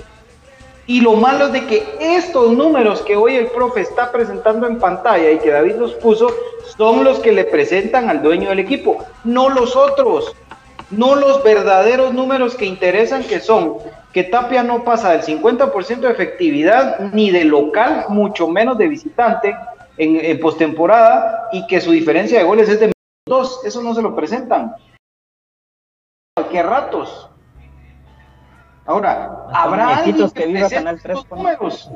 Y 0.88 1.00
lo 1.00 1.12
malo 1.12 1.46
es 1.46 1.52
de 1.52 1.66
que 1.66 1.84
estos 2.00 2.50
números 2.50 3.00
que 3.02 3.14
hoy 3.14 3.36
el 3.36 3.46
profe 3.46 3.82
está 3.82 4.10
presentando 4.10 4.66
en 4.66 4.80
pantalla 4.80 5.30
y 5.30 5.38
que 5.38 5.52
David 5.52 5.76
los 5.76 5.94
puso 5.94 6.34
son 6.76 7.04
los 7.04 7.20
que 7.20 7.30
le 7.30 7.44
presentan 7.44 8.10
al 8.10 8.24
dueño 8.24 8.48
del 8.48 8.58
equipo, 8.58 9.04
no 9.22 9.50
los 9.50 9.76
otros, 9.76 10.34
no 10.90 11.14
los 11.14 11.44
verdaderos 11.44 12.12
números 12.12 12.56
que 12.56 12.66
interesan 12.66 13.22
que 13.22 13.38
son 13.38 13.76
que 14.12 14.24
Tapia 14.24 14.64
no 14.64 14.82
pasa 14.82 15.12
del 15.12 15.22
50% 15.22 16.00
de 16.00 16.10
efectividad 16.10 16.98
ni 17.12 17.30
de 17.30 17.44
local, 17.44 18.06
mucho 18.08 18.48
menos 18.48 18.76
de 18.78 18.88
visitante 18.88 19.54
en, 19.96 20.16
en 20.16 20.40
postemporada 20.40 21.50
y 21.52 21.64
que 21.68 21.80
su 21.80 21.92
diferencia 21.92 22.40
de 22.40 22.44
goles 22.44 22.68
es 22.68 22.80
de 22.80 22.90
dos, 23.26 23.60
eso 23.64 23.80
no 23.80 23.94
se 23.94 24.02
lo 24.02 24.16
presentan. 24.16 24.74
¿Qué 26.52 26.62
ratos? 26.62 27.30
Ahora, 28.84 29.46
¿habrá 29.54 29.96
alguien 29.96 30.30
que, 30.30 30.52
que 30.52 30.68
Canal 30.68 31.00
3 31.00 31.18
números? 31.30 31.90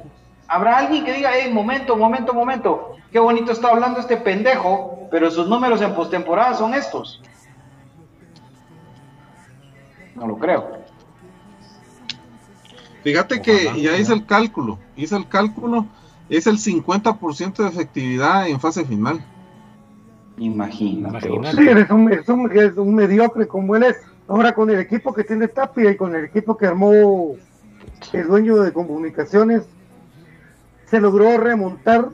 Habrá 0.48 0.78
alguien 0.78 1.04
que 1.04 1.12
diga, 1.12 1.30
hey, 1.34 1.52
momento, 1.52 1.94
momento, 1.94 2.32
momento, 2.32 2.96
qué 3.12 3.18
bonito 3.18 3.52
está 3.52 3.68
hablando 3.68 4.00
este 4.00 4.16
pendejo, 4.16 5.08
pero 5.10 5.30
sus 5.30 5.46
números 5.46 5.82
en 5.82 5.94
postemporada 5.94 6.54
son 6.54 6.72
estos. 6.72 7.20
No 10.14 10.26
lo 10.26 10.38
creo. 10.38 10.78
Fíjate 13.02 13.42
que 13.42 13.82
ya 13.82 13.96
hice 13.96 14.14
el 14.14 14.24
cálculo, 14.24 14.78
hice 14.96 15.16
el 15.16 15.28
cálculo, 15.28 15.84
es 16.30 16.46
el 16.46 16.56
50% 16.56 17.56
de 17.56 17.68
efectividad 17.68 18.48
en 18.48 18.58
fase 18.58 18.86
final. 18.86 19.22
Imagínate. 20.38 21.28
Sí, 21.28 21.68
es 21.68 21.90
un, 21.90 22.12
es, 22.12 22.28
un, 22.28 22.52
es 22.52 22.76
un 22.76 22.94
mediocre 22.94 23.46
como 23.46 23.76
él 23.76 23.82
es. 23.82 23.96
Ahora 24.28 24.54
con 24.54 24.70
el 24.70 24.80
equipo 24.80 25.14
que 25.14 25.24
tiene 25.24 25.48
Tapia 25.48 25.90
y 25.90 25.96
con 25.96 26.14
el 26.14 26.24
equipo 26.24 26.56
que 26.56 26.66
armó 26.66 27.36
el 28.12 28.26
dueño 28.26 28.56
de 28.56 28.72
comunicaciones, 28.72 29.62
se 30.86 31.00
logró 31.00 31.38
remontar 31.38 32.08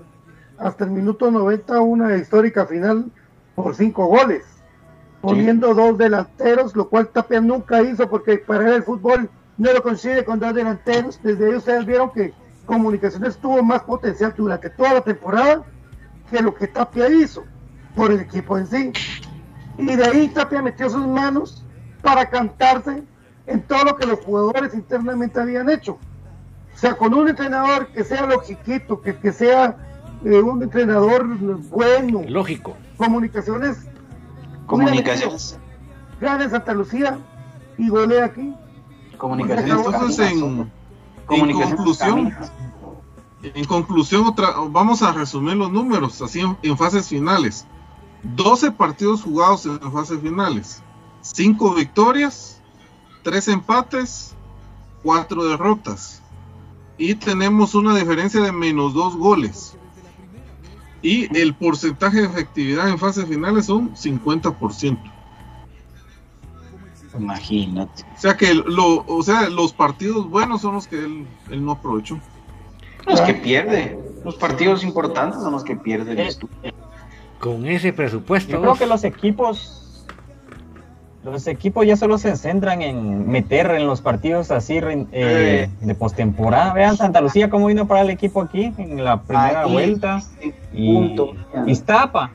hasta 0.59 0.85
el 0.85 0.91
minuto 0.91 1.31
90 1.31 1.81
una 1.81 2.17
histórica 2.17 2.67
final 2.67 3.11
por 3.55 3.75
cinco 3.75 4.07
goles, 4.07 4.45
poniendo 5.21 5.75
dos 5.75 5.97
delanteros, 5.97 6.77
lo 6.77 6.89
cual 6.89 7.09
Tapia 7.09 7.41
nunca 7.41 7.83
hizo 7.83 8.09
porque 8.09 8.39
para 8.39 8.69
él 8.69 8.75
el 8.75 8.83
fútbol 8.83 9.31
no 9.57 9.73
lo 9.73 9.83
consigue 9.83 10.25
con 10.25 10.39
dos 10.39 10.55
delanteros. 10.55 11.21
Desde 11.23 11.47
ahí 11.47 11.57
ustedes 11.57 11.87
vieron 11.87 12.11
que 12.11 12.33
Comunicaciones 12.67 13.37
tuvo 13.39 13.63
más 13.63 13.83
potencial 13.83 14.33
durante 14.37 14.71
toda 14.71 14.95
la 14.95 15.01
temporada 15.01 15.65
que 16.31 16.41
lo 16.41 16.55
que 16.55 16.69
Tapia 16.69 17.09
hizo 17.09 17.45
por 17.97 18.13
el 18.13 18.21
equipo 18.21 18.57
en 18.57 18.67
sí. 18.67 18.93
Y 19.79 19.97
de 19.97 20.05
ahí 20.05 20.29
Tapia 20.29 20.63
metió 20.63 20.89
sus 20.89 21.07
manos 21.07 21.62
para 22.03 22.29
cantarse 22.29 23.03
en 23.47 23.63
todo 23.63 23.85
lo 23.85 23.97
que 23.97 24.07
los 24.07 24.21
jugadores 24.21 24.75
internamente 24.75 25.41
habían 25.41 25.71
hecho. 25.71 25.99
O 26.75 26.79
sea, 26.79 26.97
con 26.97 27.15
un 27.15 27.29
entrenador 27.29 27.89
que 27.89 28.05
sea 28.05 28.27
logiquito, 28.27 29.01
que, 29.01 29.17
que 29.17 29.33
sea 29.33 29.77
eh, 30.25 30.41
un 30.41 30.63
entrenador 30.63 31.27
bueno. 31.69 32.23
Lógico. 32.29 32.77
Comunicaciones. 32.97 33.87
Comunicaciones. 34.67 35.59
Gana 36.21 36.45
en 36.45 36.51
Santa 36.51 36.73
Lucía 36.73 37.19
y 37.79 37.89
golea 37.89 38.27
aquí. 38.27 38.55
Comunicaciones. 39.19 39.87
Entonces, 39.87 40.33
en, 40.33 40.71
en 41.31 41.53
conclusión, 41.53 42.35
en 43.43 43.65
conclusión, 43.65 44.27
otra, 44.27 44.55
vamos 44.71 45.03
a 45.03 45.13
resumir 45.13 45.57
los 45.57 45.71
números 45.71 46.21
así 46.23 46.41
en, 46.41 46.57
en 46.63 46.77
fases 46.77 47.09
finales. 47.09 47.67
12 48.23 48.71
partidos 48.73 49.23
jugados 49.23 49.67
en 49.67 49.93
fases 49.93 50.21
finales. 50.21 50.83
5 51.23 51.75
victorias, 51.75 52.61
3 53.23 53.49
empates, 53.49 54.35
4 55.03 55.45
derrotas. 55.45 56.23
Y 56.99 57.15
tenemos 57.15 57.75
una 57.75 57.97
diferencia 57.97 58.41
de 58.41 58.53
menos 58.53 58.93
2 58.95 59.17
goles. 59.17 59.77
Y 61.01 61.37
el 61.37 61.55
porcentaje 61.55 62.21
de 62.21 62.27
efectividad 62.27 62.89
en 62.89 62.99
fases 62.99 63.27
finales 63.27 63.67
son 63.67 63.95
50%. 63.95 64.99
Imagínate. 67.19 68.05
O 68.17 68.21
sea 68.21 68.37
que 68.37 68.55
lo, 68.55 69.05
o 69.07 69.23
sea, 69.23 69.49
los 69.49 69.73
partidos 69.73 70.29
buenos 70.31 70.63
son 70.63 70.75
los 70.75 70.87
que 70.87 70.99
él, 70.99 71.27
él 71.51 71.65
no 71.65 71.73
aprovechó. 71.73 72.19
Los 73.07 73.21
que 73.21 73.35
pierde. 73.35 73.99
Los 74.25 74.37
partidos 74.37 74.85
importantes 74.85 75.41
son 75.43 75.53
los 75.53 75.65
que 75.65 75.77
pierden. 75.77 76.19
Eh, 76.19 76.73
Con 77.41 77.67
ese 77.67 77.93
presupuesto. 77.93 78.53
Yo 78.53 78.61
creo 78.61 78.75
que 78.77 78.87
los 78.87 79.03
equipos 79.05 79.82
los 81.25 81.47
equipos 81.47 81.87
ya 81.87 81.97
solo 81.97 82.19
se 82.19 82.37
centran 82.37 82.83
en 82.83 83.29
meter 83.31 83.71
en 83.71 83.87
los 83.87 84.01
partidos 84.01 84.51
así 84.51 84.81
eh, 85.13 85.69
de 85.81 85.95
postemporada. 85.95 86.73
Vean 86.73 86.97
Santa 86.97 87.21
Lucía 87.21 87.49
cómo 87.49 87.67
vino 87.67 87.87
para 87.87 88.01
el 88.01 88.11
equipo 88.11 88.43
aquí 88.43 88.73
en 88.77 89.05
la 89.05 89.23
primera 89.23 89.63
Ahí, 89.63 89.73
vuelta. 89.73 90.21
Y 90.73 90.95
punto. 90.95 91.33
Iztapa. 91.67 92.33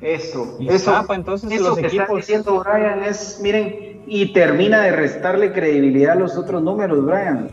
Eso, 0.00 0.56
Iztapa, 0.60 1.02
eso, 1.02 1.14
entonces 1.14 1.50
eso 1.50 1.64
los 1.70 1.78
que 1.78 1.86
está 1.86 2.02
equipos. 2.04 2.16
diciendo 2.18 2.62
Brian 2.64 3.02
es, 3.02 3.40
miren, 3.42 4.02
y 4.06 4.32
termina 4.32 4.80
de 4.80 4.92
restarle 4.92 5.52
credibilidad 5.52 6.12
a 6.12 6.20
los 6.20 6.36
otros 6.36 6.62
números, 6.62 7.04
Brian. 7.04 7.50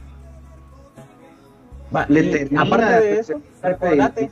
Va, 1.96 2.06
Le 2.08 2.20
y 2.20 2.32
termina 2.32 2.62
aparte 2.62 2.86
de 2.86 3.02
de 3.02 3.20
eso, 3.20 3.42
recordate. 3.64 4.30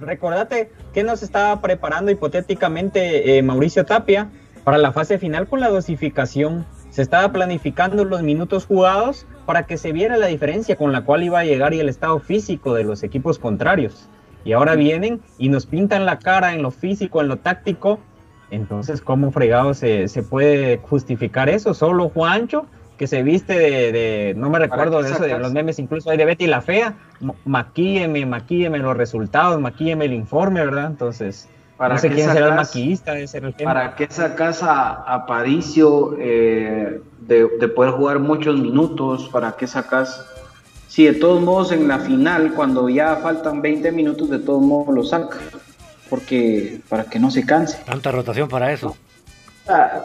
Recordate 0.00 0.70
que 0.92 1.02
nos 1.02 1.22
estaba 1.22 1.60
preparando 1.60 2.10
hipotéticamente 2.10 3.38
eh, 3.38 3.42
Mauricio 3.42 3.84
Tapia 3.84 4.30
para 4.64 4.78
la 4.78 4.92
fase 4.92 5.18
final 5.18 5.46
con 5.46 5.60
la 5.60 5.68
dosificación. 5.68 6.66
Se 6.90 7.02
estaba 7.02 7.32
planificando 7.32 8.04
los 8.04 8.22
minutos 8.22 8.66
jugados 8.66 9.26
para 9.44 9.66
que 9.66 9.76
se 9.76 9.92
viera 9.92 10.16
la 10.16 10.26
diferencia 10.26 10.76
con 10.76 10.92
la 10.92 11.04
cual 11.04 11.22
iba 11.22 11.38
a 11.38 11.44
llegar 11.44 11.74
y 11.74 11.80
el 11.80 11.88
estado 11.88 12.18
físico 12.18 12.74
de 12.74 12.84
los 12.84 13.02
equipos 13.02 13.38
contrarios. 13.38 14.08
Y 14.44 14.52
ahora 14.52 14.76
vienen 14.76 15.20
y 15.38 15.48
nos 15.48 15.66
pintan 15.66 16.06
la 16.06 16.18
cara 16.18 16.54
en 16.54 16.62
lo 16.62 16.70
físico, 16.70 17.20
en 17.20 17.28
lo 17.28 17.36
táctico. 17.36 17.98
Entonces, 18.50 19.00
¿cómo 19.00 19.32
fregado 19.32 19.74
se, 19.74 20.08
se 20.08 20.22
puede 20.22 20.78
justificar 20.78 21.48
eso? 21.48 21.74
Solo 21.74 22.08
Juancho, 22.08 22.66
que 22.96 23.06
se 23.06 23.22
viste 23.22 23.58
de, 23.58 23.92
de- 23.92 24.34
no 24.36 24.48
me 24.50 24.58
recuerdo 24.58 25.02
de 25.02 25.10
eso, 25.10 25.22
de 25.22 25.38
los 25.38 25.52
memes 25.52 25.78
incluso 25.78 26.10
hay 26.10 26.16
de 26.16 26.24
Betty 26.24 26.46
la 26.46 26.60
Fea, 26.62 26.94
ma- 27.20 27.34
maquílleme, 27.44 28.24
maquílleme 28.26 28.78
los 28.78 28.96
resultados, 28.96 29.60
maquílleme 29.60 30.06
el 30.06 30.12
informe, 30.14 30.64
¿verdad? 30.64 30.86
Entonces, 30.86 31.48
¿Para 31.76 31.94
no 31.94 32.00
sé 32.00 32.08
quién 32.10 32.30
será 32.30 32.48
el 32.48 32.54
maquillista, 32.54 33.12
debe 33.12 33.26
ser 33.26 33.44
el 33.44 33.54
tema. 33.54 33.74
¿Para 33.74 33.94
qué 33.96 34.06
sacas 34.10 34.62
a, 34.62 34.92
a 34.92 35.26
Paricio 35.26 36.16
eh, 36.18 37.00
de, 37.20 37.48
de 37.60 37.68
poder 37.68 37.92
jugar 37.92 38.18
muchos 38.18 38.58
minutos? 38.58 39.28
¿Para 39.30 39.52
qué 39.56 39.66
sacas? 39.66 40.24
Si 40.88 41.04
de 41.04 41.12
todos 41.12 41.42
modos 41.42 41.72
en 41.72 41.86
la 41.86 41.98
final, 41.98 42.54
cuando 42.54 42.88
ya 42.88 43.16
faltan 43.16 43.60
20 43.60 43.92
minutos, 43.92 44.30
de 44.30 44.38
todos 44.38 44.62
modos 44.62 44.94
lo 44.94 45.04
saca. 45.04 45.36
Porque 46.08 46.80
para 46.88 47.04
que 47.04 47.18
no 47.18 47.30
se 47.30 47.44
canse. 47.44 47.78
Tanta 47.84 48.12
rotación 48.12 48.48
para 48.48 48.72
eso. 48.72 48.96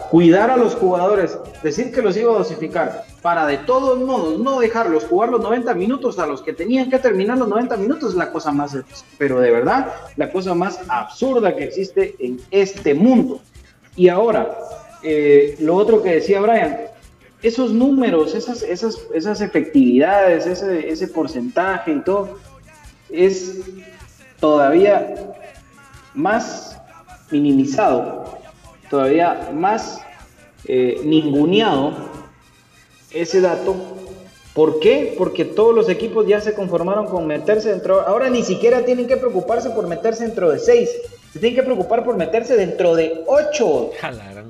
Cuidar 0.09 0.49
a 0.49 0.57
los 0.57 0.73
jugadores, 0.73 1.37
decir 1.61 1.91
que 1.91 2.01
los 2.01 2.17
iba 2.17 2.33
a 2.33 2.39
dosificar, 2.39 3.05
para 3.21 3.45
de 3.45 3.59
todos 3.59 3.99
modos 3.99 4.39
no 4.39 4.59
dejarlos 4.59 5.03
jugar 5.03 5.29
los 5.29 5.41
90 5.41 5.75
minutos 5.75 6.17
a 6.17 6.25
los 6.25 6.41
que 6.41 6.51
tenían 6.51 6.89
que 6.89 6.97
terminar 6.97 7.37
los 7.37 7.47
90 7.47 7.77
minutos 7.77 8.09
es 8.09 8.15
la 8.15 8.31
cosa 8.31 8.51
más, 8.51 8.75
pero 9.19 9.39
de 9.39 9.51
verdad, 9.51 9.93
la 10.15 10.31
cosa 10.31 10.55
más 10.55 10.79
absurda 10.87 11.55
que 11.55 11.65
existe 11.65 12.15
en 12.17 12.39
este 12.49 12.95
mundo. 12.95 13.39
Y 13.95 14.07
ahora, 14.07 14.57
eh, 15.03 15.55
lo 15.59 15.75
otro 15.75 16.01
que 16.01 16.15
decía 16.15 16.41
Brian, 16.41 16.79
esos 17.43 17.71
números, 17.71 18.33
esas, 18.33 18.63
esas, 18.63 18.97
esas 19.13 19.41
efectividades, 19.41 20.47
ese, 20.47 20.89
ese 20.89 21.07
porcentaje 21.07 21.91
y 21.91 22.01
todo, 22.01 22.39
es 23.11 23.59
todavía 24.39 25.35
más 26.15 26.79
minimizado, 27.29 28.40
todavía 28.91 29.49
más 29.53 30.01
eh, 30.65 31.01
ninguneado 31.03 31.93
ese 33.11 33.41
dato. 33.41 33.75
¿Por 34.53 34.81
qué? 34.81 35.15
Porque 35.17 35.45
todos 35.45 35.73
los 35.73 35.87
equipos 35.87 36.27
ya 36.27 36.41
se 36.41 36.53
conformaron 36.53 37.07
con 37.07 37.25
meterse 37.25 37.69
dentro. 37.69 38.01
Ahora 38.01 38.29
ni 38.29 38.43
siquiera 38.43 38.83
tienen 38.83 39.07
que 39.07 39.15
preocuparse 39.15 39.69
por 39.69 39.87
meterse 39.87 40.25
dentro 40.25 40.51
de 40.51 40.59
seis. 40.59 40.89
Se 41.31 41.39
tienen 41.39 41.55
que 41.55 41.63
preocupar 41.63 42.03
por 42.03 42.17
meterse 42.17 42.57
dentro 42.57 42.93
de 42.93 43.23
ocho. 43.27 43.91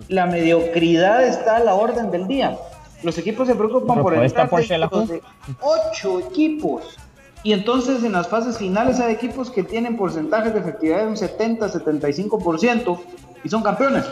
La 0.07 0.25
mediocridad 0.25 1.23
está 1.23 1.57
a 1.57 1.63
la 1.63 1.75
orden 1.75 2.09
del 2.09 2.27
día. 2.27 2.57
Los 3.03 3.19
equipos 3.19 3.47
se 3.47 3.53
preocupan 3.53 4.01
por 4.01 4.15
entrar 4.15 4.49
dentro 4.49 5.05
de 5.05 5.21
ocho 5.61 6.19
equipos. 6.19 6.97
Y 7.43 7.53
entonces 7.53 8.03
en 8.03 8.13
las 8.13 8.27
fases 8.27 8.57
finales 8.57 8.99
hay 8.99 9.13
equipos 9.13 9.51
que 9.51 9.61
tienen 9.61 9.97
porcentajes 9.97 10.53
de 10.53 10.59
efectividad 10.59 11.01
de 11.01 11.07
un 11.07 11.15
70-75% 11.15 12.99
y 13.43 13.49
son 13.49 13.61
campeones. 13.61 14.05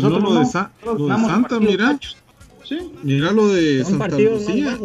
Si 0.00 0.02
no, 0.02 0.18
lo 0.18 0.34
de, 0.34 0.46
Sa- 0.46 0.70
lo 0.84 0.94
de 1.06 1.14
Santa, 1.26 1.60
mira. 1.60 1.98
Mira 3.02 3.30
lo 3.32 3.48
de 3.48 3.84
Son 3.84 3.98
Santa 3.98 4.18
Lucía. 4.18 4.78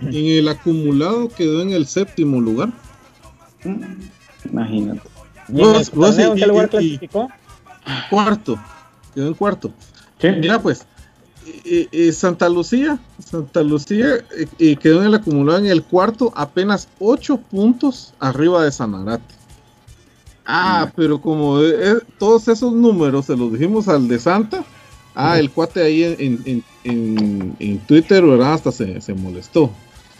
En 0.00 0.14
el 0.14 0.48
acumulado 0.48 1.28
quedó 1.28 1.60
en 1.62 1.70
el 1.70 1.86
séptimo 1.86 2.40
lugar. 2.40 2.72
Imagínate. 4.50 5.00
¿Y 5.48 5.60
en 5.60 5.66
Vos- 5.72 5.90
qué 5.90 6.46
lugar 6.46 6.66
y- 6.66 6.68
clasificó? 6.70 7.28
Cuarto. 8.10 8.58
Quedó 9.14 9.28
en 9.28 9.34
cuarto. 9.34 9.72
Mira 10.22 10.60
pues. 10.60 10.84
eh, 11.64 11.88
eh, 11.90 12.12
Santa 12.12 12.48
Lucía, 12.48 12.98
Santa 13.18 13.62
Lucía 13.62 14.16
eh, 14.36 14.46
eh, 14.58 14.76
quedó 14.76 15.00
en 15.00 15.06
el 15.08 15.14
acumulado 15.14 15.58
en 15.58 15.66
el 15.66 15.82
cuarto, 15.82 16.32
apenas 16.36 16.88
8 16.98 17.38
puntos 17.50 18.12
arriba 18.20 18.62
de 18.64 18.70
Sanarate. 18.72 19.34
Ah, 20.50 20.90
pero 20.96 21.20
como 21.20 21.60
eh, 21.60 21.74
eh, 21.78 21.94
todos 22.18 22.48
esos 22.48 22.72
números 22.72 23.26
se 23.26 23.36
los 23.36 23.52
dijimos 23.52 23.86
al 23.86 24.08
de 24.08 24.18
Santa, 24.18 24.64
ah, 25.14 25.38
el 25.38 25.50
cuate 25.50 25.82
ahí 25.82 26.04
en, 26.04 26.16
en, 26.18 26.38
en- 26.46 26.64
en- 26.84 27.56
en 27.60 27.78
Twitter, 27.80 28.24
¿verdad? 28.24 28.54
Hasta 28.54 28.72
se, 28.72 28.98
se 29.02 29.12
molestó. 29.12 29.70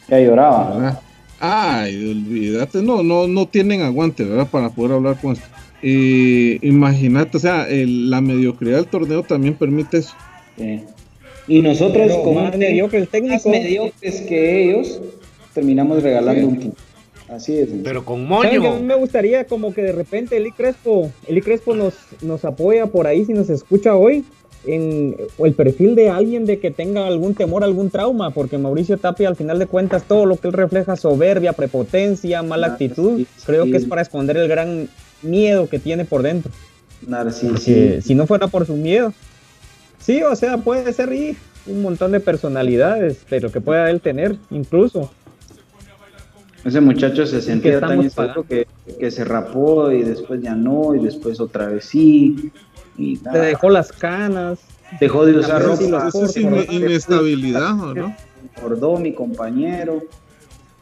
Ya 0.09 0.21
lloraba. 0.21 0.75
¿verdad? 0.75 1.01
Ay, 1.41 2.11
olvídate, 2.11 2.83
no, 2.83 3.03
no, 3.03 3.27
no 3.27 3.47
tienen 3.47 3.81
aguante, 3.83 4.23
¿verdad? 4.25 4.49
Para 4.51 4.69
poder 4.69 4.93
hablar 4.93 5.19
con 5.19 5.33
esto. 5.33 5.47
Eh, 5.83 6.59
imagínate, 6.61 7.37
o 7.39 7.41
sea, 7.41 7.67
el- 7.69 8.11
la 8.11 8.21
mediocridad 8.21 8.77
del 8.79 8.87
torneo 8.89 9.23
también 9.23 9.55
permite 9.55 9.99
eso. 9.99 10.13
Y 11.47 11.63
nosotros, 11.63 12.09
Pero 12.09 12.23
como 12.23 12.43
más 12.43 12.57
mediocre 12.59 12.99
el 12.99 13.09
técnico. 13.09 13.35
más 13.35 13.47
mediocres 13.47 14.21
que 14.23 14.65
ellos, 14.65 15.01
terminamos 15.55 16.03
regalando 16.03 16.41
Sí. 16.43 16.47
un 16.47 16.57
quinto. 16.59 16.77
Así 17.29 17.59
es. 17.59 17.69
Pero 17.85 18.05
con 18.05 18.27
¿Saben 18.29 18.63
que 18.63 18.69
a 18.69 18.75
mí 18.75 18.83
me 18.83 18.95
gustaría 18.95 19.45
como 19.45 19.75
que 19.75 19.83
de 19.83 19.93
repente 19.93 20.37
Eli 20.37 20.51
Crespo, 20.53 21.13
Eli 21.27 21.43
Crespo 21.43 21.75
nos, 21.75 21.95
nos 22.23 22.45
apoya 22.45 22.87
por 22.87 23.07
ahí 23.07 23.25
si 23.25 23.33
nos 23.33 23.51
escucha 23.51 23.95
hoy 23.95 24.25
en 24.67 25.17
o 25.37 25.47
el 25.47 25.53
perfil 25.53 25.95
de 25.95 26.11
alguien 26.11 26.45
de 26.47 26.59
que 26.59 26.71
tenga 26.71 27.07
algún 27.07 27.35
temor, 27.35 27.65
algún 27.65 27.91
trauma, 27.91 28.31
porque 28.31 28.59
Mauricio 28.59 28.99
Tapia 28.99 29.29
al 29.29 29.37
final 29.37 29.59
de 29.59 29.67
cuentas 29.67 30.05
todo 30.05 30.27
lo 30.27 30.37
que 30.37 30.49
él 30.49 30.55
refleja 30.55 30.97
soberbia, 30.97 31.53
prepotencia, 31.53 32.43
mala 32.43 32.69
actitud, 32.69 33.25
creo 33.45 33.67
que 33.67 33.77
es 33.77 33.85
para 33.85 34.03
esconder 34.03 34.37
el 34.37 34.49
gran 34.49 34.89
miedo 35.23 35.69
que 35.69 35.79
tiene 35.79 36.05
por 36.05 36.23
dentro. 36.23 36.51
Porque 37.09 38.03
si 38.03 38.15
no 38.15 38.27
fuera 38.27 38.49
por 38.49 38.67
su 38.67 38.75
miedo. 38.75 39.13
Sí, 40.01 40.23
o 40.23 40.35
sea, 40.35 40.59
puede 40.59 40.93
ser 40.93 41.13
y 41.13 41.37
un 41.67 41.83
montón 41.83 42.13
de 42.13 42.21
personalidades, 42.21 43.19
pero 43.29 43.53
que 43.53 43.61
pueda 43.61 43.91
él 43.91 44.01
tener 44.01 44.37
incluso. 44.51 45.11
Ese 46.65 46.81
muchacho 46.81 47.27
se 47.27 47.41
sentía 47.41 47.81
tan 47.81 48.03
inseguro 48.03 48.43
que, 48.45 48.67
que 48.99 49.11
se 49.11 49.25
rapó 49.25 49.91
y 49.93 50.03
después 50.03 50.43
ya 50.43 50.55
no, 50.55 50.95
y 50.95 50.99
después 50.99 51.41
otra 51.41 51.67
vez 51.69 51.85
sí. 51.87 52.51
Y 52.97 53.19
nada. 53.23 53.41
dejó 53.43 53.71
las 53.71 53.93
canas. 53.93 54.59
Dejó 55.01 55.25
de 55.27 55.39
usar 55.39 55.63
ropa. 55.63 56.09
Eso 56.09 56.25
es 56.25 56.37
ine- 56.37 56.67
inestabilidad, 56.71 57.75
¿no? 57.75 58.15
Engordó 58.57 58.97
mi 58.99 59.13
compañero, 59.15 60.03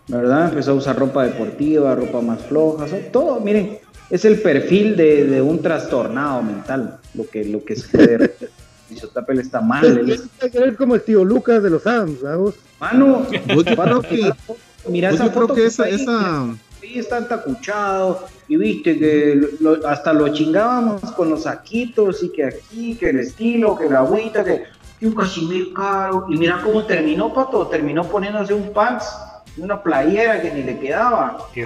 ¿verdad? 0.09 0.49
Empezó 0.51 0.71
a 0.73 0.75
usar 0.75 0.99
ropa 0.99 1.25
deportiva, 1.25 1.95
ropa 1.95 2.21
más 2.21 2.41
floja, 2.43 2.89
so- 2.89 2.97
todo, 3.13 3.41
miren, 3.41 3.79
es 4.09 4.25
el 4.25 4.41
perfil 4.41 4.97
de, 4.97 5.25
de 5.27 5.43
un 5.43 5.61
trastornado 5.61 6.43
mental, 6.43 6.99
lo 7.15 7.29
que, 7.29 7.45
lo 7.45 7.65
que 7.65 7.75
se 7.77 8.31
Isotapel 8.91 9.41
está 9.41 9.61
mal. 9.61 9.85
él 9.85 10.11
es- 10.11 10.77
como 10.79 10.95
el 10.95 11.03
tío 11.03 11.25
Lucas 11.25 11.61
de 11.63 11.71
los 11.71 11.87
Adams, 11.87 12.21
¿sabes? 12.23 12.55
Mano, 12.81 13.27
yo 13.31 13.65
creo 13.65 14.01
que, 14.03 14.31
mira 14.89 15.09
pues 15.11 15.21
esa 15.21 15.27
yo 15.29 15.33
creo 15.35 15.43
foto 15.49 15.55
que 15.55 15.67
está 15.67 15.89
esa, 15.89 15.95
ahí, 15.97 16.03
esa, 16.03 16.57
Sí, 16.81 16.99
está 16.99 17.27
tacuchado 17.27 18.27
y 18.49 18.57
viste 18.57 18.99
que 18.99 19.41
lo- 19.61 19.87
hasta 19.89 20.13
lo 20.13 20.29
chingábamos 20.29 21.01
con 21.13 21.31
los 21.31 21.43
saquitos 21.45 22.23
y 22.23 22.29
que 22.31 22.45
aquí, 22.45 22.95
que 22.97 23.11
el 23.11 23.21
estilo, 23.21 23.77
que 23.77 23.89
la 23.89 24.01
agüita, 24.01 24.45
que, 24.45 24.65
que 25.01 25.07
un 25.07 25.15
cachemir 25.15 25.73
caro. 25.73 26.27
Y 26.29 26.37
mira 26.37 26.61
cómo 26.63 26.85
terminó, 26.85 27.33
Pato, 27.33 27.67
terminó 27.67 28.05
poniéndose 28.05 28.55
un 28.55 28.73
pants, 28.73 29.05
una 29.57 29.83
playera 29.83 30.41
que 30.41 30.53
ni 30.53 30.63
le 30.63 30.79
quedaba. 30.79 31.39
Y 31.55 31.63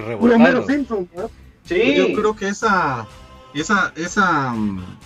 ¿no? 1.15 1.29
Sí. 1.65 1.93
Yo 1.95 2.13
creo 2.13 2.35
que 2.35 2.47
esa, 2.47 3.05
esa, 3.53 3.91
esa, 3.95 4.51
mm, 4.53 4.97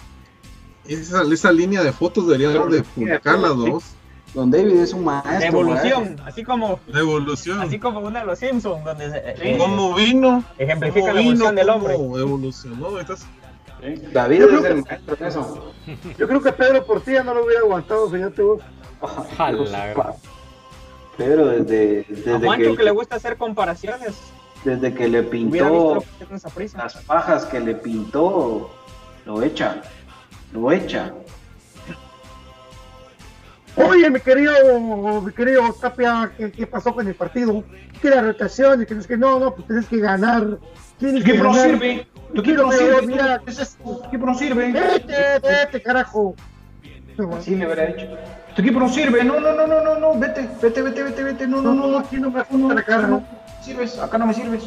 esa, 0.88 1.24
esa 1.24 1.52
línea 1.52 1.84
de 1.84 1.92
fotos 1.92 2.28
deberían 2.28 2.70
de 2.70 2.84
publicarla 2.84 3.50
dos. 3.50 3.84
Don 4.36 4.52
David 4.52 4.76
es 4.82 4.94
un 4.94 5.06
maestro. 5.06 5.40
De 5.40 5.46
evolución, 5.48 6.20
así 6.26 6.44
como 6.44 6.80
De 6.88 7.00
evolución. 7.00 7.62
así 7.62 7.80
como 7.80 8.02
una 8.02 8.20
de 8.20 8.26
los 8.26 8.38
Simpsons, 8.38 8.84
donde 8.84 9.10
se, 9.10 9.18
eh, 9.52 9.58
¿Cómo 9.58 9.94
vino? 9.96 10.44
ejemplifica 10.58 11.00
¿Cómo 11.08 11.14
la 11.14 11.22
evolución 11.22 11.50
vino? 11.52 11.60
del 11.62 11.70
hombre. 11.70 11.96
¿Cómo 11.96 12.20
evolucionó? 12.20 13.00
¿eh? 13.00 14.10
David 14.12 14.40
Yo 14.40 14.46
es 14.60 14.66
el 14.66 14.84
que- 14.84 14.90
maestro 14.90 15.18
en 15.20 15.26
eso. 15.26 15.74
Yo 16.20 16.28
creo 16.28 16.42
que 16.42 16.52
Pedro 16.52 16.86
Portilla 16.86 17.24
no 17.24 17.34
lo 17.34 17.46
hubiera 17.46 17.62
aguantado, 17.62 18.10
fíjate 18.10 18.42
vos. 18.42 18.62
Pedro, 21.18 21.48
desde, 21.48 22.04
desde, 22.10 22.34
A 22.36 22.40
Juancho 22.40 22.72
que, 22.72 22.78
que 22.78 22.84
le 22.84 22.92
gusta 22.92 23.16
hacer 23.16 23.38
comparaciones. 23.38 24.16
desde 24.66 24.94
que 24.94 25.08
le 25.08 25.24
pintó 25.24 26.04
que 26.20 26.68
las 26.76 26.96
pajas 27.06 27.46
que 27.46 27.60
le 27.62 27.76
pintó, 27.76 28.70
lo 29.26 29.42
echa, 29.44 29.82
lo 30.52 30.72
echa. 30.74 31.14
Oye, 33.78 34.10
mi 34.10 34.20
querido, 34.22 34.52
mi 35.22 35.32
querido 35.34 35.62
Tapia, 35.74 36.32
¿qué, 36.38 36.52
qué 36.52 36.66
pasó 36.66 36.94
con 36.94 37.08
el 37.08 37.16
partido? 37.16 37.64
Que 38.02 38.10
la 38.10 38.22
rotación, 38.22 38.82
y 38.82 38.86
que 38.86 38.94
es 38.94 39.06
que 39.08 39.18
no, 39.18 39.40
no, 39.40 39.54
pues 39.54 39.68
tienes 39.68 39.86
que 39.88 39.98
ganar. 40.00 40.58
Tienes 40.98 41.24
Tu 41.24 41.32
que 41.32 41.38
ganar. 41.38 41.54
sirve, 41.62 42.08
tu 42.34 42.42
equipo 42.42 42.62
no 42.64 42.72
sirve, 42.72 43.08
mira, 43.08 43.42
ese 43.46 43.64
es- 43.64 43.78
no 43.84 44.34
sirve. 44.36 44.72
vete, 44.72 45.40
vete, 45.44 45.82
carajo. 45.82 46.36
Así 47.38 47.56
le 47.56 47.66
hubiera 47.66 47.86
dicho. 47.88 48.08
Tu 48.56 48.62
equipo 48.62 48.80
no 48.80 48.90
sirve, 48.90 49.24
no, 49.26 49.40
no, 49.42 49.54
no, 49.54 49.68
no, 49.68 49.84
no, 49.84 50.00
no, 50.00 50.20
vete, 50.20 50.50
vete, 50.62 50.82
vete, 50.82 51.04
vete, 51.04 51.24
vete, 51.24 51.48
no, 51.48 51.62
no, 51.62 51.74
no, 51.74 51.88
no, 51.88 51.98
aquí 52.00 52.18
no 52.18 52.32
me 52.32 52.44
gusta 52.44 52.74
la 52.74 52.84
cara. 52.84 53.08
no, 53.08 53.24
sirves, 53.62 54.00
acá 54.00 54.18
no 54.18 54.28
me 54.28 54.34
sirves. 54.34 54.64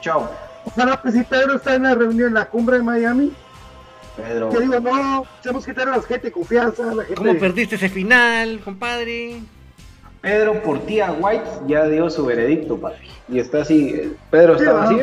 Chao. 0.00 0.30
Ojalá 0.64 1.00
pues 1.02 1.14
si 1.14 1.22
Pedro 1.24 1.56
está 1.56 1.74
en 1.74 1.82
la 1.82 1.94
reunión 1.94 2.28
en 2.28 2.34
la 2.34 2.46
cumbre 2.46 2.76
de 2.78 2.82
Miami, 2.84 3.32
Pedro. 4.16 4.48
que 4.50 4.60
digo, 4.60 4.80
no, 4.80 5.26
tenemos 5.42 5.64
que 5.66 5.74
tener 5.74 5.92
a 5.92 5.96
la 5.96 6.02
gente 6.02 6.28
de 6.28 6.32
confianza, 6.32 6.90
a 6.90 6.94
la 6.94 7.04
gente... 7.04 7.14
¿Cómo 7.16 7.38
perdiste 7.38 7.74
ese 7.76 7.88
final, 7.88 8.60
compadre? 8.64 9.40
Pedro 10.20 10.62
Portía 10.62 11.12
White 11.12 11.50
ya 11.66 11.86
dio 11.86 12.08
su 12.08 12.24
veredicto, 12.24 12.78
papi. 12.78 13.08
Y 13.28 13.38
está 13.38 13.62
así, 13.62 14.16
Pedro 14.30 14.56
estaba 14.56 14.84
así, 14.84 15.00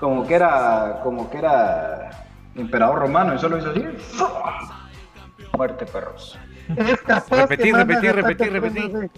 como 0.00 0.26
que 0.26 0.34
era, 0.34 1.00
como 1.02 1.30
que 1.30 1.38
era 1.38 2.10
emperador 2.56 2.98
romano 2.98 3.34
y 3.34 3.38
solo 3.38 3.58
hizo 3.58 3.70
así. 3.70 3.84
Muerte, 5.56 5.86
perros. 5.86 6.38
Tantas 7.06 7.28
repetí. 7.28 7.70
cosas, 7.70 7.88
eh. 9.04 9.10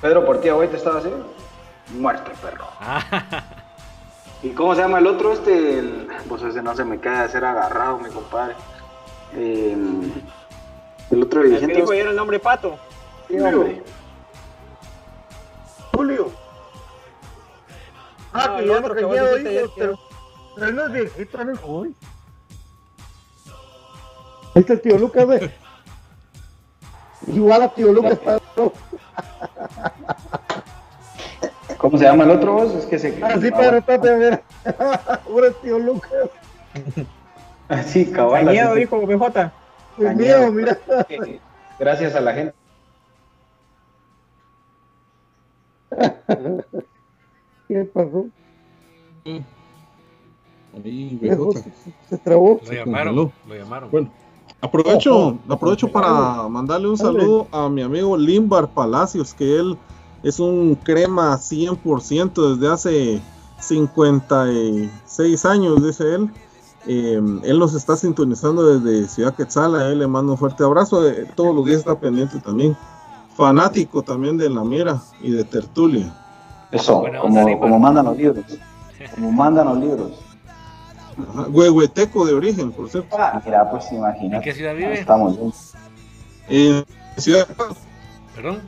Pedro 0.00 0.24
Portía 0.26 0.54
White 0.54 0.76
estaba 0.76 0.98
así. 0.98 1.10
Muerte, 1.98 2.30
perro. 2.42 2.66
¿Y 4.42 4.50
cómo 4.50 4.74
se 4.74 4.80
llama 4.82 4.98
el 4.98 5.06
otro? 5.06 5.32
Este, 5.32 5.78
el, 5.78 6.08
pues 6.28 6.42
ese 6.42 6.62
no 6.62 6.74
se 6.74 6.84
me 6.84 6.98
cae 6.98 7.22
de 7.22 7.28
ser 7.28 7.44
agarrado, 7.44 7.98
mi 7.98 8.10
compadre. 8.10 8.54
Eh, 9.34 9.76
el 11.10 11.22
otro 11.22 11.42
dirigente. 11.42 11.74
dijo 11.76 11.92
ayer 11.92 12.08
el 12.08 12.16
nombre 12.16 12.38
Pato. 12.38 12.76
Sí, 13.28 13.38
hombre. 13.38 13.82
Julio. 15.94 16.30
Ah, 18.32 18.46
No, 18.48 18.56
que 18.56 18.62
el 18.62 18.70
otro 18.70 18.88
no 18.88 18.94
que 18.94 19.04
oído, 19.04 19.34
ayer, 19.36 19.70
pero, 19.76 19.98
pero 20.54 20.66
él 20.66 20.74
no 20.74 20.86
es 20.86 20.92
viejito, 20.92 21.44
no 21.44 21.52
es 21.52 21.58
joven. 21.60 21.94
Ahí 24.54 24.60
está 24.60 24.72
el 24.72 24.80
tío 24.80 24.98
Lucas, 24.98 25.26
ve. 25.26 25.50
Igual 27.28 27.62
a 27.62 27.68
tío 27.68 27.92
Lucas, 27.92 28.18
Pedro. 28.54 28.72
¿Cómo 31.82 31.98
se 31.98 32.04
llama 32.04 32.22
el 32.22 32.30
otro 32.30 32.52
vos? 32.52 32.74
Es 32.76 32.86
que 32.86 32.96
se. 32.96 33.22
Así 33.24 33.50
Pedro 33.50 33.82
Tapia, 33.82 34.16
mira. 34.16 34.42
Ahora 35.28 35.48
es 35.48 35.60
tío 35.60 35.80
Lucas. 35.80 36.12
Así, 37.68 38.06
cabal. 38.06 38.46
Cañedo 38.46 38.74
dijo 38.76 39.04
BJ. 39.04 39.50
Mío, 40.14 40.52
mira. 40.52 40.78
Gracias 41.80 42.14
a 42.14 42.20
la 42.20 42.34
gente. 42.34 42.54
¿Qué 47.66 47.84
pasó? 47.92 48.26
Ahí, 50.84 51.18
Lejos, 51.20 51.56
BJ. 51.56 51.70
Se 52.10 52.18
trabó. 52.18 52.60
Lo 52.64 52.72
llamaron, 52.72 53.16
lo 53.16 53.54
llamaron. 53.56 53.90
Bueno, 53.90 54.12
aprovecho, 54.60 55.36
aprovecho 55.48 55.90
para 55.90 56.48
mandarle 56.48 56.88
un 56.88 56.96
saludo 56.96 57.48
a 57.50 57.68
mi 57.68 57.82
amigo 57.82 58.16
Limbar 58.16 58.68
Palacios, 58.68 59.34
que 59.34 59.58
él 59.58 59.76
es 60.22 60.40
un 60.40 60.74
crema 60.76 61.36
100% 61.36 62.56
desde 62.56 62.72
hace 62.72 63.20
56 63.60 65.44
años, 65.44 65.84
dice 65.84 66.14
él. 66.14 66.30
Eh, 66.86 67.20
él 67.44 67.58
nos 67.58 67.74
está 67.74 67.96
sintonizando 67.96 68.78
desde 68.78 69.08
Ciudad 69.08 69.34
Quetzal, 69.34 69.76
a 69.76 69.88
él 69.88 70.00
le 70.00 70.06
mando 70.08 70.32
un 70.32 70.38
fuerte 70.38 70.64
abrazo, 70.64 71.08
eh, 71.08 71.28
todos 71.36 71.54
los 71.54 71.64
días 71.64 71.78
está 71.78 71.98
pendiente 71.98 72.40
también. 72.40 72.76
Fanático 73.36 74.02
también 74.02 74.36
de 74.36 74.50
la 74.50 74.64
mira 74.64 75.00
y 75.20 75.30
de 75.30 75.44
tertulia. 75.44 76.12
Eso, 76.70 77.04
como, 77.20 77.58
como 77.60 77.78
mandan 77.78 78.06
los 78.06 78.16
libros. 78.16 78.44
Como 79.14 79.32
mandan 79.32 79.66
los 79.68 79.78
libros. 79.78 80.10
Ajá, 81.30 81.46
Huehueteco 81.48 82.24
de 82.24 82.34
origen, 82.34 82.72
por 82.72 82.88
cierto. 82.88 83.16
Ah, 83.18 83.40
mira, 83.44 83.70
pues 83.70 83.90
¿En 83.90 83.98
imagínate. 83.98 84.44
qué 84.44 84.54
ciudad 84.54 84.74
vive? 84.74 84.94
Estamos 84.94 85.38
bien. 85.38 85.52
Eh, 86.48 86.84
Ciudad, 87.18 87.46
¿Perdón? 88.34 88.60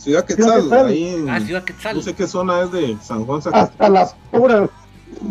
Ciudad 0.00 0.24
Quetzal, 0.24 0.62
Quetzal. 0.62 0.86
ahí 0.86 1.08
en, 1.14 1.28
Ah, 1.30 1.40
Ciudad 1.40 1.62
Quetzal. 1.64 1.96
no 1.96 2.02
sé 2.02 2.14
qué 2.14 2.26
zona 2.26 2.62
es 2.62 2.72
de 2.72 2.96
San 3.02 3.24
Juan 3.26 3.42
Zacatecas. 3.42 3.70
Hasta 3.72 3.88
las 3.90 4.14
puras. 4.30 4.70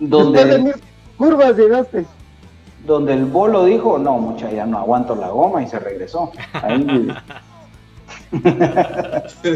De 0.00 0.06
Donde, 0.08 0.58
mil 0.58 0.74
curvas 1.18 1.56
llegaste. 1.56 2.06
donde 2.86 3.12
el 3.14 3.24
bolo 3.26 3.64
dijo, 3.66 3.98
no, 3.98 4.16
mucha, 4.18 4.50
ya 4.50 4.64
no 4.64 4.78
aguanto 4.78 5.14
la 5.14 5.28
goma 5.28 5.62
y 5.62 5.68
se 5.68 5.78
regresó. 5.78 6.30
Ahí. 6.54 7.08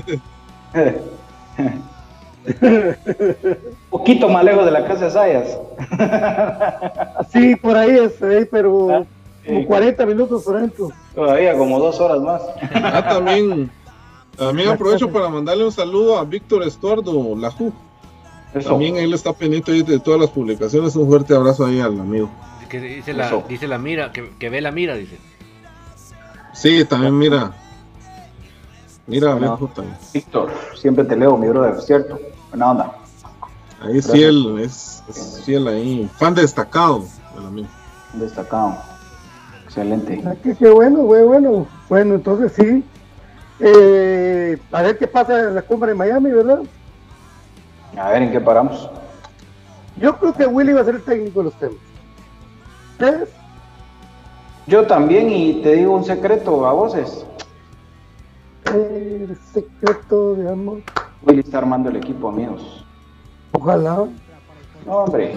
Poquito 3.91 4.29
más 4.29 4.45
lejos 4.45 4.65
de 4.67 4.71
la 4.71 4.85
casa 4.87 5.07
de 5.07 5.11
Sayas. 5.11 5.59
Sí, 7.33 7.57
por 7.57 7.77
ahí 7.77 7.91
es, 7.97 8.21
eh, 8.23 8.47
pero 8.51 8.91
Ah, 8.91 9.05
como 9.47 9.61
sí. 9.61 9.67
40 9.67 10.07
minutos 10.07 10.43
por 10.43 10.61
dentro. 10.61 10.91
Todavía 11.15 11.57
como 11.57 11.79
dos 11.79 12.01
horas 12.01 12.21
más. 12.21 12.43
Ah, 12.75 13.07
también, 13.09 13.71
también 14.37 14.69
aprovecho 14.69 15.11
para 15.11 15.29
mandarle 15.29 15.65
un 15.65 15.73
saludo 15.73 16.19
a 16.19 16.25
Víctor 16.25 16.63
Estuardo 16.63 17.37
Lajú. 17.37 17.73
Eso. 18.55 18.71
También 18.71 18.97
él 18.97 19.13
está 19.13 19.33
pendiente 19.33 19.73
de 19.73 19.99
todas 19.99 20.21
las 20.21 20.31
publicaciones. 20.31 20.95
Un 20.97 21.09
fuerte 21.09 21.35
abrazo 21.35 21.67
ahí 21.67 21.81
al 21.81 21.99
amigo. 21.99 22.31
Que 22.69 22.81
dice 22.81 23.13
la, 23.13 23.27
Eso. 23.27 23.45
dice 23.49 23.69
la 23.69 23.79
mira, 23.79 24.13
que, 24.13 24.31
que 24.39 24.49
ve 24.49 24.61
la 24.61 24.71
mira, 24.71 24.95
dice. 24.95 25.19
Sí, 26.53 26.85
también 26.85 27.19
mira. 27.19 27.53
Mira. 29.07 29.35
Bejo 29.35 29.69
también. 29.75 29.97
Víctor, 30.13 30.51
siempre 30.77 31.05
te 31.05 31.17
leo, 31.17 31.37
mi 31.37 31.49
brother, 31.49 31.81
¿cierto? 31.81 32.19
Buena 32.51 32.71
onda. 32.71 32.97
Ahí 33.81 33.99
es 33.99 34.11
fiel, 34.11 34.59
es, 34.61 35.03
es 35.09 35.43
fiel 35.45 35.69
ahí. 35.69 36.09
Fan 36.17 36.35
destacado 36.35 37.05
del 37.37 37.47
amigo. 37.47 37.69
Destacado. 38.15 38.77
Excelente. 39.77 40.23
Ah, 40.25 40.35
Qué, 40.41 40.55
qué 40.55 40.71
bueno, 40.71 41.01
güey, 41.03 41.25
bueno. 41.25 41.67
Bueno, 41.89 42.15
entonces 42.15 42.53
sí. 42.53 42.85
Eh, 43.59 44.57
a 44.71 44.83
ver 44.83 44.97
qué 44.99 45.09
pasa 45.09 45.41
en 45.41 45.55
la 45.57 45.63
cumbre 45.63 45.91
de 45.91 45.97
Miami, 45.97 46.31
¿verdad? 46.31 46.61
A 47.99 48.11
ver 48.11 48.23
en 48.23 48.31
qué 48.33 48.41
paramos. 48.41 48.89
Yo 49.97 50.17
creo 50.19 50.33
que 50.33 50.47
Willy 50.47 50.73
va 50.73 50.83
a 50.83 50.85
ser 50.85 50.95
el 50.97 51.03
técnico 51.03 51.41
de 51.41 51.45
los 51.47 51.55
temas. 51.59 51.77
¿Ustedes? 52.93 53.29
Yo 54.69 54.87
también, 54.87 55.29
y 55.31 55.61
te 55.63 55.73
digo 55.75 55.95
un 55.97 56.05
secreto 56.05 56.67
a 56.67 56.73
voces. 56.73 57.27
El 58.73 59.37
secreto 59.53 60.35
de 60.37 60.51
amor. 60.53 60.83
Willy 61.27 61.41
está 61.41 61.59
armando 61.59 61.91
el 61.91 61.97
equipo, 61.97 62.29
amigos. 62.29 62.87
Ojalá. 63.53 64.05
No, 64.87 64.93
hombre. 64.93 65.37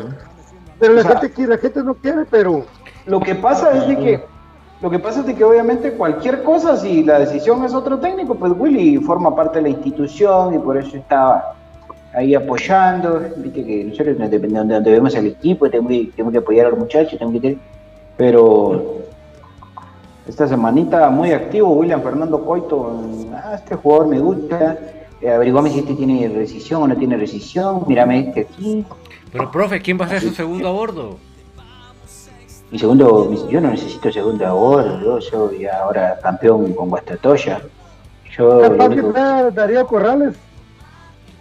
Pero 0.80 0.94
la 0.94 1.02
O 1.02 1.04
sea- 1.04 1.20
gente 1.22 1.48
la 1.48 1.58
gente 1.58 1.84
no 1.84 1.96
quiere, 1.96 2.26
pero 2.30 2.66
Lo 3.08 3.20
que 3.20 3.36
pasa 3.36 3.72
es 3.78 3.88
de 3.88 3.98
que, 3.98 4.24
lo 4.82 4.90
que 4.90 5.00
pasa 5.00 5.22
es 5.22 5.26
de 5.26 5.36
que 5.36 5.44
obviamente 5.44 5.92
cualquier 5.94 6.44
cosa, 6.44 6.78
si 6.78 7.04
la 7.04 7.20
decisión 7.20 7.64
es 7.64 7.74
otro 7.74 7.98
técnico, 8.00 8.36
pues 8.36 8.54
Willy 8.58 8.98
forma 8.98 9.36
parte 9.36 9.58
de 9.60 9.64
la 9.64 9.70
institución 9.70 10.54
y 10.54 10.60
por 10.60 10.78
eso 10.78 10.98
estaba 10.98 11.56
ahí 12.14 12.36
apoyando. 12.36 13.22
Viste 13.38 13.64
que 13.66 13.84
nosotros 13.86 14.18
nos 14.18 14.30
dependemos 14.30 14.68
de 14.68 14.74
donde 14.76 14.92
vemos 14.92 15.16
el 15.16 15.28
equipo, 15.28 15.70
tenemos 15.70 15.92
que, 15.92 16.06
tenemos 16.16 16.32
que 16.34 16.38
apoyar 16.40 16.66
a 16.68 16.70
los 16.70 16.80
muchachos, 16.80 17.12
tenemos 17.18 17.34
que 17.34 17.40
tener- 17.42 17.58
pero 18.18 18.98
esta 20.28 20.48
semanita 20.48 21.10
muy 21.10 21.32
activo 21.32 21.70
William 21.70 22.02
Fernando 22.02 22.44
Coito, 22.44 23.02
ah, 23.34 23.54
este 23.56 23.76
jugador 23.76 24.08
me 24.08 24.20
gusta, 24.20 24.78
eh, 25.22 25.30
averiguame 25.30 25.70
si 25.70 25.80
este 25.80 25.94
tiene 25.94 26.28
rescisión 26.28 26.84
o 26.84 26.88
no 26.88 26.96
tiene 26.98 27.16
rescisión, 27.18 27.84
mírame 27.88 28.20
este 28.28 28.42
aquí. 28.42 28.86
Pero, 29.32 29.52
profe, 29.52 29.82
¿quién 29.82 30.00
va 30.00 30.06
a 30.06 30.10
ser 30.10 30.22
su 30.22 30.32
segundo 30.32 30.68
a 30.68 30.72
bordo? 30.72 31.18
Mi 32.72 32.78
segundo, 32.80 33.26
mi- 33.30 33.48
yo 33.50 33.62
no 33.62 33.70
necesito 33.70 34.12
segundo 34.12 34.46
ahora, 34.46 35.00
yo 35.02 35.22
soy 35.22 35.66
ahora 35.68 36.20
campeón 36.22 36.74
con 36.74 36.90
Guastatoya. 36.90 37.62
Yo 38.38 38.62
lo, 38.62 38.70
capaz 38.70 38.86
único, 38.88 39.12
Darío 39.54 39.88
Corrales. 39.88 40.36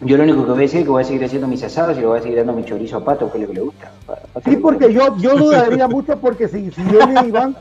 yo 0.01 0.17
lo 0.17 0.23
único 0.23 0.45
que 0.45 0.51
voy 0.51 0.59
a 0.59 0.63
decir 0.63 0.79
es 0.81 0.85
que 0.85 0.91
voy 0.91 1.03
a 1.03 1.07
seguir 1.07 1.25
haciendo 1.25 1.49
mis 1.49 1.63
asados 1.65 1.97
y 1.97 2.01
le 2.01 2.07
voy 2.07 2.19
a 2.21 2.23
seguir 2.23 2.39
dando 2.39 2.53
mi 2.53 2.65
chorizo 2.65 2.99
a 2.99 3.05
Pato, 3.05 3.31
que 3.31 3.39
es 3.39 3.43
lo 3.43 3.49
que 3.49 3.55
le 3.55 3.61
gusta. 3.63 3.91
Sí, 4.45 4.57
porque 4.57 4.93
yo, 4.93 5.17
yo 5.17 5.37
dudaría 5.37 5.89
mucho 5.89 6.17
porque 6.19 6.47
si, 6.47 6.71
si 6.71 6.83
viene 6.83 7.27
Iván, 7.27 7.57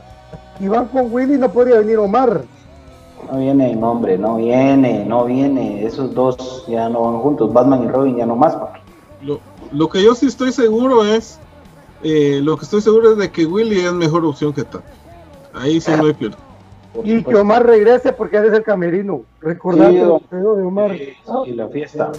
Iván 0.60 0.86
con 0.86 1.12
Willy 1.12 1.36
no 1.36 1.50
podría 1.50 1.78
venir 1.80 1.98
Omar. 1.98 2.42
No 3.32 3.38
viene, 3.38 3.76
hombre, 3.82 4.16
no 4.16 4.36
viene, 4.36 5.04
no 5.04 5.24
viene. 5.24 5.84
Esos 5.84 6.14
dos 6.14 6.64
ya 6.68 6.88
no 6.88 7.02
van 7.02 7.18
juntos, 7.20 7.52
Batman 7.52 7.82
y 7.84 7.88
Robin 7.88 8.16
ya 8.16 8.26
no 8.26 8.36
más. 8.36 8.54
papi. 8.54 8.78
Lo, 9.22 9.40
lo 9.72 9.88
que 9.88 10.04
yo 10.04 10.14
sí 10.14 10.26
estoy 10.26 10.52
seguro 10.52 11.04
es. 11.04 11.40
Eh, 12.06 12.40
lo 12.40 12.56
que 12.56 12.64
estoy 12.64 12.80
seguro 12.80 13.12
es 13.12 13.18
de 13.18 13.30
que 13.30 13.46
Willy 13.46 13.80
es 13.80 13.92
mejor 13.92 14.24
opción 14.24 14.52
que 14.52 14.64
Tata. 14.64 14.82
Ahí 15.54 15.80
sí 15.80 15.90
no 15.96 16.06
hay 16.06 16.12
pierde. 16.12 16.36
Y 17.04 17.22
que. 17.22 17.34
Omar 17.34 17.66
regrese 17.66 18.12
porque 18.12 18.36
eres 18.36 18.52
el 18.52 18.62
camerino. 18.62 19.22
Recordate 19.40 19.92
Sí, 19.92 19.98
el 19.98 20.42
de 20.42 20.62
Omar. 20.62 20.96
Y 21.46 21.52
la 21.52 21.68
fiesta. 21.68 22.12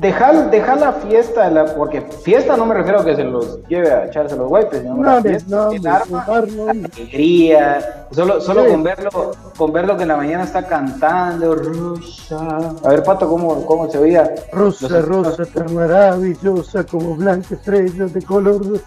Dejar, 0.00 0.50
dejar 0.50 0.78
la 0.78 0.92
fiesta, 0.92 1.48
la, 1.50 1.64
porque 1.74 2.02
fiesta 2.02 2.54
no 2.56 2.66
me 2.66 2.74
refiero 2.74 3.00
a 3.00 3.04
que 3.04 3.16
se 3.16 3.24
los 3.24 3.66
lleve 3.66 3.90
a 3.90 4.04
echarse 4.04 4.36
los 4.36 4.50
wipes, 4.50 4.80
sino 4.82 4.94
No, 4.96 5.02
la 5.02 5.16
hombre, 5.16 5.30
fiesta, 5.30 5.56
no, 5.56 5.70
el 5.72 5.86
arma, 5.86 6.24
no, 6.54 6.68
alegría, 6.70 8.06
solo, 8.10 8.40
solo 8.42 8.64
Sí. 8.64 8.70
con 8.72 8.82
verlo, 8.82 9.10
con 9.56 9.72
verlo 9.72 9.96
que 9.96 10.02
en 10.02 10.08
la 10.08 10.16
mañana 10.18 10.44
está 10.44 10.66
cantando, 10.66 11.54
Rosa. 11.54 12.74
A 12.84 12.88
ver, 12.90 13.02
Pato, 13.02 13.26
¿cómo, 13.26 13.64
cómo 13.64 13.90
se 13.90 13.98
veía? 13.98 14.34
Rosa, 14.52 14.86
Los- 14.88 15.04
rosa, 15.06 15.44
tan 15.46 15.74
maravillosa 15.74 16.84
como 16.84 17.14
blanca 17.16 17.54
estrella 17.54 18.04
de 18.04 18.22
color. 18.22 18.80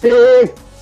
Sí, 0.00 0.10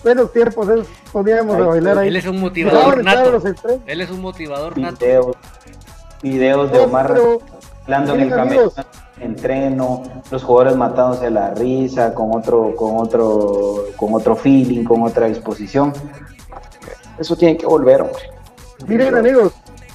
buenos 0.02 0.30
tiempos, 0.32 0.68
eh, 0.68 0.82
poníamos 1.10 1.56
a 1.56 1.60
bailar 1.66 1.98
ahí. 1.98 2.08
Él 2.08 2.16
es 2.16 2.26
un 2.26 2.38
motivador 2.38 3.02
nato. 3.02 3.40
Él 3.86 4.00
es 4.02 4.10
un 4.10 4.20
motivador 4.20 4.76
nato. 4.76 4.96
Videos, 5.00 5.36
videos 6.22 6.70
de 6.70 6.78
Omar 6.80 7.14
hablando 7.84 8.14
en 8.14 8.20
el 8.20 8.38
amigos. 8.38 8.74
Entreno, 9.20 10.02
los 10.30 10.42
jugadores 10.42 10.76
matándose 10.76 11.30
la 11.30 11.54
risa, 11.54 12.14
con 12.14 12.34
otro, 12.36 12.74
con 12.76 12.96
otro, 12.96 13.84
con 13.96 14.14
otro 14.14 14.36
feeling, 14.36 14.84
con 14.84 15.02
otra 15.02 15.26
disposición. 15.26 15.92
Eso 17.18 17.36
tiene 17.36 17.56
que 17.56 17.66
volver, 17.66 18.02
hombre. 18.02 18.22
Miren 18.88 19.14
amigos, 19.14 19.52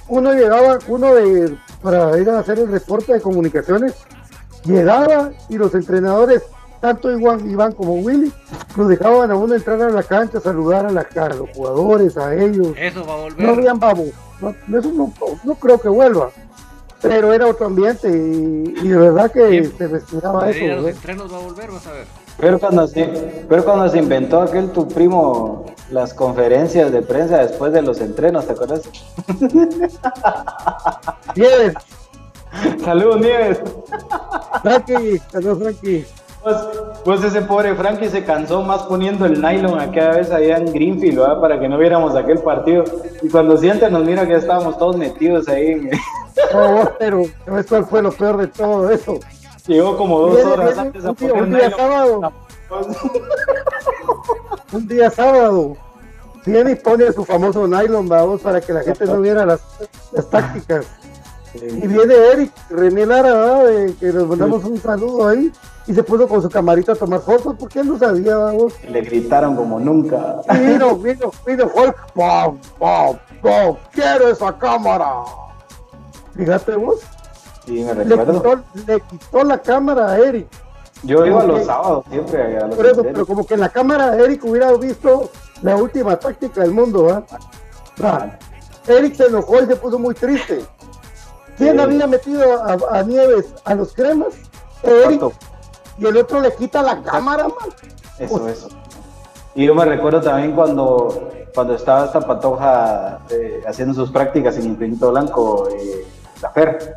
uno 0.08 0.34
llegaba, 0.34 0.80
uno 0.88 1.14
de, 1.16 1.56
para 1.82 2.18
ir 2.18 2.30
a 2.30 2.40
hacer 2.40 2.60
el 2.60 2.72
reporte 2.72 3.14
de 3.14 3.22
comunicaciones, 3.22 3.94
llegaba 4.64 5.32
y 5.50 5.58
los 5.58 5.74
entrenadores, 5.76 6.44
tanto 6.80 7.12
Iván, 7.12 7.50
Iván 7.50 7.74
como 7.74 7.96
Willy, 7.96 8.32
nos 8.78 8.88
dejaban 8.88 9.30
a 9.32 9.36
uno 9.36 9.54
entrar 9.54 9.82
a 9.82 9.90
la 9.90 10.02
cancha, 10.04 10.40
saludar 10.40 10.86
a, 10.86 10.92
la, 10.92 11.02
a 11.02 11.30
los 11.30 11.50
jugadores, 11.54 12.18
a 12.18 12.34
ellos. 12.34 12.70
Eso 12.78 13.06
va 13.06 13.14
a 13.14 13.18
No 13.18 13.22
volver. 13.24 13.50
habían 13.50 13.80
babo, 13.80 14.06
no, 14.40 14.80
eso 14.80 14.92
no, 14.94 15.14
no 15.44 15.56
creo 15.56 15.80
que 15.80 15.90
vuelva, 15.90 16.30
pero 17.02 17.34
era 17.34 17.48
otro 17.48 17.66
ambiente 17.68 18.10
y, 18.10 18.74
y 18.84 18.88
de 18.88 18.98
verdad 18.98 19.32
que 19.32 19.46
Bien. 19.48 19.74
se 19.78 19.88
respiraba 19.88 20.44
a 20.46 20.50
eso. 20.50 20.66
los 20.76 20.82
¿no? 20.84 20.88
entrenos 20.90 21.34
va 21.34 21.38
a 21.38 21.42
volver, 21.42 21.72
vas 21.72 21.88
a 21.88 21.92
ver. 21.94 22.06
Pero 22.38 22.60
cuando 22.60 22.88
se, 22.88 23.06
pero 23.50 23.66
cuando 23.66 23.90
se 23.90 23.98
inventó 24.00 24.42
aquel 24.42 24.70
tu 24.72 24.88
primo 24.88 25.66
las 25.92 26.14
conferencias 26.14 26.92
de 26.92 27.02
prensa 27.02 27.40
después 27.40 27.74
de 27.74 27.82
los 27.82 28.00
entrenos, 28.00 28.46
¿te 28.46 28.54
acuerdas? 28.54 28.84
Nieves, 31.36 31.74
Saludos, 32.84 33.22
Nieves. 33.22 33.62
Frankie, 34.64 35.22
saludos 35.32 35.60
Frankie. 35.60 36.06
Pues, 36.42 36.56
pues 37.04 37.24
ese 37.26 37.42
pobre 37.42 37.76
Frankie 37.76 38.08
se 38.10 38.24
cansó 38.24 38.64
más 38.64 38.84
poniendo 38.84 39.26
el 39.26 39.42
nylon 39.42 39.78
aquella 39.80 40.12
vez 40.12 40.32
allá 40.32 40.58
en 40.58 40.72
Greenfield, 40.72 41.20
¿verdad? 41.20 41.42
Para 41.42 41.60
que 41.60 41.68
no 41.68 41.78
viéramos 41.78 42.16
aquel 42.16 42.40
partido. 42.40 42.86
Y 43.22 43.28
cuando 43.30 43.58
siente 43.58 43.90
nos 43.92 44.06
mira 44.06 44.26
que 44.26 44.32
ya 44.32 44.38
estábamos 44.38 44.78
todos 44.78 44.96
metidos 44.98 45.48
ahí. 45.50 45.68
en- 45.74 45.90
No, 46.54 46.92
pero 46.98 47.24
eso 47.58 47.86
fue 47.86 48.02
lo 48.02 48.12
peor 48.12 48.38
de 48.38 48.48
todo 48.48 48.90
eso. 48.90 49.20
Llegó 49.68 49.98
como 49.98 50.20
dos 50.22 50.44
horas 50.46 50.78
antes 50.78 51.06
a 51.06 51.10
un 51.12 51.16
día- 51.16 51.30
poner 51.30 51.44
un 51.44 51.50
día 51.52 51.70
nylon. 51.70 51.80
sábado. 51.80 52.34
un 54.72 54.88
día 54.88 55.10
sábado, 55.10 55.78
viene 56.46 56.72
y 56.72 56.76
pone 56.76 57.12
su 57.12 57.26
famoso 57.26 57.68
nylon, 57.68 58.08
vamos, 58.08 58.42
para 58.42 58.62
que 58.62 58.74
la 58.74 58.82
gente 58.84 59.06
no 59.06 59.20
viera 59.22 59.46
las, 59.46 59.60
las 60.12 60.30
tácticas. 60.30 60.86
Y 61.54 61.88
viene 61.88 62.14
Eric 62.34 62.52
René 62.70 63.06
Lara, 63.08 63.64
que 64.00 64.08
nos 64.14 64.28
mandamos 64.28 64.64
un 64.64 64.80
saludo 64.80 65.28
ahí, 65.28 65.52
y 65.88 65.94
se 65.96 66.04
puso 66.04 66.28
con 66.28 66.42
su 66.44 66.50
camarita 66.50 66.92
a 66.92 66.96
tomar 66.96 67.22
fotos 67.22 67.56
porque 67.60 67.80
él 67.80 67.88
no 67.88 67.98
sabía, 67.98 68.38
vamos. 68.38 68.74
Le 68.88 69.02
gritaron 69.02 69.56
como 69.56 69.80
nunca. 69.80 70.42
Vino, 70.60 70.96
vino, 70.98 71.32
vino 71.46 71.64
Hulk, 71.74 72.14
¡pum, 72.14 72.58
pum, 72.78 73.18
pum! 73.42 73.76
¡Quiero 73.92 74.30
esa 74.30 74.56
cámara! 74.58 75.24
Fíjate 76.40 76.76
vos. 76.76 77.00
Sí, 77.66 77.84
me 77.84 77.94
Le 77.94 78.04
recuerdo. 78.16 78.34
quitó, 78.42 78.64
le 78.88 79.02
quitó 79.02 79.44
la 79.44 79.58
cámara 79.60 80.12
a 80.12 80.18
Eric. 80.20 80.48
Yo 81.04 81.26
iba 81.26 81.44
los 81.44 81.66
sábados 81.66 82.06
siempre 82.10 82.58
a 82.58 82.68
los 82.68 82.76
Por 82.76 82.86
eso, 82.86 83.04
pero 83.04 83.26
como 83.26 83.46
que 83.46 83.54
en 83.54 83.60
la 83.62 83.70
cámara 83.70 84.16
Eric 84.18 84.44
hubiera 84.46 84.72
visto 84.74 85.30
la 85.62 85.76
última 85.76 86.18
táctica 86.18 86.62
del 86.62 86.72
mundo, 86.72 87.10
¿ah? 87.10 87.24
Ah, 88.04 88.38
Eric 88.88 89.16
se 89.16 89.26
enojó 89.28 89.62
y 89.62 89.66
se 89.68 89.76
puso 89.76 90.00
muy 90.00 90.14
triste. 90.16 90.66
¿Quién 91.58 91.76
Sí. 91.76 91.82
había 91.82 92.08
metido 92.08 92.64
a, 92.64 92.78
a 93.00 93.04
Nieves 93.04 93.54
a 93.66 93.76
los 93.76 93.94
cremas? 93.94 94.34
Eric. 94.84 95.22
Y 95.98 96.06
el 96.06 96.16
otro 96.18 96.40
le 96.40 96.54
quita 96.56 96.82
la 96.82 97.02
cámara, 97.04 97.44
man. 97.44 97.70
Eso, 98.18 98.48
eso. 98.48 98.70
Y 99.56 99.66
yo 99.66 99.76
me 99.76 99.84
recuerdo 99.86 100.22
también 100.22 100.54
cuando, 100.54 101.30
cuando 101.54 101.76
estaba 101.76 102.06
esta 102.06 102.22
patoja 102.22 103.20
eh, 103.30 103.62
haciendo 103.68 103.94
sus 103.94 104.10
prácticas 104.12 104.56
en 104.58 104.66
Infinito 104.66 105.12
Blanco, 105.12 105.68
eh, 105.70 106.06
la 106.42 106.50
Fer. 106.52 106.96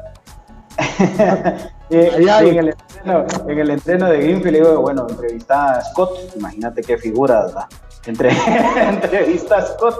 Eh. 1.93 2.11
En, 2.17 2.57
el 2.57 2.69
entreno, 2.69 3.27
en 3.47 3.59
el 3.59 3.71
entreno 3.71 4.09
de 4.09 4.17
Greenfield, 4.17 4.57
digo, 4.57 4.81
bueno, 4.81 5.07
entrevista 5.07 5.75
a 5.75 5.85
Scott, 5.85 6.35
imagínate 6.37 6.81
qué 6.81 6.97
figura, 6.97 7.43
¿verdad? 7.43 7.67
Entre, 8.07 8.31
entrevista 8.89 9.59
a 9.59 9.67
Scott. 9.67 9.95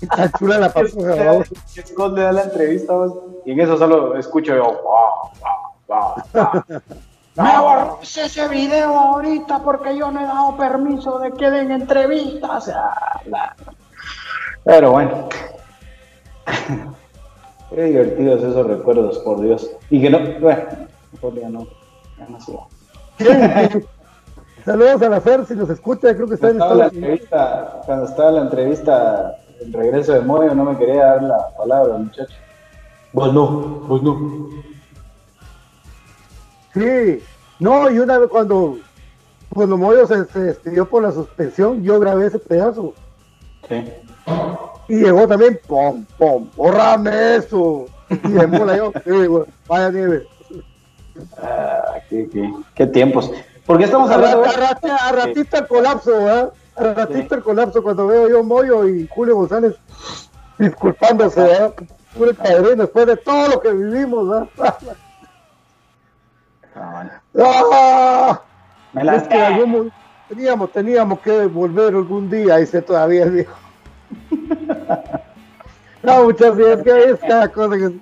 Está 0.00 0.32
chula 0.36 0.58
la 0.58 0.68
vamos. 1.24 1.46
Scott 1.86 2.14
le 2.14 2.22
da 2.22 2.32
la 2.32 2.42
entrevista 2.42 2.92
vos, 2.92 3.12
y 3.46 3.52
en 3.52 3.60
eso 3.60 3.78
solo 3.78 4.16
escucho 4.16 4.56
yo, 4.56 4.64
wow, 4.64 5.30
wow, 5.86 6.14
wow, 6.34 6.62
wow. 6.66 6.80
Me 7.36 7.58
borró 7.60 8.00
ese 8.02 8.48
video 8.48 8.98
ahorita 8.98 9.60
porque 9.60 9.96
yo 9.96 10.10
no 10.10 10.20
he 10.20 10.24
dado 10.24 10.56
permiso 10.56 11.20
de 11.20 11.30
que 11.30 11.48
den 11.52 11.70
entrevistas. 11.70 12.68
Ah, 12.74 13.20
Pero 14.64 14.90
bueno. 14.90 15.28
Qué 17.70 17.84
divertidos 17.84 18.42
esos 18.42 18.66
recuerdos, 18.66 19.18
por 19.18 19.40
Dios. 19.40 19.70
Y 19.90 20.00
que 20.00 20.10
no, 20.10 20.18
bueno, 20.40 20.62
mejor 21.12 21.34
ya 21.34 21.48
no. 21.48 21.66
Ya 22.18 22.26
no 22.28 22.40
sigo. 22.40 22.68
Saludos 24.64 25.02
a 25.02 25.08
la 25.08 25.20
Fer, 25.20 25.46
si 25.46 25.54
nos 25.54 25.70
escucha, 25.70 26.14
creo 26.14 26.26
que 26.26 26.34
está 26.34 26.50
en 26.50 26.58
Cuando 26.58 26.84
estaba, 26.84 27.54
la 27.54 27.82
cuando 27.86 28.04
estaba 28.04 28.30
la 28.32 28.42
entrevista, 28.42 29.38
el 29.60 29.72
regreso 29.72 30.12
de 30.12 30.20
Moyo, 30.20 30.54
no 30.54 30.64
me 30.64 30.76
quería 30.76 31.04
dar 31.04 31.22
la 31.22 31.56
palabra, 31.56 31.96
muchacho. 31.96 32.34
Vos 33.12 33.32
no, 33.32 33.46
vos 33.88 34.02
no. 34.02 34.48
Sí, 36.74 37.22
no, 37.58 37.90
y 37.90 37.98
una 37.98 38.18
vez 38.18 38.28
cuando, 38.28 38.78
cuando 39.54 39.78
Moyo 39.78 40.06
se, 40.06 40.24
se 40.26 40.40
despidió 40.40 40.88
por 40.88 41.02
la 41.02 41.12
suspensión, 41.12 41.82
yo 41.82 41.98
grabé 41.98 42.26
ese 42.26 42.38
pedazo. 42.38 42.94
Sí. 43.66 43.84
Y 44.88 44.96
llegó 44.96 45.26
también, 45.26 45.58
pom, 45.66 46.04
pom, 46.18 46.48
borrame 46.56 47.36
eso. 47.36 47.86
Y 48.10 48.28
de 48.32 48.46
mola 48.46 48.76
yo, 48.76 48.92
sí, 49.04 49.44
vaya 49.66 49.90
nieve. 49.90 50.26
Ah, 51.42 51.94
qué, 52.08 52.28
qué, 52.30 52.50
qué 52.74 52.86
tiempos. 52.86 53.30
¿Por 53.66 53.76
qué 53.78 53.84
estamos 53.84 54.10
hablando 54.10 54.44
a 54.44 54.52
rat- 54.52 54.84
a 54.84 55.12
ratito 55.12 55.58
el 55.58 55.66
colapso, 55.66 56.10
¿verdad? 56.12 56.52
A 56.76 56.82
ratito 56.94 57.34
el 57.34 57.42
colapso 57.42 57.82
cuando 57.82 58.06
veo 58.06 58.28
yo 58.28 58.42
Moyo 58.42 58.88
y 58.88 59.06
Julio 59.08 59.34
González 59.36 59.74
disculpándose, 60.58 61.40
¿verdad? 61.42 61.74
Julio 62.16 62.34
Padrino, 62.34 62.76
después 62.76 63.06
de 63.06 63.16
todo 63.18 63.48
lo 63.48 63.60
que 63.60 63.72
vivimos, 63.72 64.28
¿verdad? 64.28 64.48
¡Ah! 67.38 68.40
Me 68.92 69.04
la- 69.04 69.16
Es 69.16 69.28
que 69.28 69.34
algún 69.40 69.92
teníamos, 70.28 70.70
teníamos 70.72 71.20
que 71.20 71.46
volver 71.46 71.94
algún 71.94 72.28
día, 72.30 72.56
dice 72.56 72.82
todavía 72.82 73.24
el 73.24 73.30
viejo. 73.30 73.56
no, 76.02 76.24
muchas 76.24 76.56
veces 76.56 76.82
que 76.82 77.04
es 77.10 77.20
cada 77.20 77.48
cosa 77.48 77.76
que... 77.76 77.92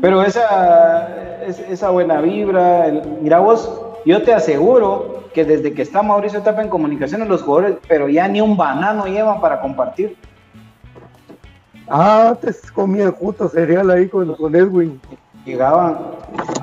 Pero 0.00 0.22
esa, 0.22 1.42
es- 1.44 1.58
esa 1.60 1.90
buena 1.90 2.20
vibra, 2.20 2.86
el- 2.86 3.02
mira 3.20 3.38
vos, 3.38 3.80
yo 4.04 4.22
te 4.22 4.32
aseguro 4.34 5.24
que 5.34 5.44
desde 5.44 5.72
que 5.74 5.82
está 5.82 6.02
Mauricio 6.02 6.42
Tapa 6.42 6.62
en 6.62 6.68
comunicaciones 6.68 7.28
los 7.28 7.42
jugadores, 7.42 7.76
pero 7.88 8.08
ya 8.08 8.26
ni 8.28 8.40
un 8.40 8.56
banano 8.56 9.06
llevan 9.06 9.40
para 9.40 9.60
compartir. 9.60 10.16
Ah, 11.88 12.28
antes 12.30 12.70
comían 12.72 13.12
juntos 13.12 13.52
cereal 13.52 13.90
ahí 13.90 14.08
con, 14.08 14.34
con 14.34 14.54
Edwin. 14.56 15.00
Llegaban, 15.44 15.98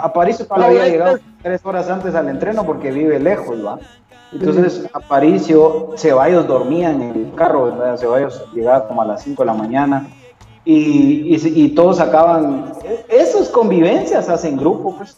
Aparicio 0.02 0.46
Ah, 0.50 0.56
todavía 0.56 0.88
llegado 0.90 1.20
tres 1.42 1.62
horas 1.66 1.90
antes 1.90 2.14
al 2.16 2.28
entreno 2.28 2.66
porque 2.66 2.92
vive 2.92 3.20
lejos, 3.20 3.66
¿va? 3.66 3.80
Entonces, 4.34 4.90
Aparicio, 4.94 5.92
Ceballos 5.96 6.48
dormían 6.48 7.02
en 7.02 7.16
el 7.16 7.34
carro, 7.36 7.66
¿verdad? 7.66 7.98
Ceballos 7.98 8.44
llegaba 8.54 8.88
como 8.88 9.02
a 9.02 9.06
las 9.06 9.24
5 9.24 9.44
de 9.44 9.46
la 9.46 9.54
mañana 9.54 10.08
y, 10.66 11.36
y, 11.36 11.64
y 11.66 11.70
todos 11.70 11.98
sacaban, 11.98 12.74
e- 12.84 13.06
esas 13.10 13.50
convivencias 13.50 14.30
hacen 14.30 14.58
grupo, 14.58 14.96
pues. 14.98 15.18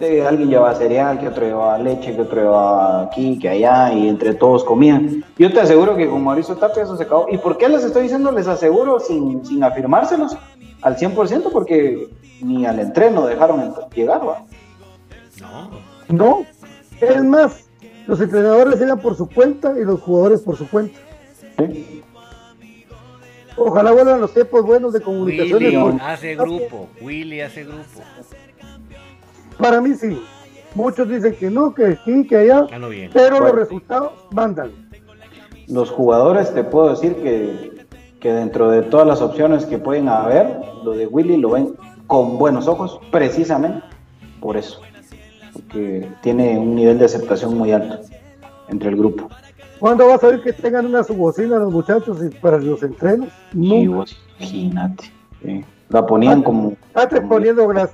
Eh, 0.00 0.26
alguien 0.26 0.50
llevaba 0.50 0.74
cereal, 0.74 1.20
que 1.20 1.28
otro 1.28 1.46
llevaba 1.46 1.78
leche, 1.78 2.16
que 2.16 2.22
otro 2.22 2.40
llevaba 2.42 3.02
aquí, 3.02 3.38
que 3.38 3.48
allá, 3.48 3.92
y 3.92 4.08
entre 4.08 4.34
todos 4.34 4.64
comían. 4.64 5.24
Yo 5.38 5.52
te 5.52 5.60
aseguro 5.60 5.94
que 5.94 6.08
con 6.08 6.24
Mauricio 6.24 6.56
Tapia 6.56 6.82
eso 6.82 6.96
se 6.96 7.04
acabó. 7.04 7.26
¿Y 7.30 7.38
por 7.38 7.56
qué 7.58 7.68
les 7.68 7.84
estoy 7.84 8.02
diciendo? 8.02 8.32
Les 8.32 8.48
aseguro 8.48 8.98
sin, 8.98 9.46
sin 9.46 9.62
afirmárselos 9.62 10.36
al 10.82 10.96
100%, 10.96 11.44
porque 11.52 12.08
ni 12.42 12.66
al 12.66 12.80
entreno 12.80 13.24
dejaron 13.24 13.72
llegar, 13.94 14.26
¿va? 14.26 14.42
No, 16.08 16.44
es 17.00 17.22
más, 17.22 17.63
los 18.06 18.20
entrenadores 18.20 18.80
eran 18.80 19.00
por 19.00 19.16
su 19.16 19.28
cuenta 19.28 19.78
y 19.78 19.84
los 19.84 20.00
jugadores 20.00 20.40
por 20.40 20.56
su 20.56 20.68
cuenta. 20.68 20.98
Ojalá 23.56 23.92
vuelvan 23.92 24.20
los 24.20 24.34
tiempos 24.34 24.64
buenos 24.64 24.92
de 24.92 25.00
comunicaciones. 25.00 25.74
Willy 25.74 25.98
hace 26.00 26.34
grupo, 26.34 26.88
Willy 27.00 27.40
hace 27.40 27.64
grupo. 27.64 28.00
Para 29.58 29.80
mí 29.80 29.94
sí. 29.94 30.20
Muchos 30.74 31.08
dicen 31.08 31.36
que 31.36 31.50
no, 31.50 31.72
que 31.72 31.86
aquí, 31.86 32.26
que 32.26 32.36
allá, 32.36 32.66
pero 33.12 33.38
los 33.38 33.52
resultados 33.52 34.12
mandan. 34.32 34.72
Los 35.68 35.88
jugadores, 35.90 36.52
te 36.52 36.64
puedo 36.64 36.90
decir 36.90 37.14
que, 37.22 37.86
que 38.20 38.32
dentro 38.32 38.70
de 38.70 38.82
todas 38.82 39.06
las 39.06 39.22
opciones 39.22 39.66
que 39.66 39.78
pueden 39.78 40.08
haber, 40.08 40.58
lo 40.82 40.90
de 40.90 41.06
Willy 41.06 41.36
lo 41.36 41.50
ven 41.50 41.76
con 42.08 42.38
buenos 42.38 42.66
ojos, 42.66 42.98
precisamente 43.12 43.86
por 44.40 44.56
eso. 44.56 44.80
Porque 45.54 46.10
tiene 46.22 46.58
un 46.58 46.74
nivel 46.74 46.98
de 46.98 47.06
aceptación 47.06 47.56
muy 47.56 47.72
alto 47.72 48.00
entre 48.68 48.90
el 48.90 48.96
grupo. 48.96 49.28
¿Cuándo 49.78 50.06
vas 50.06 50.22
a 50.22 50.28
ver 50.28 50.42
que 50.42 50.52
tengan 50.52 50.86
una 50.86 51.02
subocina 51.02 51.58
los 51.58 51.72
muchachos 51.72 52.18
para 52.40 52.58
los 52.58 52.82
entrenos? 52.82 53.28
Nunca. 53.52 54.10
imagínate. 54.38 55.04
sí. 55.42 55.64
La 55.88 56.04
ponían 56.06 56.42
como. 56.42 56.74
Antes 56.94 57.20
poniendo 57.20 57.70
las, 57.72 57.90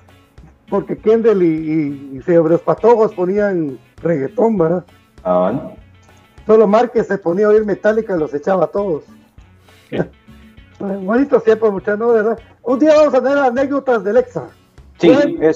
porque 0.68 0.96
Kendall 0.96 1.42
y, 1.42 1.46
y, 1.46 2.20
y 2.26 2.32
los 2.32 2.60
patojos 2.62 3.12
ponían 3.12 3.78
reggaetón, 4.02 4.56
¿verdad? 4.56 4.84
Ah, 5.24 5.38
¿vale? 5.38 5.60
Solo 6.46 6.66
Márquez 6.66 7.08
se 7.08 7.18
ponía 7.18 7.46
a 7.46 7.50
oír 7.50 7.64
metálica 7.64 8.16
y 8.16 8.18
los 8.18 8.32
echaba 8.32 8.64
a 8.64 8.68
todos. 8.68 9.04
Bueno, 10.78 11.00
Bonitos 11.00 11.44
tiempos, 11.44 11.70
muchachos, 11.70 11.98
¿no? 11.98 12.08
¿verdad? 12.08 12.38
Un 12.62 12.78
día 12.78 12.94
vamos 12.94 13.12
a 13.12 13.22
tener 13.22 13.36
anécdotas 13.36 14.02
del 14.02 14.16
Exa. 14.16 14.48
Sí, 14.96 15.08
Bueno, 15.12 15.50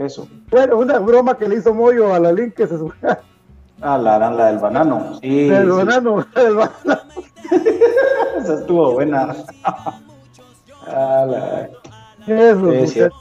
eso, 0.00 0.28
bueno, 0.50 0.78
una 0.78 0.98
broma 0.98 1.36
que 1.36 1.48
le 1.48 1.56
hizo 1.56 1.72
Moyo 1.74 2.12
a 2.14 2.18
la 2.20 2.32
Link 2.32 2.54
que 2.54 2.66
se 2.66 2.78
subía 2.78 3.20
Ah, 3.82 3.96
la 3.96 4.18
la 4.18 4.46
del 4.46 4.58
banano. 4.58 5.18
Sí, 5.20 5.48
del 5.48 5.64
sí. 5.64 5.70
banano, 5.76 6.26
del 6.34 6.54
banano. 6.54 7.00
Esa 8.38 8.54
estuvo 8.54 8.92
buena. 8.92 9.34
Ah, 10.92 11.24
la- 11.28 11.68
Eso, 12.26 12.58
Sí, 12.58 12.62
muchachos. 12.64 12.90
cierto. 12.90 13.16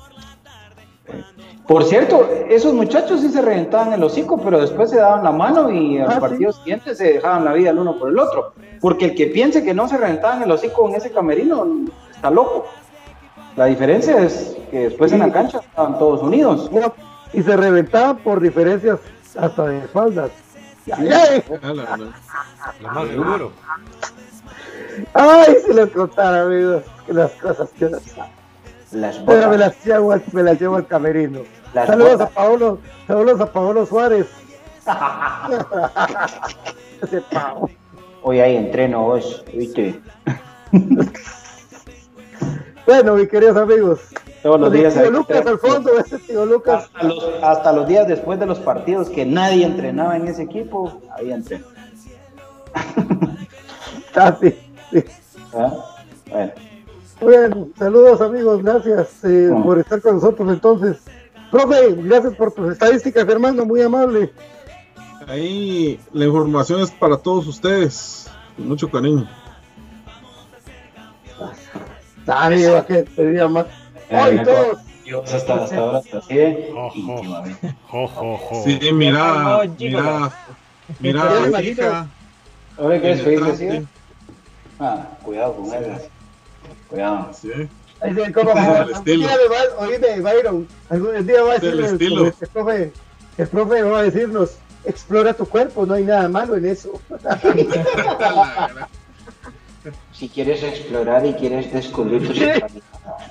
Por 1.68 1.84
cierto, 1.84 2.28
esos 2.50 2.74
muchachos 2.74 3.22
sí 3.22 3.30
se 3.30 3.42
reventaban 3.44 3.94
el 3.94 4.04
hocico, 4.04 4.40
pero 4.42 4.60
después 4.60 4.90
se 4.90 4.98
daban 4.98 5.24
la 5.24 5.32
mano 5.32 5.70
y 5.70 6.00
al 6.00 6.10
Ah, 6.14 6.20
partido 6.20 6.52
siguiente 6.52 6.96
se 6.96 7.14
dejaban 7.14 7.46
la 7.46 7.54
vida 7.54 7.70
el 7.70 7.78
uno 7.78 8.00
por 8.00 8.10
el 8.10 8.18
otro. 8.18 8.54
Porque 8.82 9.06
el 9.06 9.16
que 9.16 9.28
piense 9.28 9.64
que 9.64 9.74
no 9.76 9.88
se 9.88 9.98
reventaban 9.98 10.42
el 10.42 10.52
hocico 10.52 10.90
en 10.90 10.96
ese 10.96 11.12
camerino 11.12 11.68
está 12.12 12.32
loco. 12.32 12.66
La 13.56 13.66
diferencia 13.66 14.18
es 14.20 14.56
que 14.72 14.90
después 14.90 15.12
en 15.12 15.20
la 15.20 15.32
cancha 15.32 15.60
estaban 15.60 15.98
todos 16.00 16.22
unidos. 16.22 16.70
Bueno, 16.70 16.94
Y 17.34 17.44
se 17.44 17.56
reventaban 17.56 18.18
por 18.18 18.40
diferencias 18.40 19.00
hasta 19.38 19.66
de 19.68 19.80
espaldas. 19.80 20.32
Ay, 20.92 21.10
ay, 21.12 21.44
Lo 22.82 22.90
más 22.90 23.08
seguro. 23.08 23.52
ay, 25.14 25.56
si 25.66 25.74
les 25.74 25.90
contara, 25.92 26.42
amigos, 26.44 26.84
que 27.06 27.14
las 27.14 27.32
cosas 27.34 27.70
que 27.78 27.90
las 27.90 28.02
Las 28.92 29.18
Pero 29.18 29.50
me 29.52 29.58
las 29.58 29.86
llevo 29.86 30.12
al, 30.12 30.24
me 30.32 30.42
las 30.42 30.60
llevo 30.60 30.78
al 30.78 30.88
camerino. 30.88 31.42
Las 31.74 31.88
saludos 31.88 32.14
botas. 32.14 32.32
a 32.32 32.34
Paolo, 32.34 32.80
saludos 33.06 33.42
a 33.42 33.52
Paolo 33.52 33.86
Suárez. 33.86 34.26
Ese. 37.04 37.22
Hoy 38.24 38.40
hay 38.40 38.56
entreno, 38.56 39.04
vos, 39.04 39.46
¿viste? 39.54 40.00
bueno, 42.90 43.14
mis 43.14 43.30
queridos 43.30 43.56
amigos. 43.56 44.00
Todos 44.42 44.60
los 44.60 44.72
días. 44.74 44.96
Tío 44.96 45.12
Lucas 45.12 45.46
al 45.46 45.60
fondo, 45.60 46.00
ese 46.00 46.18
tío 46.18 46.44
Lucas. 46.44 46.86
Hasta 46.86 47.04
los, 47.08 47.24
hasta 47.44 47.72
los 47.72 47.88
días 47.88 48.08
después 48.08 48.40
de 48.40 48.48
los 48.48 48.58
partidos 48.58 49.10
que 49.10 49.28
nadie 49.28 49.64
entrenaba 49.64 50.18
en 50.18 50.28
ese 50.28 50.42
equipo, 50.42 51.00
había 51.16 51.36
entreno. 51.36 51.66
Ah, 54.16 54.36
sí, 54.42 54.54
sí. 54.92 55.04
¿Ah? 55.54 55.72
Bueno. 56.30 56.52
Bueno, 57.22 57.70
saludos 57.78 58.20
amigos, 58.22 58.64
gracias 58.64 59.24
eh, 59.24 59.50
por 59.64 59.78
estar 59.78 60.02
con 60.02 60.16
nosotros 60.16 60.52
entonces. 60.52 60.98
Profe, 61.52 61.94
gracias 61.94 62.34
por 62.34 62.52
tus 62.52 62.72
estadísticas, 62.72 63.30
hermano, 63.30 63.66
muy 63.66 63.82
amable. 63.82 64.34
Ahí 65.28 66.00
la 66.12 66.26
información 66.26 66.82
es 66.82 66.92
para 66.92 67.18
todos 67.18 67.48
ustedes, 67.48 68.30
con 68.58 68.68
mucho 68.68 68.90
cariño. 68.90 69.30
Dale, 72.30 72.70
va 72.70 72.86
que 72.86 73.02
te 73.02 73.48
más. 73.48 73.66
Hoy 74.12 74.44
todos. 74.44 74.78
Dios, 75.04 75.34
hasta, 75.34 75.64
hasta 75.64 75.78
ahora 75.78 75.98
hasta 75.98 76.20
así, 76.20 76.38
¿eh? 76.38 76.72
Sí, 78.64 78.94
mira, 78.94 79.64
mira, 79.80 80.32
mira, 81.00 81.24
Ya 81.24 81.48
me 81.50 81.64
hija. 81.64 82.08
Oye, 82.78 83.02
¿qué 83.02 83.12
es 83.14 83.24
feliz 83.24 83.42
así? 83.42 83.88
Ah, 84.80 85.08
cuidado 85.24 85.56
con 85.56 85.74
él. 85.74 85.98
Cuidado. 86.88 87.32
Sí. 87.34 87.50
El 88.02 88.20
estilo. 88.20 88.54
le 89.06 89.48
va, 89.50 89.58
oye, 89.80 89.98
de 89.98 90.22
Byron, 90.22 90.68
algún 90.90 91.26
día 91.26 91.42
va 91.42 91.54
a 91.54 91.56
el 91.56 91.80
el, 91.84 92.34
profe, 92.54 92.94
el 93.40 93.48
profe 93.48 93.82
va 93.82 94.00
a 94.00 94.04
decirnos, 94.04 94.52
explora 94.86 95.34
tu 95.34 95.48
cuerpo, 95.48 95.84
no 95.88 95.96
hay 95.96 96.04
nada 96.04 96.30
malo 96.30 96.56
en 96.56 96.68
eso. 96.68 96.92
Si 100.20 100.28
quieres 100.28 100.62
explorar 100.64 101.26
y 101.26 101.34
quieres 101.34 101.72
descubrir 101.72 102.28
tu 102.28 102.34
sexualidad, 102.34 102.84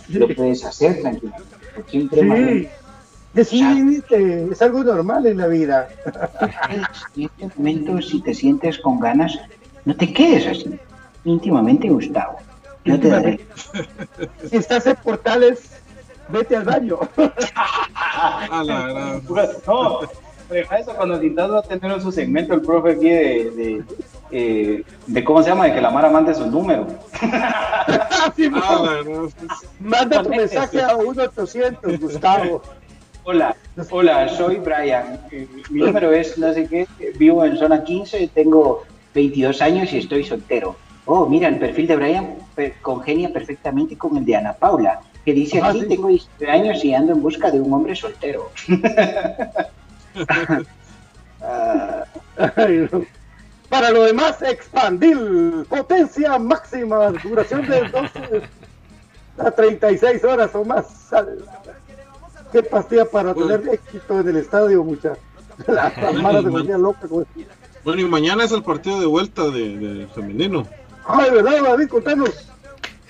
lo 0.08 0.34
puedes 0.34 0.64
hacer 0.64 1.02
tranquilo. 1.02 1.34
Siempre 1.86 2.20
Sí, 2.20 2.26
Manuel, 2.26 2.68
decidiste, 3.34 4.48
es 4.50 4.62
algo 4.62 4.82
normal 4.82 5.26
en 5.26 5.36
la 5.36 5.48
vida. 5.48 5.88
en 7.14 7.24
este 7.24 7.58
momento, 7.58 8.00
si 8.00 8.22
te 8.22 8.32
sientes 8.32 8.78
con 8.78 9.00
ganas, 9.00 9.38
no 9.84 9.94
te 9.94 10.10
quedes 10.14 10.46
así. 10.46 10.80
Íntimamente, 11.24 11.90
Gustavo. 11.90 12.38
Yo 12.86 12.98
te 12.98 13.08
daré. 13.08 13.40
Si 14.48 14.56
estás 14.56 14.86
en 14.86 14.96
portales, 14.96 15.70
vete 16.30 16.56
al 16.56 16.64
baño. 16.64 17.00
A 18.50 18.64
la 18.64 18.88
gran. 18.88 19.22
No, 19.66 20.00
deja 20.48 20.78
eso 20.78 20.94
cuando 20.96 21.20
Tintado 21.20 21.52
va 21.52 21.60
a 21.60 21.62
tener 21.62 22.00
su 22.00 22.10
segmento, 22.10 22.54
el 22.54 22.62
profe 22.62 22.92
aquí 22.92 23.10
de, 23.10 23.50
de, 23.50 23.84
eh, 24.30 24.82
de 25.06 25.24
cómo 25.24 25.42
se 25.42 25.50
llama, 25.50 25.64
de 25.66 25.74
que 25.74 25.80
la 25.80 25.90
Mara 25.90 26.10
mande 26.10 26.34
su 26.34 26.46
número. 26.50 26.86
Sí, 28.36 28.46
A 28.46 28.82
la 28.82 29.02
gran. 29.02 29.28
Manda 29.80 30.22
tu 30.22 30.28
mensaje 30.28 30.82
a 30.82 30.96
1-800, 30.96 31.98
Gustavo. 32.00 32.62
Hola, 33.24 33.54
hola, 33.90 34.28
soy 34.28 34.56
Brian. 34.56 35.20
Eh, 35.30 35.46
Mi 35.70 35.80
número 35.80 36.12
es 36.12 36.38
no 36.38 36.52
sé 36.54 36.66
qué, 36.66 36.86
vivo 37.18 37.44
en 37.44 37.56
zona 37.58 37.84
15, 37.84 38.28
tengo 38.34 38.84
22 39.14 39.60
años 39.60 39.92
y 39.92 39.98
estoy 39.98 40.24
soltero. 40.24 40.76
Oh, 41.04 41.26
mira, 41.26 41.48
el 41.48 41.58
perfil 41.58 41.86
de 41.88 41.96
Brian 41.96 42.34
congenia 42.80 43.30
perfectamente 43.32 43.96
con 43.98 44.16
el 44.16 44.24
de 44.24 44.36
Ana 44.36 44.54
Paula, 44.54 45.00
que 45.26 45.32
dice 45.34 45.60
Ah, 45.62 45.68
aquí, 45.68 45.80
sí. 45.80 45.88
tengo 45.88 46.08
19 46.08 46.50
años 46.52 46.82
y 46.84 46.94
ando 46.94 47.12
en 47.12 47.20
busca 47.22 47.50
de 47.50 47.60
un 47.60 47.72
hombre 47.72 47.94
soltero. 47.96 48.50
Ah, 51.40 52.04
Ay, 52.56 52.88
no. 52.90 53.04
Para 53.68 53.90
lo 53.90 54.04
demás, 54.04 54.40
expandir 54.42 55.16
potencia 55.68 56.38
máxima, 56.38 57.10
duración 57.22 57.66
de 57.68 57.80
12 57.88 58.42
a 59.38 59.50
36 59.50 60.24
horas 60.24 60.50
o 60.54 60.64
más. 60.64 60.86
Qué 62.50 62.62
pastilla 62.62 63.04
para 63.04 63.34
tener 63.34 63.68
éxito 63.68 64.20
en 64.20 64.28
el 64.28 64.36
estadio, 64.38 64.82
muchachos. 64.82 65.18
La, 65.66 65.92
la 66.00 66.12
Mara 66.12 66.40
se 66.40 66.48
volvía 66.48 66.78
loca 66.78 67.06
con 67.08 67.22
eso. 67.22 67.48
Bueno, 67.84 68.00
y 68.00 68.04
mañana 68.04 68.44
es 68.44 68.52
el 68.52 68.62
partido 68.62 69.00
de 69.00 69.06
vuelta 69.06 69.44
de, 69.50 69.76
de 69.76 70.06
femenino. 70.08 70.66
Ay, 71.06 71.30
¿verdad, 71.30 71.62
David? 71.62 71.88
Contanos. 71.88 72.30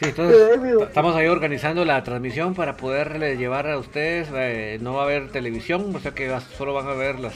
Sí, 0.00 0.04
entonces 0.10 0.36
estamos 0.80 1.16
ahí 1.16 1.26
organizando 1.26 1.84
la 1.84 2.02
transmisión 2.04 2.54
para 2.54 2.76
poderle 2.76 3.36
llevar 3.36 3.68
a 3.68 3.78
ustedes. 3.78 4.28
eh, 4.32 4.78
no 4.80 4.94
va 4.94 5.02
a 5.02 5.04
haber 5.04 5.30
televisión, 5.30 5.94
o 5.94 5.98
sea 6.00 6.12
que 6.12 6.32
solo 6.56 6.72
van 6.72 6.86
a 6.88 6.94
ver 6.94 7.18
las 7.18 7.34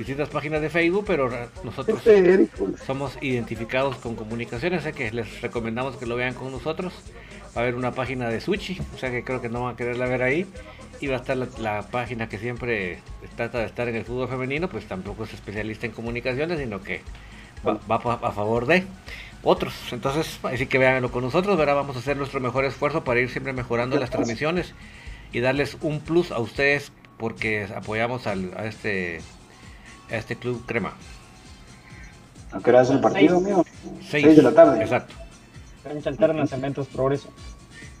distintas 0.00 0.28
páginas 0.30 0.60
de 0.60 0.70
Facebook, 0.70 1.04
pero 1.06 1.30
nosotros 1.62 1.98
este 1.98 2.18
Eric, 2.18 2.50
somos 2.86 3.16
identificados 3.20 3.96
con 3.96 4.16
comunicaciones, 4.16 4.84
así 4.84 4.92
que 4.96 5.10
les 5.12 5.40
recomendamos 5.42 5.96
que 5.96 6.06
lo 6.06 6.16
vean 6.16 6.34
con 6.34 6.50
nosotros. 6.52 6.92
Va 7.56 7.60
a 7.60 7.64
haber 7.64 7.74
una 7.74 7.92
página 7.92 8.28
de 8.28 8.40
Sushi, 8.40 8.80
o 8.94 8.98
sea 8.98 9.10
que 9.10 9.24
creo 9.24 9.40
que 9.40 9.48
no 9.48 9.64
van 9.64 9.74
a 9.74 9.76
quererla 9.76 10.06
ver 10.06 10.22
ahí. 10.22 10.46
Y 11.00 11.06
va 11.06 11.16
a 11.16 11.20
estar 11.20 11.36
la, 11.36 11.48
la 11.58 11.82
página 11.82 12.28
que 12.28 12.38
siempre 12.38 12.98
trata 13.36 13.58
de 13.58 13.64
estar 13.66 13.88
en 13.88 13.96
el 13.96 14.04
fútbol 14.04 14.28
femenino, 14.28 14.68
pues 14.68 14.84
tampoco 14.86 15.24
es 15.24 15.32
especialista 15.34 15.86
en 15.86 15.92
comunicaciones, 15.92 16.58
sino 16.58 16.82
que 16.82 17.00
va, 17.66 17.78
va 17.90 17.96
a 17.96 18.28
a 18.28 18.32
favor 18.32 18.66
de 18.66 18.84
otros. 19.42 19.74
Entonces, 19.92 20.38
así 20.42 20.66
que 20.66 20.78
véanlo 20.78 21.10
con 21.10 21.24
nosotros, 21.24 21.56
¿verdad? 21.56 21.74
Vamos 21.76 21.96
a 21.96 21.98
hacer 22.00 22.16
nuestro 22.16 22.40
mejor 22.40 22.64
esfuerzo 22.64 23.02
para 23.04 23.20
ir 23.20 23.30
siempre 23.30 23.52
mejorando 23.52 23.98
las 23.98 24.10
transmisiones 24.10 24.74
y 25.32 25.40
darles 25.40 25.76
un 25.80 26.00
plus 26.00 26.30
a 26.32 26.38
ustedes 26.38 26.92
porque 27.18 27.66
apoyamos 27.74 28.26
al- 28.26 28.52
a 28.56 28.66
este 28.66 29.20
a 30.10 30.16
este 30.16 30.36
club 30.36 30.64
crema. 30.66 30.92
¿A 32.52 32.58
qué 32.60 32.70
hora 32.70 32.82
es 32.82 32.90
el 32.90 33.00
partido, 33.00 33.36
Seis. 33.38 33.44
amigo? 33.46 33.64
Seis. 34.00 34.24
Seis 34.24 34.36
de 34.36 34.42
la 34.42 34.52
tarde. 34.52 34.82
Exacto. 34.82 35.14
Cancha 35.84 36.10
alterna, 36.10 36.46
Cementos 36.46 36.86
Progreso. 36.88 37.28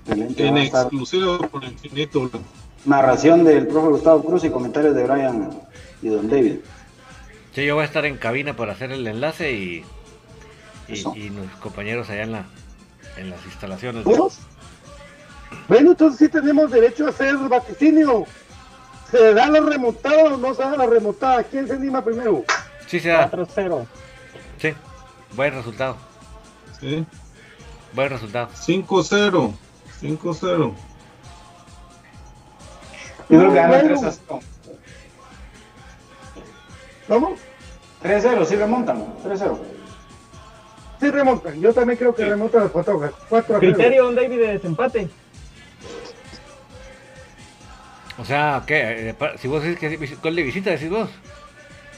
Excelente, 0.06 0.46
En 0.46 0.58
exclusivo 0.58 1.38
por 1.48 1.62
infinito. 1.64 2.28
bro. 2.28 2.40
narración 2.84 3.44
del 3.44 3.66
profe 3.66 3.88
Gustavo 3.88 4.24
Cruz 4.24 4.44
y 4.44 4.50
comentarios 4.50 4.94
de 4.94 5.04
Brian 5.04 5.50
y 6.02 6.08
Don 6.08 6.28
David. 6.28 6.56
Sí, 7.54 7.64
yo 7.64 7.74
voy 7.74 7.82
a 7.82 7.86
estar 7.86 8.04
en 8.06 8.16
cabina 8.16 8.54
para 8.56 8.72
hacer 8.72 8.92
el 8.92 9.06
enlace 9.06 9.52
y, 9.52 9.84
y, 10.88 10.94
y 11.18 11.30
los 11.30 11.46
compañeros 11.60 12.08
allá 12.10 12.22
en 12.22 12.32
la 12.32 12.44
en 13.16 13.30
las 13.30 13.44
instalaciones. 13.44 14.04
¿Todos? 14.04 14.38
Bueno, 15.68 15.90
entonces 15.90 16.18
sí 16.18 16.28
tenemos 16.28 16.70
derecho 16.70 17.06
a 17.06 17.10
hacer 17.10 17.36
vaticinio. 17.36 18.24
¿Se 19.10 19.34
da 19.34 19.48
la 19.48 19.60
remontada 19.60 20.34
o 20.34 20.36
no 20.36 20.54
se 20.54 20.62
da 20.62 20.76
la 20.76 20.86
remontada? 20.86 21.42
¿Quién 21.44 21.66
se 21.66 21.74
anima 21.74 22.04
primero? 22.04 22.44
Sí, 22.86 23.00
se 23.00 23.08
da. 23.08 23.30
4-0. 23.30 23.86
Sí. 24.58 24.74
Buen 25.34 25.54
resultado. 25.54 25.96
Sí. 26.80 27.04
Buen 27.92 28.10
resultado. 28.10 28.48
5-0. 28.54 29.52
5-0. 30.00 30.74
Yo 33.28 33.38
creo 33.38 33.48
que 33.50 33.56
gana 33.56 33.68
Bueno. 33.68 33.88
3 34.00 34.04
a 34.04 34.12
0. 34.12 34.40
¿Cómo? 37.08 37.34
3-0, 38.02 38.44
sí 38.44 38.56
remontan. 38.56 39.04
3-0. 39.24 39.58
Sí 41.00 41.10
remontan. 41.10 41.60
Yo 41.60 41.72
también 41.72 41.98
creo 41.98 42.14
que 42.14 42.24
remontan 42.24 42.62
las 42.62 42.70
patojas. 42.70 43.12
4 43.28 43.56
a 43.56 43.60
0. 43.60 43.74
Criterio, 43.74 44.04
Don 44.04 44.14
David, 44.14 44.38
de 44.38 44.52
desempate. 44.52 45.08
O 48.20 48.24
sea, 48.24 48.62
¿qué? 48.66 49.10
Eh, 49.10 49.14
Si 49.38 49.48
vos 49.48 49.62
decís 49.62 49.78
que 49.78 49.94
es 50.04 50.20
gol 50.22 50.36
de 50.36 50.42
visita, 50.42 50.70
decís 50.70 50.90
vos. 50.90 51.08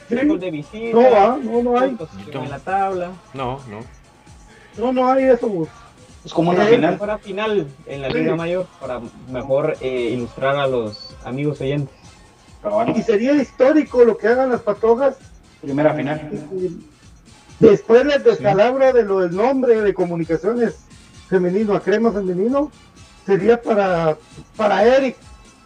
Sí. 0.08 0.16
Gol 0.26 0.38
de 0.40 0.50
visita. 0.50 0.96
No 0.98 1.10
va, 1.10 1.38
no, 1.42 1.62
no 1.62 1.78
hay. 1.78 1.96
En 2.32 2.50
la 2.50 2.58
tabla. 2.58 3.10
No, 3.34 3.60
no. 3.68 3.80
No, 4.78 4.92
no 4.92 5.10
hay 5.12 5.24
eso. 5.24 5.66
Es 6.24 6.32
como 6.32 6.50
una 6.50 6.64
Eh, 6.68 6.74
final. 6.76 6.98
Fuera 6.98 7.18
final 7.18 7.66
en 7.86 8.02
la 8.02 8.08
Sí. 8.10 8.14
Liga 8.18 8.36
Mayor 8.36 8.66
para 8.80 9.00
mejor 9.30 9.76
eh, 9.80 10.10
ilustrar 10.12 10.56
a 10.56 10.66
los 10.66 11.14
amigos 11.24 11.60
oyentes. 11.60 11.94
Y 12.94 13.02
sería 13.02 13.32
histórico 13.32 14.04
lo 14.04 14.16
que 14.16 14.28
hagan 14.28 14.50
las 14.50 14.60
patojas 14.62 15.16
Primera 15.60 15.92
final. 15.94 16.30
después 17.58 18.04
del 18.06 18.22
descalabro 18.22 18.92
de 18.92 19.02
lo 19.02 19.18
del 19.20 19.34
nombre 19.34 19.80
de 19.80 19.92
comunicaciones 19.92 20.76
femenino 21.28 21.74
a 21.74 21.80
crema 21.80 22.12
femenino. 22.12 22.70
Sería 23.26 23.60
para, 23.60 24.16
para 24.56 24.84
Eric. 24.84 25.16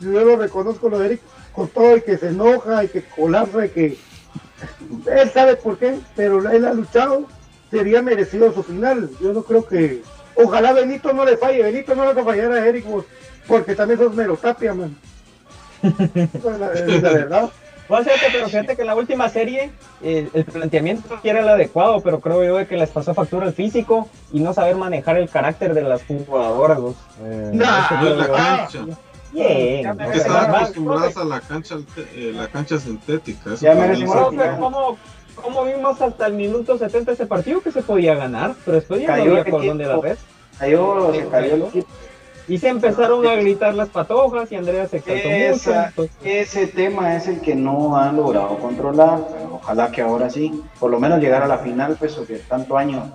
Yo 0.00 0.10
lo 0.24 0.36
reconozco 0.36 0.88
lo 0.88 0.98
de 0.98 1.06
Eric 1.06 1.20
con 1.52 1.68
todo 1.68 1.96
y 1.96 2.02
que 2.02 2.18
se 2.18 2.28
enoja 2.28 2.84
y 2.84 2.88
que 2.88 3.02
colapsa 3.02 3.66
y 3.66 3.68
que 3.70 3.98
él 5.06 5.30
sabe 5.32 5.56
por 5.56 5.78
qué, 5.78 5.98
pero 6.14 6.48
él 6.50 6.64
ha 6.64 6.72
luchado. 6.72 7.24
Sería 7.70 8.00
merecido 8.02 8.52
su 8.52 8.62
final. 8.62 9.10
Yo 9.20 9.32
no 9.32 9.42
creo 9.42 9.66
que. 9.66 10.02
Ojalá 10.36 10.72
Benito 10.72 11.12
no 11.12 11.24
le 11.24 11.36
falle. 11.36 11.62
Benito 11.62 11.94
no 11.94 12.04
le 12.06 12.12
va 12.12 12.22
a 12.22 12.24
fallar 12.24 12.52
a 12.52 12.66
Eric 12.66 12.84
vos, 12.86 13.04
porque 13.48 13.74
también 13.74 13.98
sos 13.98 14.14
merotapia, 14.14 14.72
man. 14.74 14.96
La, 15.82 16.72
es 16.72 17.02
la 17.02 17.10
verdad. 17.12 17.50
Bueno, 17.88 18.04
fíjate, 18.04 18.26
pero 18.32 18.46
fíjate 18.48 18.76
que 18.76 18.84
la 18.84 18.96
última 18.96 19.28
serie 19.28 19.70
eh, 20.02 20.28
el 20.32 20.44
planteamiento 20.44 21.20
era 21.22 21.38
el 21.40 21.48
adecuado, 21.48 22.00
pero 22.00 22.18
creo 22.18 22.42
yo 22.42 22.56
de 22.56 22.66
que 22.66 22.76
les 22.76 22.90
pasó 22.90 23.14
factura 23.14 23.46
el 23.46 23.52
físico 23.52 24.08
y 24.32 24.40
no 24.40 24.52
saber 24.52 24.74
manejar 24.74 25.18
el 25.18 25.28
carácter 25.30 25.72
de 25.72 25.82
las 25.82 26.02
jugadoras. 26.04 26.80
vos. 26.80 26.96
Eh, 27.22 27.50
Nah, 27.52 28.02
No 28.02 28.10
la 28.14 28.26
cancha. 28.26 28.84
Bien. 29.36 29.96
Que 30.12 30.18
están 30.18 30.54
acostumbradas 30.54 31.16
a 31.16 31.24
la 31.24 31.40
cancha, 31.40 31.76
eh, 32.14 32.32
la 32.34 32.48
cancha 32.48 32.78
sintética. 32.78 33.54
Eso 33.54 33.64
Ya 33.64 33.74
se- 33.94 34.04
Profe, 34.04 34.36
¿cómo, 34.58 34.96
¿Cómo 35.42 35.64
vimos 35.64 36.00
hasta 36.00 36.26
el 36.28 36.32
minuto 36.32 36.78
70 36.78 37.12
ese 37.12 37.26
partido 37.26 37.60
que 37.60 37.70
se 37.70 37.82
podía 37.82 38.14
ganar? 38.14 38.54
Pero 38.64 38.76
después 38.76 39.00
ya 39.02 39.08
Cayó 39.08 39.24
no 39.24 39.30
había 39.32 39.42
el 39.42 39.50
por 39.50 39.66
dónde 39.66 39.84
la 39.84 39.96
red. 40.00 40.16
Cayó, 40.58 41.12
se 41.12 41.28
cayó 41.28 41.54
el 41.56 41.62
equipo. 41.62 41.86
Y 42.48 42.58
se 42.58 42.68
empezaron 42.68 43.26
a 43.26 43.34
gritar 43.34 43.74
las 43.74 43.88
patojas 43.90 44.50
y 44.52 44.56
Andrea 44.56 44.86
se 44.88 44.98
exaltó 44.98 45.28
mucho. 45.28 45.34
Esa- 45.34 45.92
ese 46.24 46.66
tema 46.68 47.16
es 47.16 47.26
el 47.28 47.40
que 47.40 47.54
no 47.54 47.96
han 47.98 48.16
logrado 48.16 48.56
controlar. 48.58 49.20
pero 49.30 49.56
ojalá 49.56 49.90
que 49.90 50.00
ahora 50.00 50.30
sí, 50.30 50.62
por 50.80 50.90
lo 50.90 50.98
menos 51.00 51.20
llegar 51.20 51.42
a 51.42 51.48
la 51.48 51.58
final, 51.58 51.96
pues, 51.98 52.14
porque 52.14 52.36
tanto 52.48 52.78
año 52.78 53.12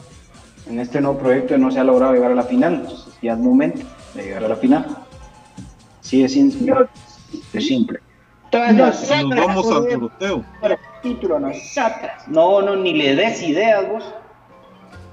en 0.67 0.79
este 0.79 1.01
nuevo 1.01 1.17
proyecto 1.17 1.57
no 1.57 1.71
se 1.71 1.79
ha 1.79 1.83
logrado 1.83 2.13
llegar 2.13 2.31
a 2.31 2.35
la 2.35 2.43
final. 2.43 2.73
Entonces 2.81 3.13
ya 3.21 3.33
es 3.33 3.39
momento 3.39 3.83
de 4.13 4.23
llegar 4.23 4.43
a 4.43 4.47
la 4.49 4.55
final. 4.57 4.85
Sí, 6.11 6.25
es 6.25 6.33
simple. 6.33 6.73
Es 7.53 7.67
simple. 7.67 8.01
Nos 8.51 9.09
vamos 9.09 9.87
título, 11.01 11.39
nosotras. 11.39 12.27
No, 12.27 12.61
no, 12.61 12.75
ni 12.75 12.91
le 12.91 13.15
des 13.15 13.41
ideas 13.41 13.87
vos. 13.87 14.13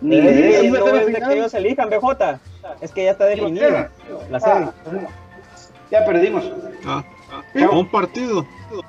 Ni 0.01 0.20
le 0.20 0.33
des 0.33 0.73
no 0.73 0.97
es 0.97 1.07
de 1.07 1.12
que 1.12 1.35
ellos 1.35 1.55
elijan, 1.55 1.89
BJ. 1.89 2.41
Es 2.81 2.91
que 2.91 3.05
ya 3.05 3.12
está 3.12 3.27
definida 3.27 3.93
la 4.29 4.41
serie. 4.41 4.69
Ya 5.93 6.05
perdimos. 6.05 6.51
Ah, 6.85 7.05
ah, 7.31 7.65
a 7.65 7.79
un 7.79 7.89
partido. 7.89 8.45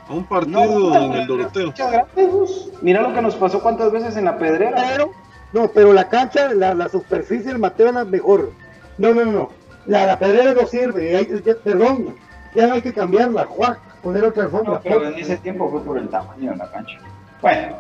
A 0.08 0.14
un 0.14 0.26
partido 0.26 0.96
en 0.96 1.14
el 1.14 1.28
Doroteo. 1.28 1.68
Muchas 1.68 1.92
gracias, 1.92 2.32
vos. 2.32 2.72
Mira 2.82 3.04
lo 3.04 3.14
que 3.14 3.22
nos 3.22 3.36
pasó 3.36 3.62
cuántas 3.62 3.92
veces 3.92 4.18
en 4.18 4.26
la 4.26 4.36
pedrera. 4.40 4.84
Pero, 4.94 5.12
no, 5.54 5.68
pero 5.68 5.94
la 5.94 6.10
cancha, 6.10 6.52
la, 6.56 6.74
la 6.74 6.90
superficie 6.90 7.52
del 7.52 7.60
Mateo 7.60 7.90
es 7.90 7.94
la 7.94 8.04
mejor. 8.04 8.52
No, 8.98 9.14
no, 9.14 9.26
no. 9.26 9.59
La, 9.90 10.06
la 10.06 10.20
pedrera 10.20 10.54
no 10.54 10.66
sirve. 10.68 11.16
hay- 11.18 11.42
ya- 11.46 11.56
perdón, 11.64 12.16
ya 12.56 12.74
hay 12.74 12.82
que 12.82 12.94
cambiarla. 12.94 13.46
Juac, 13.46 13.80
poner 14.04 14.24
otra 14.24 14.44
alfombra. 14.44 14.74
No, 14.74 14.82
pero 14.82 15.08
en 15.08 15.16
ese 15.20 15.38
tiempo 15.38 15.70
fue 15.70 15.84
por 15.84 15.98
el 15.98 16.08
tamaño 16.10 16.52
de 16.52 16.58
la 16.58 16.72
cancha. 16.72 17.00
Bueno, 17.42 17.76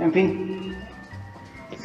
en 0.00 0.12
fin. 0.12 0.76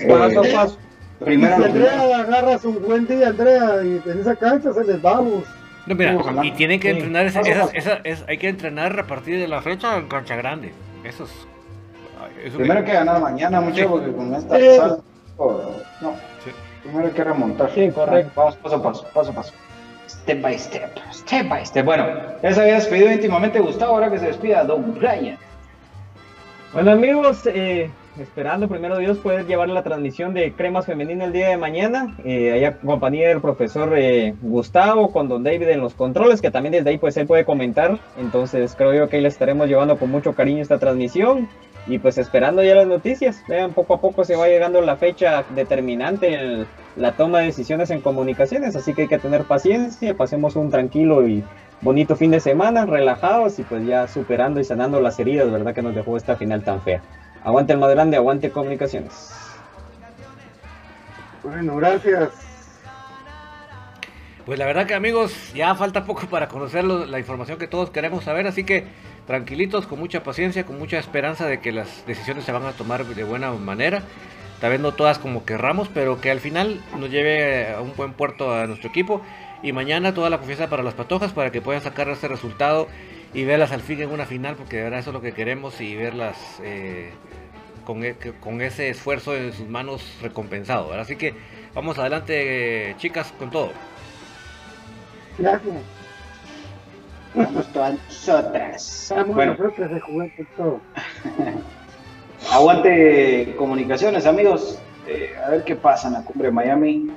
Paso 0.07 0.41
a 0.41 0.45
Eh, 0.47 0.53
paso. 0.53 0.77
Primero 1.19 1.55
si 1.57 1.61
lo 1.61 1.69
primero. 1.69 1.91
Andrea 1.91 2.17
agarra 2.19 2.57
su 2.57 2.73
buen 2.73 3.05
día, 3.07 3.27
Andrea, 3.27 3.75
y 3.83 4.01
en 4.09 4.19
esa 4.21 4.35
cancha 4.35 4.73
se 4.73 4.83
les 4.85 5.01
vamos. 5.01 5.43
No, 5.85 5.95
mira, 5.95 6.15
Ojalá. 6.17 6.45
y 6.45 6.51
tienen 6.51 6.79
que 6.79 6.91
Sí. 6.91 6.97
entrenar, 6.97 7.25
esas- 7.25 8.23
hay 8.27 8.37
que 8.37 8.49
entrenar 8.49 8.99
a 8.99 9.05
partir 9.05 9.37
de 9.39 9.47
la 9.47 9.61
fecha 9.61 9.97
en 9.97 10.07
cancha 10.07 10.35
grande. 10.35 10.71
Eso 11.03 11.25
es. 11.25 11.31
eso 12.45 12.57
Primero 12.57 12.79
hay 12.79 12.85
que 12.85 12.93
ganar 12.93 13.19
mañana, 13.21 13.61
mucho, 13.61 13.75
Sí. 13.77 13.85
porque 13.87 14.11
con 14.13 14.33
esta 14.33 14.57
Sí. 14.57 14.65
sal- 14.77 15.01
oh, 15.37 15.61
No, 16.01 16.13
primero 16.83 17.07
hay 17.07 17.13
que 17.13 17.23
remontar. 17.23 17.71
Sí, 17.73 17.89
correcto. 17.91 18.31
Vamos 18.35 18.55
paso 18.57 18.75
a 18.75 18.83
paso, 18.83 19.07
paso 19.13 19.31
a 19.31 19.35
paso. 19.35 19.53
Step 20.07 20.41
by 20.41 20.59
step, 20.59 20.97
step 21.11 21.47
by 21.47 21.65
step. 21.65 21.85
Bueno, 21.85 22.05
ya 22.43 22.53
se 22.53 22.61
había 22.61 22.75
despedido 22.75 23.11
íntimamente 23.11 23.59
Gustavo, 23.59 23.93
ahora 23.93 24.11
que 24.11 24.19
se 24.19 24.27
despida 24.27 24.63
Don 24.63 24.93
Brian. 24.93 25.37
Bueno 26.73 26.91
amigos, 26.91 27.47
eh, 27.47 27.89
esperando 28.17 28.67
primero 28.67 28.97
Dios 28.97 29.17
poder 29.17 29.45
llevar 29.45 29.69
la 29.69 29.83
transmisión 29.83 30.33
de 30.33 30.53
Cremas 30.53 30.85
Femenina 30.85 31.25
el 31.25 31.33
día 31.33 31.49
de 31.49 31.57
mañana, 31.57 32.15
eh, 32.23 32.53
allá 32.53 32.77
en 32.81 32.87
compañía 32.87 33.29
del 33.29 33.41
profesor 33.41 33.93
eh, 33.97 34.35
Gustavo 34.41 35.11
con 35.11 35.27
Don 35.27 35.43
David 35.43 35.67
en 35.69 35.81
los 35.81 35.93
controles, 35.93 36.41
que 36.41 36.51
también 36.51 36.71
desde 36.71 36.89
ahí 36.89 36.97
pues 36.97 37.17
él 37.17 37.27
puede 37.27 37.43
comentar, 37.43 37.99
entonces 38.17 38.75
creo 38.77 38.93
yo 38.93 39.09
que 39.09 39.17
ahí 39.17 39.21
le 39.21 39.27
estaremos 39.27 39.67
llevando 39.67 39.97
con 39.97 40.09
mucho 40.09 40.33
cariño 40.33 40.61
esta 40.61 40.79
transmisión 40.79 41.49
y 41.87 41.97
pues 41.99 42.17
esperando 42.17 42.63
ya 42.63 42.75
las 42.75 42.87
noticias, 42.87 43.43
vean 43.47 43.73
poco 43.73 43.95
a 43.95 44.01
poco 44.01 44.23
se 44.23 44.35
va 44.35 44.47
llegando 44.47 44.81
la 44.81 44.97
fecha 44.97 45.43
determinante 45.55 46.33
en 46.33 46.67
la 46.95 47.13
toma 47.13 47.39
de 47.39 47.45
decisiones 47.45 47.89
en 47.89 48.01
comunicaciones, 48.01 48.75
así 48.75 48.93
que 48.93 49.03
hay 49.03 49.07
que 49.07 49.17
tener 49.17 49.45
paciencia, 49.45 50.13
pasemos 50.13 50.55
un 50.55 50.69
tranquilo 50.69 51.27
y 51.27 51.43
bonito 51.81 52.15
fin 52.15 52.31
de 52.31 52.39
semana, 52.39 52.85
relajados 52.85 53.57
y 53.59 53.63
pues 53.63 53.85
ya 53.85 54.07
superando 54.07 54.59
y 54.59 54.63
sanando 54.63 54.99
las 55.01 55.19
heridas, 55.19 55.51
¿verdad? 55.51 55.73
Que 55.73 55.81
nos 55.81 55.95
dejó 55.95 56.17
esta 56.17 56.35
final 56.35 56.63
tan 56.63 56.81
fea. 56.81 57.01
Aguante 57.43 57.73
el 57.73 57.79
más 57.79 57.89
grande, 57.89 58.17
aguante 58.17 58.51
comunicaciones. 58.51 59.33
Bueno, 61.43 61.77
gracias. 61.77 62.50
Pues 64.51 64.59
la 64.59 64.65
verdad 64.65 64.85
que 64.85 64.95
amigos, 64.95 65.53
ya 65.53 65.73
falta 65.75 66.03
poco 66.03 66.27
para 66.27 66.49
conocer 66.49 66.83
la 66.83 67.17
información 67.17 67.57
que 67.57 67.69
todos 67.69 67.89
queremos 67.89 68.25
saber, 68.25 68.47
así 68.47 68.65
que 68.65 68.83
tranquilitos, 69.25 69.87
con 69.87 69.97
mucha 69.97 70.23
paciencia, 70.23 70.65
con 70.65 70.77
mucha 70.77 70.99
esperanza 70.99 71.47
de 71.47 71.61
que 71.61 71.71
las 71.71 72.05
decisiones 72.05 72.43
se 72.43 72.51
van 72.51 72.65
a 72.65 72.73
tomar 72.73 73.05
de 73.05 73.23
buena 73.23 73.53
manera. 73.53 74.01
Tal 74.59 74.71
vez 74.71 74.81
no 74.81 74.91
todas 74.91 75.19
como 75.19 75.45
querramos, 75.45 75.87
pero 75.87 76.19
que 76.19 76.31
al 76.31 76.41
final 76.41 76.81
nos 76.99 77.09
lleve 77.09 77.71
a 77.71 77.79
un 77.79 77.93
buen 77.95 78.11
puerto 78.11 78.53
a 78.53 78.67
nuestro 78.67 78.89
equipo. 78.89 79.21
Y 79.63 79.71
mañana 79.71 80.13
toda 80.13 80.29
la 80.29 80.37
confianza 80.37 80.67
para 80.67 80.83
las 80.83 80.95
patojas 80.95 81.31
para 81.31 81.49
que 81.53 81.61
puedan 81.61 81.81
sacar 81.81 82.09
este 82.09 82.27
resultado 82.27 82.89
y 83.33 83.45
verlas 83.45 83.71
al 83.71 83.79
fin 83.79 84.01
en 84.01 84.09
una 84.11 84.25
final, 84.25 84.57
porque 84.57 84.75
de 84.75 84.83
verdad 84.83 84.99
eso 84.99 85.11
es 85.11 85.13
lo 85.13 85.21
que 85.21 85.31
queremos 85.31 85.79
y 85.79 85.95
verlas 85.95 86.35
eh, 86.61 87.11
con, 87.85 88.03
e- 88.03 88.17
con 88.41 88.59
ese 88.59 88.89
esfuerzo 88.89 89.33
en 89.33 89.53
sus 89.53 89.69
manos 89.69 90.03
recompensado. 90.21 90.91
Así 90.91 91.15
que 91.15 91.35
vamos 91.73 91.97
adelante, 91.99 92.95
chicas, 92.97 93.33
con 93.39 93.49
todo. 93.49 93.71
Gracias. 95.37 95.75
Vamos 97.33 97.67
todas 97.67 97.93
nosotras. 97.93 99.03
Estamos 99.03 99.35
Bueno, 99.35 99.55
nosotros 99.57 99.91
de 99.91 99.99
jugar 99.99 100.29
con 100.35 100.47
todo. 100.57 100.79
aguante 102.51 103.55
comunicaciones, 103.57 104.25
amigos. 104.25 104.79
Eh, 105.07 105.33
a 105.45 105.49
ver 105.49 105.63
qué 105.63 105.75
pasa 105.75 106.07
en 106.07 106.13
la 106.15 106.23
cumbre 106.23 106.47
de 106.47 106.53
Miami. 106.53 107.11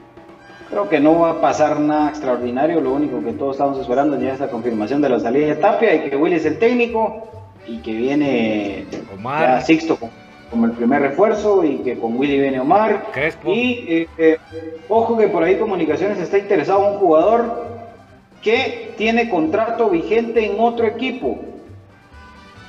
Creo 0.71 0.89
que 0.89 1.01
no 1.01 1.19
va 1.19 1.31
a 1.31 1.41
pasar 1.41 1.81
nada 1.81 2.09
extraordinario. 2.11 2.81
Lo 2.81 2.93
único 2.93 3.23
que 3.23 3.33
todos 3.33 3.57
estamos 3.57 3.79
esperando 3.79 4.17
es 4.17 4.23
ya 4.23 4.35
esa 4.35 4.49
confirmación 4.49 5.03
de 5.03 5.09
la 5.09 5.21
salida 5.21 5.49
de 5.49 5.57
Tapia 5.57 5.95
y 5.95 6.11
que 6.11 6.17
Willy 6.17 6.37
es 6.37 6.47
el 6.47 6.59
técnico 6.59 7.29
y 7.67 7.79
que 7.79 7.93
viene 7.93 8.87
Omar. 9.13 9.59
ya 9.59 9.61
Sixto 9.61 9.97
como, 9.97 10.13
como 10.51 10.67
el 10.67 10.73
primer 10.73 11.03
refuerzo 11.03 11.65
y 11.65 11.79
que 11.79 11.99
con 11.99 12.17
Willy 12.17 12.39
viene 12.39 12.61
Omar. 12.61 13.07
Crespo. 13.13 13.53
Y 13.53 13.85
eh, 13.89 14.09
eh, 14.17 14.39
ojo 14.89 15.19
que 15.19 15.29
por 15.29 15.43
ahí 15.43 15.57
Comunicaciones 15.57 16.19
está 16.19 16.39
interesado 16.39 16.87
en 16.87 16.93
un 16.95 16.99
jugador 16.99 17.74
que 18.45 18.93
tiene 18.97 19.29
contrato 19.31 19.89
vigente 19.91 20.45
en 20.45 20.61
otro 20.61 20.87
equipo. 20.87 21.41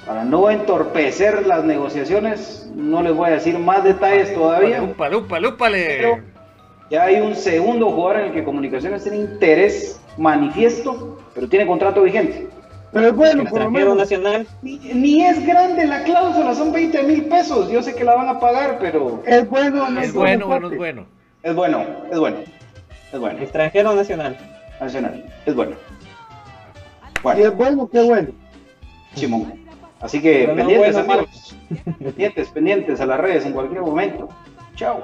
Para 0.07 0.23
no 0.23 0.49
entorpecer 0.49 1.45
las 1.45 1.64
negociaciones, 1.65 2.69
no 2.76 3.02
les 3.02 3.14
voy 3.14 3.30
a 3.30 3.34
decir 3.34 3.57
más 3.60 3.84
detalles 3.84 4.34
todavía. 4.34 4.80
Lupa, 4.80 5.10
lupa, 5.10 5.39
lúpale. 5.39 5.85
Pero 5.97 6.19
ya 6.89 7.03
hay 7.03 7.19
un 7.19 7.35
segundo 7.35 7.91
jugador 7.91 8.22
en 8.22 8.27
el 8.27 8.34
que 8.34 8.43
Comunicaciones 8.43 9.03
tiene 9.03 9.18
interés 9.18 9.99
manifiesto, 10.18 11.18
pero 11.34 11.49
tiene 11.49 11.65
contrato 11.68 12.03
vigente. 12.03 12.47
Pero 12.93 13.07
es 13.07 13.15
bueno, 13.15 13.43
por 13.43 13.60
lo 13.60 13.65
Extranjero 13.65 13.89
menos. 13.95 13.97
nacional. 13.97 14.47
Ni, 14.61 14.77
ni 14.77 15.26
es 15.26 15.45
grande 15.45 15.85
la 15.85 16.03
cláusula, 16.03 16.53
son 16.56 16.72
20 16.72 17.03
mil 17.03 17.26
pesos. 17.26 17.69
Yo 17.69 17.81
sé 17.81 17.93
que 17.95 18.03
la 18.06 18.15
van 18.15 18.30
a 18.30 18.39
pagar, 18.39 18.77
pero 18.80 19.22
Es 19.26 19.49
bueno, 19.49 19.89
no 19.89 19.99
Es 19.99 20.07
es 20.10 20.14
bueno, 20.14 20.47
bueno, 20.47 20.69
bueno, 20.69 20.69
es 20.69 20.77
bueno. 20.77 21.06
es 21.43 21.56
bueno, 21.56 21.85
es 22.11 22.19
bueno, 22.19 22.38
es 23.11 23.19
bueno. 23.19 23.39
Extranjero 23.39 23.93
nacional. 23.95 24.38
Nacional, 24.80 25.26
es 25.45 25.56
bueno. 25.56 25.76
Bueno, 27.23 27.41
es 27.45 27.56
bueno, 27.56 27.89
qué 27.91 28.02
bueno. 28.03 28.30
Simón. 29.15 29.65
Así 30.02 30.22
que 30.22 30.41
Pero 30.41 30.56
no 30.56 30.57
pendientes, 30.57 30.93
bueno, 30.93 31.14
amigos. 31.14 31.56
pendientes, 31.99 32.49
pendientes 32.49 33.02
a 33.02 33.06
las 33.06 33.19
redes 33.19 33.45
en 33.45 33.53
cualquier 33.53 33.81
momento. 33.81 34.30
Chao. 34.76 35.02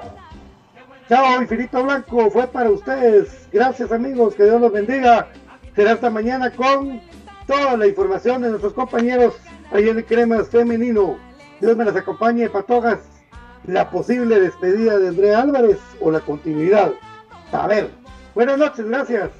Chao, 1.08 1.42
Infinito 1.42 1.82
Blanco, 1.82 2.30
fue 2.30 2.46
para 2.46 2.70
ustedes. 2.70 3.48
Gracias, 3.52 3.90
amigos, 3.90 4.34
que 4.34 4.44
Dios 4.44 4.60
los 4.60 4.72
bendiga. 4.72 5.28
Será 5.74 5.92
hasta 5.92 6.10
mañana 6.10 6.50
con 6.50 7.00
toda 7.46 7.76
la 7.76 7.86
información 7.86 8.42
de 8.42 8.50
nuestros 8.50 8.74
compañeros 8.74 9.34
ahí 9.72 9.88
en 9.88 10.02
Cremas 10.02 10.48
Femenino. 10.48 11.16
Dios 11.60 11.76
me 11.76 11.84
las 11.84 11.96
acompañe, 11.96 12.48
patogas. 12.48 13.00
La 13.66 13.90
posible 13.90 14.40
despedida 14.40 14.98
de 14.98 15.08
Andrea 15.08 15.40
Álvarez 15.40 15.78
o 16.00 16.10
la 16.10 16.20
continuidad. 16.20 16.92
A 17.52 17.66
ver. 17.66 17.90
Buenas 18.34 18.58
noches, 18.58 18.86
gracias. 18.86 19.30